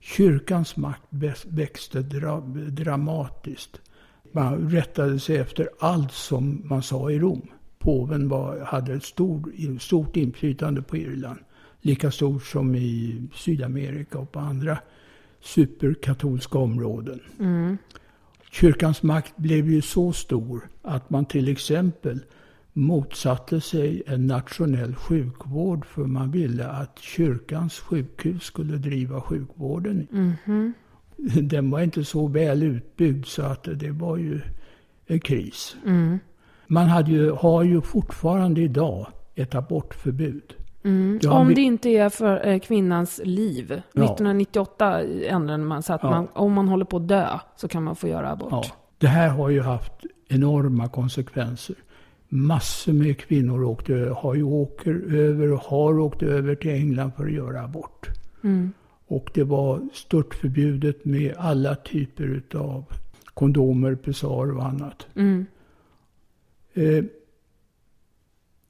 Kyrkans 0.00 0.76
makt 0.76 1.02
växte 1.46 2.02
dra 2.02 2.40
dramatiskt. 2.68 3.80
Man 4.32 4.70
rättade 4.70 5.20
sig 5.20 5.36
efter 5.36 5.68
allt 5.78 6.12
som 6.12 6.62
man 6.64 6.82
sa 6.82 7.10
i 7.10 7.18
Rom. 7.18 7.48
Påven 7.78 8.28
var, 8.28 8.60
hade 8.60 8.94
ett 8.94 9.04
stor, 9.04 9.78
stort 9.78 10.16
inflytande 10.16 10.82
på 10.82 10.96
Irland. 10.96 11.38
Lika 11.80 12.10
stort 12.10 12.42
som 12.42 12.74
i 12.74 13.22
Sydamerika 13.34 14.18
och 14.18 14.32
på 14.32 14.38
andra 14.38 14.78
superkatolska 15.40 16.58
områden. 16.58 17.20
Mm. 17.40 17.78
Kyrkans 18.60 19.02
makt 19.02 19.36
blev 19.36 19.70
ju 19.70 19.82
så 19.82 20.12
stor 20.12 20.68
att 20.82 21.10
man 21.10 21.24
till 21.24 21.48
exempel 21.48 22.20
motsatte 22.72 23.60
sig 23.60 24.02
en 24.06 24.26
nationell 24.26 24.94
sjukvård 24.94 25.86
för 25.86 26.04
man 26.04 26.30
ville 26.30 26.66
att 26.66 26.98
kyrkans 26.98 27.78
sjukhus 27.78 28.42
skulle 28.42 28.76
driva 28.76 29.20
sjukvården. 29.20 30.06
Mm. 30.12 30.72
Den 31.48 31.70
var 31.70 31.80
inte 31.80 32.04
så 32.04 32.26
väl 32.26 32.62
utbyggd 32.62 33.26
så 33.26 33.42
att 33.42 33.68
det 33.74 33.90
var 33.90 34.16
ju 34.16 34.40
en 35.06 35.20
kris. 35.20 35.76
Mm. 35.86 36.18
Man 36.66 36.86
hade 36.86 37.10
ju, 37.10 37.30
har 37.30 37.62
ju 37.62 37.80
fortfarande 37.80 38.60
idag 38.60 39.06
ett 39.34 39.54
abortförbud. 39.54 40.54
Mm. 40.86 41.20
Om 41.30 41.54
det 41.54 41.60
inte 41.60 41.88
är 41.88 42.08
för 42.08 42.46
eh, 42.46 42.58
kvinnans 42.58 43.20
liv. 43.24 43.82
Ja. 43.92 44.04
1998 44.04 45.02
ändrade 45.28 45.64
man 45.64 45.82
så 45.82 45.92
att 45.92 46.02
ja. 46.02 46.10
man, 46.10 46.28
om 46.32 46.52
man 46.52 46.68
håller 46.68 46.84
på 46.84 46.96
att 46.96 47.08
dö 47.08 47.38
så 47.56 47.68
kan 47.68 47.82
man 47.82 47.96
få 47.96 48.08
göra 48.08 48.30
abort. 48.30 48.72
Det 48.98 49.06
här 49.06 49.28
har 49.28 49.50
ju 49.50 49.60
haft 49.60 49.92
enorma 50.28 50.88
konsekvenser. 50.88 51.76
Massor 52.28 52.92
med 52.92 53.18
kvinnor 53.18 53.64
åkte, 53.64 54.14
har 54.16 54.34
ju 54.34 54.42
åker 54.42 55.14
över 55.14 55.52
och 55.52 55.60
har 55.60 55.98
åkt 55.98 56.22
över 56.22 56.54
till 56.54 56.70
England 56.70 57.12
för 57.16 57.24
att 57.24 57.32
göra 57.32 57.62
abort. 57.62 58.06
Mm. 58.44 58.72
Och 59.06 59.30
det 59.34 59.44
var 59.44 59.88
stört 59.92 60.34
förbjudet 60.34 61.04
med 61.04 61.34
alla 61.38 61.74
typer 61.74 62.42
av 62.54 62.84
kondomer, 63.34 63.94
pessar 63.94 64.56
och 64.56 64.64
annat. 64.64 65.06
Mm. 65.14 65.46
Eh, 66.74 67.04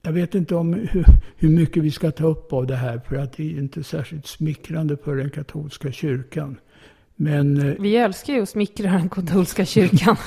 jag 0.07 0.13
vet 0.13 0.35
inte 0.35 0.55
om 0.55 0.75
hur, 0.75 1.05
hur, 1.37 1.49
mycket 1.49 1.83
vi 1.83 1.91
ska 1.91 2.11
ta 2.11 2.27
upp 2.27 2.53
av 2.53 2.67
det 2.67 2.77
här 2.77 3.01
för 3.09 3.17
att 3.17 3.33
det 3.33 3.43
är 3.43 3.59
inte 3.59 3.85
särskilt 3.85 4.27
smickrande 4.27 4.97
för 4.97 5.17
den 5.17 5.31
katolska 5.31 5.93
kyrkan. 5.93 6.57
Men, 7.17 7.69
eh, 7.69 7.75
vi 7.79 7.97
älskar 7.97 8.33
ju 8.33 8.43
att 8.43 8.49
smickra 8.49 8.91
den 8.91 9.09
katolska 9.09 9.65
kyrkan. 9.65 10.17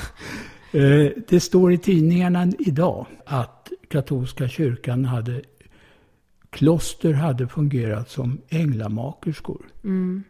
Eh, 0.72 1.12
det 1.28 1.40
står 1.40 1.72
i 1.72 1.78
tidningarna 1.78 2.52
idag 2.58 3.06
att 3.26 3.72
katolska 3.88 4.48
kyrkan 4.48 5.04
hade 5.04 5.42
kloster 6.50 7.12
hade 7.12 7.48
fungerat 7.48 8.10
som 8.10 8.40
änglamakerskor. 8.48 9.66
Mm. 9.84 10.22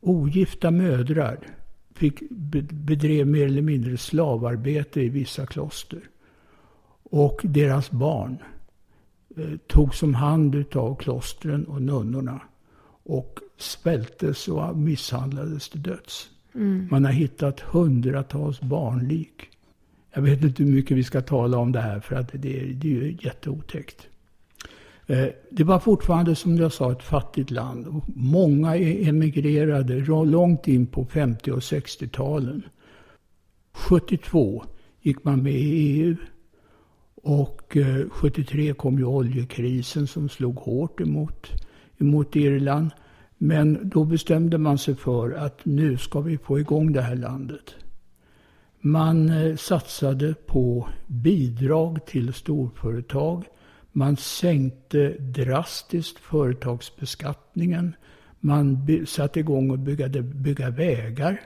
Ogifta 0.00 0.70
mödrar 0.70 1.38
fick, 1.94 2.22
bedrev 2.70 3.26
mer 3.26 3.46
eller 3.46 3.62
mindre 3.62 3.96
slavarbete 3.96 5.00
i 5.00 5.08
vissa 5.08 5.46
kloster. 5.46 6.00
Och 7.02 7.40
deras 7.44 7.90
barn 7.90 8.38
eh, 9.36 9.56
togs 9.66 10.02
om 10.02 10.14
hand 10.14 10.76
av 10.76 10.96
klostren 10.96 11.64
och 11.64 11.82
nunnorna. 11.82 12.40
Och 13.06 13.40
svältes 13.58 14.48
och 14.48 14.76
misshandlades 14.76 15.68
till 15.68 15.82
döds. 15.82 16.30
Mm. 16.54 16.88
Man 16.90 17.04
har 17.04 17.12
hittat 17.12 17.60
hundratals 17.60 18.60
barnlik. 18.60 19.48
Jag 20.14 20.22
vet 20.22 20.42
inte 20.42 20.62
hur 20.62 20.72
mycket 20.72 20.96
vi 20.96 21.04
ska 21.04 21.20
tala 21.20 21.58
om 21.58 21.72
det 21.72 21.80
här 21.80 22.00
för 22.00 22.16
att 22.16 22.30
det 22.32 22.60
är, 22.60 22.66
det 22.66 22.88
är 22.88 23.02
ju 23.02 23.18
jätteotäckt. 23.20 24.08
Eh, 25.06 25.26
det 25.50 25.64
var 25.64 25.78
fortfarande 25.78 26.34
som 26.34 26.56
jag 26.56 26.72
sa 26.72 26.92
ett 26.92 27.02
fattigt 27.02 27.50
land. 27.50 28.02
Många 28.06 28.76
emigrerade 28.76 30.04
långt 30.24 30.68
in 30.68 30.86
på 30.86 31.04
50 31.04 31.50
och 31.50 31.58
60-talen. 31.58 32.62
72 33.72 34.64
gick 35.00 35.24
man 35.24 35.42
med 35.42 35.52
i 35.52 36.00
EU. 36.00 36.16
Och 37.24 37.76
eh, 37.76 38.08
73 38.10 38.72
kom 38.72 38.98
ju 38.98 39.04
oljekrisen 39.04 40.06
som 40.06 40.28
slog 40.28 40.56
hårt 40.56 41.00
emot, 41.00 41.48
emot 41.98 42.36
Irland. 42.36 42.90
Men 43.38 43.88
då 43.88 44.04
bestämde 44.04 44.58
man 44.58 44.78
sig 44.78 44.94
för 44.94 45.30
att 45.30 45.64
nu 45.64 45.98
ska 45.98 46.20
vi 46.20 46.38
få 46.38 46.58
igång 46.58 46.92
det 46.92 47.02
här 47.02 47.16
landet. 47.16 47.74
Man 48.80 49.30
eh, 49.30 49.56
satsade 49.56 50.34
på 50.46 50.88
bidrag 51.06 52.06
till 52.06 52.32
storföretag. 52.32 53.44
Man 53.92 54.16
sänkte 54.16 55.08
drastiskt 55.18 56.18
företagsbeskattningen. 56.18 57.94
Man 58.40 58.86
satte 59.06 59.40
igång 59.40 59.70
och 59.70 59.78
byggade, 59.78 60.22
bygga 60.22 60.70
vägar. 60.70 61.40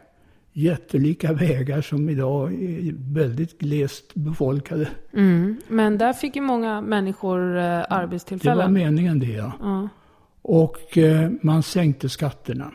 Jättelika 0.59 1.32
vägar 1.32 1.80
som 1.80 2.09
idag 2.09 2.52
är 2.55 3.12
väldigt 3.14 3.59
glest 3.59 4.14
befolkade. 4.14 4.89
Mm. 5.12 5.56
Men 5.68 5.98
där 5.98 6.12
fick 6.12 6.36
ju 6.36 6.43
många 6.43 6.80
människor 6.80 7.56
eh, 7.56 7.85
arbetstillfällen. 7.90 8.59
Det 8.59 8.64
var 8.64 8.70
meningen 8.70 9.18
det 9.18 9.32
ja. 9.32 9.52
ja. 9.60 9.89
Och 10.43 10.98
eh, 10.98 11.30
man 11.43 11.62
sänkte 11.62 12.09
skatterna. 12.09 12.72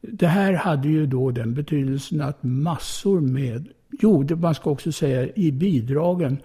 Det 0.00 0.26
här 0.26 0.52
hade 0.52 0.88
ju 0.88 1.06
då 1.06 1.30
den 1.30 1.54
betydelsen 1.54 2.20
att 2.20 2.42
massor 2.42 3.20
med 3.20 3.68
Jo, 4.00 4.22
det 4.22 4.36
man 4.36 4.54
ska 4.54 4.70
också 4.70 4.92
säga 4.92 5.28
i 5.34 5.52
bidragen 5.52 6.38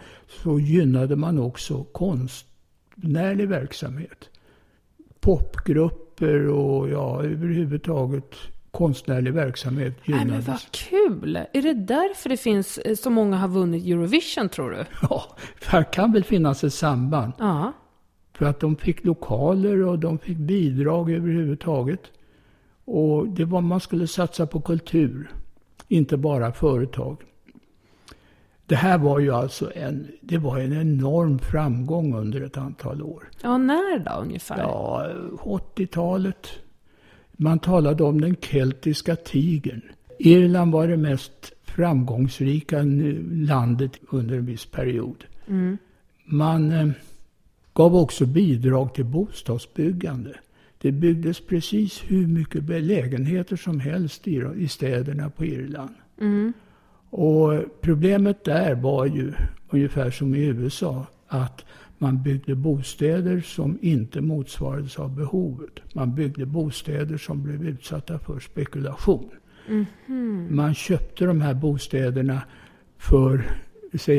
så 0.44 0.60
gynnade 0.60 1.16
man 1.16 1.40
också 1.40 1.84
konstnärlig 1.84 3.48
verksamhet. 3.48 4.30
Popgrupper 5.20 6.48
och 6.48 6.90
ja, 6.90 7.24
överhuvudtaget 7.24 8.36
konstnärlig 8.78 9.34
verksamhet 9.34 9.94
gynnades. 10.04 10.28
Nej, 10.28 10.38
men 10.38 10.42
vad 10.42 10.72
kul! 10.72 11.36
Är 11.54 11.62
det 11.62 11.74
därför 11.74 12.30
det 12.30 12.38
finns 12.38 12.78
eh, 12.78 12.96
så 12.96 13.10
många 13.10 13.38
har 13.38 13.48
vunnit 13.48 13.86
Eurovision 13.86 14.50
tror 14.50 14.72
du? 14.72 14.78
Ja, 15.10 15.36
det 15.72 15.84
kan 15.92 16.12
väl 16.12 16.24
finnas 16.24 16.64
ett 16.64 16.74
samband. 16.74 17.34
Ja. 17.38 17.74
För 18.34 18.46
att 18.46 18.60
de 18.60 18.76
fick 18.76 19.06
lokaler 19.06 19.82
och 19.82 20.00
de 20.00 20.20
fick 20.20 20.38
bidrag 20.38 21.12
överhuvudtaget. 21.12 22.02
Och 22.86 23.28
det 23.28 23.46
var 23.46 23.62
man 23.62 23.80
skulle 23.80 24.08
satsa 24.08 24.48
på 24.48 24.62
kultur, 24.62 25.32
inte 25.88 26.18
bara 26.18 26.52
företag. 26.52 27.18
Det 28.66 28.76
här 28.76 28.98
var 28.98 29.20
ju 29.20 29.32
alltså 29.32 29.72
en, 29.76 30.08
det 30.22 30.38
var 30.38 30.60
en 30.60 30.74
enorm 30.74 31.40
framgång 31.40 32.16
under 32.16 32.42
ett 32.42 32.58
antal 32.58 33.02
år. 33.02 33.30
Ja, 33.42 33.58
när 33.58 34.00
då 34.00 34.22
ungefär? 34.22 34.58
Ja, 34.58 35.08
80-talet. 35.44 36.48
Man 37.38 37.60
talade 37.60 38.04
om 38.04 38.22
den 38.22 38.36
keltiska 38.36 39.16
tigern. 39.16 39.82
Irland 40.20 40.72
var 40.72 40.88
det 40.88 40.98
mest 40.98 41.54
framgångsrika 41.64 42.84
landet 43.32 43.92
under 44.10 44.38
en 44.38 44.46
viss 44.46 44.66
period. 44.66 45.24
Mm. 45.48 45.78
Man 46.26 46.72
eh, 46.72 46.90
gav 47.74 47.96
också 47.96 48.26
bidrag 48.26 48.94
till 48.94 49.06
bostadsbyggande. 49.06 50.36
Det 50.82 50.92
byggdes 50.92 51.40
precis 51.40 52.04
hur 52.08 52.28
mycket 52.28 52.84
lägenheter 52.84 53.56
som 53.56 53.80
helst 53.80 54.28
i, 54.28 54.44
i 54.58 54.68
städerna 54.68 55.30
på 55.30 55.46
Irland. 55.46 55.94
Mm. 56.22 56.54
Och 57.10 57.82
problemet 57.82 58.44
där 58.44 58.76
var 58.76 59.06
ju 59.06 59.34
ungefär 59.70 60.12
som 60.12 60.36
i 60.36 60.46
USA. 60.46 61.06
Att 61.28 61.66
man 61.98 62.24
byggde 62.24 62.56
bostäder 62.56 63.42
som 63.42 63.78
inte 63.82 64.22
motsvarades 64.22 65.00
av 65.00 65.16
behovet. 65.16 65.80
Man 65.94 66.16
byggde 66.16 66.46
bostäder 66.46 67.18
som 67.18 67.44
blev 67.44 67.68
utsatta 67.68 68.20
för 68.20 68.40
spekulation. 68.40 69.30
Mm 69.68 69.86
-hmm. 70.08 70.52
Man 70.52 70.74
köpte 70.74 71.26
de 71.26 71.42
här 71.42 71.54
bostäderna 71.54 72.42
för 72.98 73.44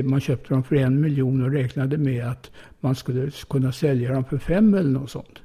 man 0.03 0.21
köpte 0.21 0.55
dem 0.55 0.65
för 0.65 0.77
en 0.77 1.01
miljon 1.01 1.43
och 1.43 1.53
räknade 1.53 1.99
med 1.99 2.27
att 2.27 2.51
man 2.81 2.95
skulle 2.95 3.31
kunna 3.49 3.73
sälja 3.73 4.13
dem 4.13 4.25
för 4.25 4.39
fem 4.39 4.75
eller 4.75 4.91
något 4.91 5.11
sånt. 5.11 5.39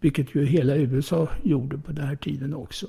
Vilket 0.00 0.34
ju 0.34 0.44
hela 0.44 0.76
USA 0.76 1.28
gjorde 1.42 1.78
på 1.78 1.92
den 1.92 2.06
här 2.06 2.16
tiden 2.16 2.54
också. 2.54 2.86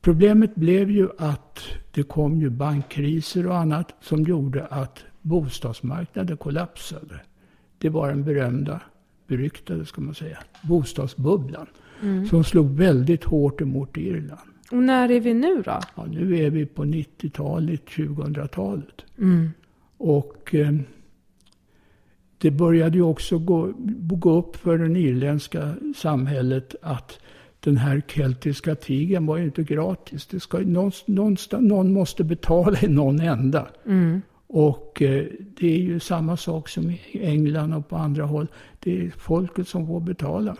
Problemet 0.00 0.54
blev 0.54 0.90
ju 0.90 1.08
att 1.18 1.60
det 1.94 2.02
kom 2.02 2.40
ju 2.40 2.50
bankkriser 2.50 3.46
och 3.46 3.56
annat 3.56 3.94
som 4.00 4.22
gjorde 4.22 4.66
att 4.66 5.04
bostadsmarknaden 5.22 6.36
kollapsade. 6.36 7.20
Det 7.78 7.88
var 7.88 8.08
den 8.08 8.24
berömda, 8.24 8.80
beryktade 9.26 9.86
ska 9.86 10.00
man 10.00 10.14
säga, 10.14 10.38
bostadsbubblan. 10.62 11.66
Mm. 12.02 12.26
Som 12.26 12.44
slog 12.44 12.70
väldigt 12.70 13.24
hårt 13.24 13.60
emot 13.60 13.96
Irland. 13.96 14.40
Och 14.70 14.82
när 14.82 15.10
är 15.10 15.20
vi 15.20 15.34
nu 15.34 15.62
då? 15.62 15.80
Ja, 15.96 16.06
nu 16.06 16.36
är 16.36 16.50
vi 16.50 16.66
på 16.66 16.84
90-talet, 16.84 17.84
2000-talet. 17.86 19.04
Mm. 19.18 19.50
Och 19.96 20.54
eh, 20.54 20.72
det 22.38 22.50
började 22.50 22.96
ju 22.96 23.02
också 23.02 23.38
gå, 23.38 23.72
gå 23.98 24.38
upp 24.38 24.56
för 24.56 24.78
det 24.78 25.00
irländska 25.00 25.74
samhället 25.96 26.74
att 26.82 27.20
den 27.60 27.76
här 27.76 28.02
keltiska 28.08 28.74
tigern 28.74 29.26
var 29.26 29.36
ju 29.36 29.44
inte 29.44 29.62
gratis. 29.62 30.26
Det 30.26 30.40
ska, 30.40 30.58
någonstans, 30.58 31.48
någon 31.52 31.92
måste 31.92 32.24
betala 32.24 32.78
i 32.82 32.88
någon 32.88 33.20
ända. 33.20 33.68
Mm. 33.86 34.22
Och 34.48 35.02
eh, 35.02 35.24
det 35.38 35.74
är 35.74 35.78
ju 35.78 36.00
samma 36.00 36.36
sak 36.36 36.68
som 36.68 36.90
i 36.90 37.00
England 37.12 37.74
och 37.74 37.88
på 37.88 37.96
andra 37.96 38.24
håll. 38.24 38.46
Det 38.80 39.00
är 39.00 39.10
folket 39.10 39.68
som 39.68 39.86
får 39.86 40.00
betala. 40.00 40.56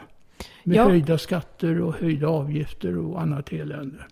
Med 0.64 0.76
ja. 0.76 0.84
höjda 0.84 1.18
skatter 1.18 1.80
och 1.80 1.94
höjda 1.94 2.28
avgifter 2.28 2.96
och 2.98 3.22
annat 3.22 3.52
elände 3.52 4.04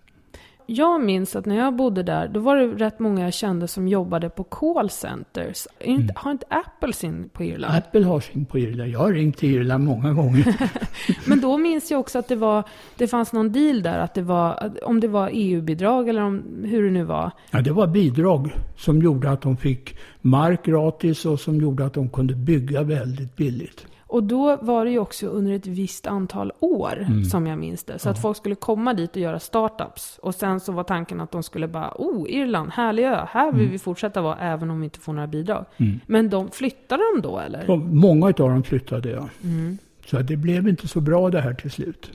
jag 0.69 1.03
minns 1.03 1.35
att 1.35 1.45
när 1.45 1.57
jag 1.57 1.75
bodde 1.75 2.03
där, 2.03 2.27
då 2.27 2.39
var 2.39 2.55
det 2.55 2.67
rätt 2.67 2.99
många 2.99 3.23
jag 3.23 3.33
kände 3.33 3.67
som 3.67 3.87
jobbade 3.87 4.29
på 4.29 4.43
callcenters. 4.43 5.67
Mm. 5.79 6.09
Har 6.15 6.31
inte 6.31 6.45
Apple 6.49 6.93
sin 6.93 7.29
på 7.33 7.43
Irland? 7.43 7.75
Apple 7.75 8.05
har 8.05 8.19
sin 8.19 8.45
på 8.45 8.59
Irland. 8.59 8.89
Jag 8.89 8.99
har 8.99 9.13
ringt 9.13 9.37
till 9.37 9.55
Irland 9.55 9.83
många 9.83 10.13
gånger. 10.13 10.55
Men 11.29 11.41
då 11.41 11.57
minns 11.57 11.91
jag 11.91 11.99
också 11.99 12.19
att 12.19 12.27
det 12.27 12.35
var, 12.35 12.63
det 12.95 13.07
fanns 13.07 13.33
någon 13.33 13.51
deal 13.51 13.81
där, 13.81 13.99
att 13.99 14.13
det 14.13 14.21
var, 14.21 14.73
om 14.83 14.99
det 14.99 15.07
var 15.07 15.29
EU-bidrag 15.33 16.09
eller 16.09 16.21
om, 16.21 16.43
hur 16.65 16.83
det 16.83 16.91
nu 16.91 17.03
var. 17.03 17.31
Ja, 17.51 17.61
det 17.61 17.71
var 17.71 17.87
bidrag 17.87 18.51
som 18.77 19.01
gjorde 19.01 19.31
att 19.31 19.41
de 19.41 19.57
fick 19.57 19.97
mark 20.21 20.65
gratis 20.65 21.25
och 21.25 21.39
som 21.39 21.61
gjorde 21.61 21.85
att 21.85 21.93
de 21.93 22.09
kunde 22.09 22.35
bygga 22.35 22.83
väldigt 22.83 23.35
billigt. 23.35 23.85
Och 24.07 24.23
då 24.23 24.57
var 24.61 24.85
det 24.85 24.91
ju 24.91 24.99
också 24.99 25.27
under 25.27 25.53
ett 25.53 25.67
visst 25.67 26.07
antal 26.07 26.51
år, 26.59 27.05
mm. 27.07 27.25
som 27.25 27.47
jag 27.47 27.59
minns 27.59 27.83
det. 27.83 27.99
Så 27.99 28.07
ja. 28.07 28.11
att 28.11 28.21
folk 28.21 28.37
skulle 28.37 28.55
komma 28.55 28.93
dit 28.93 29.11
och 29.11 29.21
göra 29.21 29.39
startups. 29.39 30.19
Och 30.21 30.35
sen 30.35 30.59
så 30.59 30.71
var 30.71 30.83
tanken 30.83 31.21
att 31.21 31.31
de 31.31 31.43
skulle 31.43 31.67
bara, 31.67 31.93
oh, 31.95 32.25
Irland, 32.29 32.71
härlig 32.71 33.03
ö, 33.03 33.25
här 33.29 33.51
vill 33.51 33.61
mm. 33.61 33.71
vi 33.71 33.79
fortsätta 33.79 34.21
vara 34.21 34.37
även 34.37 34.69
om 34.69 34.79
vi 34.79 34.83
inte 34.83 34.99
får 34.99 35.13
några 35.13 35.27
bidrag. 35.27 35.65
Mm. 35.77 35.99
Men 36.05 36.29
de, 36.29 36.51
flyttade 36.51 37.03
de 37.13 37.21
då 37.21 37.39
eller? 37.39 37.65
Ja, 37.67 37.75
många 37.75 38.25
av 38.25 38.33
dem 38.33 38.63
flyttade 38.63 39.09
ja. 39.09 39.29
Mm. 39.43 39.77
Så 40.05 40.17
det 40.17 40.37
blev 40.37 40.67
inte 40.67 40.87
så 40.87 41.01
bra 41.01 41.29
det 41.29 41.41
här 41.41 41.53
till 41.53 41.71
slut. 41.71 42.11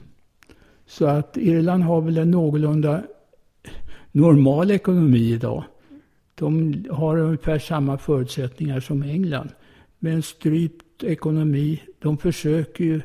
Så 0.85 1.05
att 1.05 1.37
Irland 1.37 1.83
har 1.83 2.01
väl 2.01 2.17
en 2.17 2.31
någorlunda 2.31 3.01
normal 4.11 4.71
ekonomi 4.71 5.33
idag. 5.33 5.63
De 6.35 6.83
har 6.91 7.17
ungefär 7.17 7.59
samma 7.59 7.97
förutsättningar 7.97 8.79
som 8.79 9.03
England. 9.03 9.49
Med 9.99 10.13
en 10.13 10.23
strypt 10.23 10.82
ekonomi. 10.99 11.81
De 11.99 12.17
försöker 12.17 12.83
ju, 12.83 13.01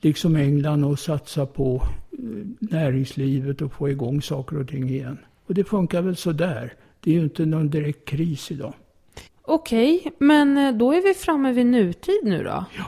liksom 0.00 0.36
England, 0.36 0.84
att 0.84 1.00
satsa 1.00 1.46
på 1.46 1.82
eh, 2.12 2.18
näringslivet 2.58 3.62
och 3.62 3.72
få 3.72 3.88
igång 3.88 4.22
saker 4.22 4.60
och 4.60 4.68
ting 4.68 4.88
igen. 4.88 5.18
Och 5.46 5.54
det 5.54 5.64
funkar 5.64 6.02
väl 6.02 6.16
sådär. 6.16 6.74
Det 7.00 7.10
är 7.10 7.14
ju 7.14 7.20
inte 7.20 7.46
någon 7.46 7.70
direkt 7.70 8.04
kris 8.04 8.50
idag. 8.50 8.74
Okej, 9.42 10.12
men 10.18 10.58
eh, 10.58 10.72
då 10.72 10.92
är 10.92 11.02
vi 11.02 11.14
framme 11.14 11.52
vid 11.52 11.66
nutid 11.66 12.20
nu 12.22 12.44
då? 12.44 12.64
Ja. 12.76 12.84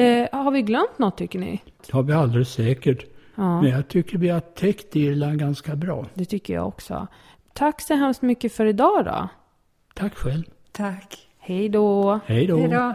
Eh, 0.00 0.28
har 0.32 0.50
vi 0.50 0.62
glömt 0.62 0.98
något 0.98 1.18
tycker 1.18 1.38
ni? 1.38 1.62
Det 1.86 1.92
har 1.92 2.02
vi 2.02 2.12
alldeles 2.12 2.52
säkert. 2.52 3.06
Ja. 3.34 3.62
Men 3.62 3.70
jag 3.70 3.88
tycker 3.88 4.18
vi 4.18 4.28
har 4.28 4.40
täckt 4.40 4.96
Irland 4.96 5.38
ganska 5.38 5.76
bra. 5.76 6.06
Det 6.14 6.24
tycker 6.24 6.54
jag 6.54 6.68
också. 6.68 7.06
Tack 7.52 7.80
så 7.80 7.94
hemskt 7.94 8.22
mycket 8.22 8.52
för 8.52 8.66
idag 8.66 9.04
då. 9.04 9.28
Tack 9.94 10.14
själv. 10.14 10.42
Tack. 10.72 11.28
Hej 11.38 11.68
då. 11.68 12.20
Hej 12.26 12.46
då. 12.46 12.94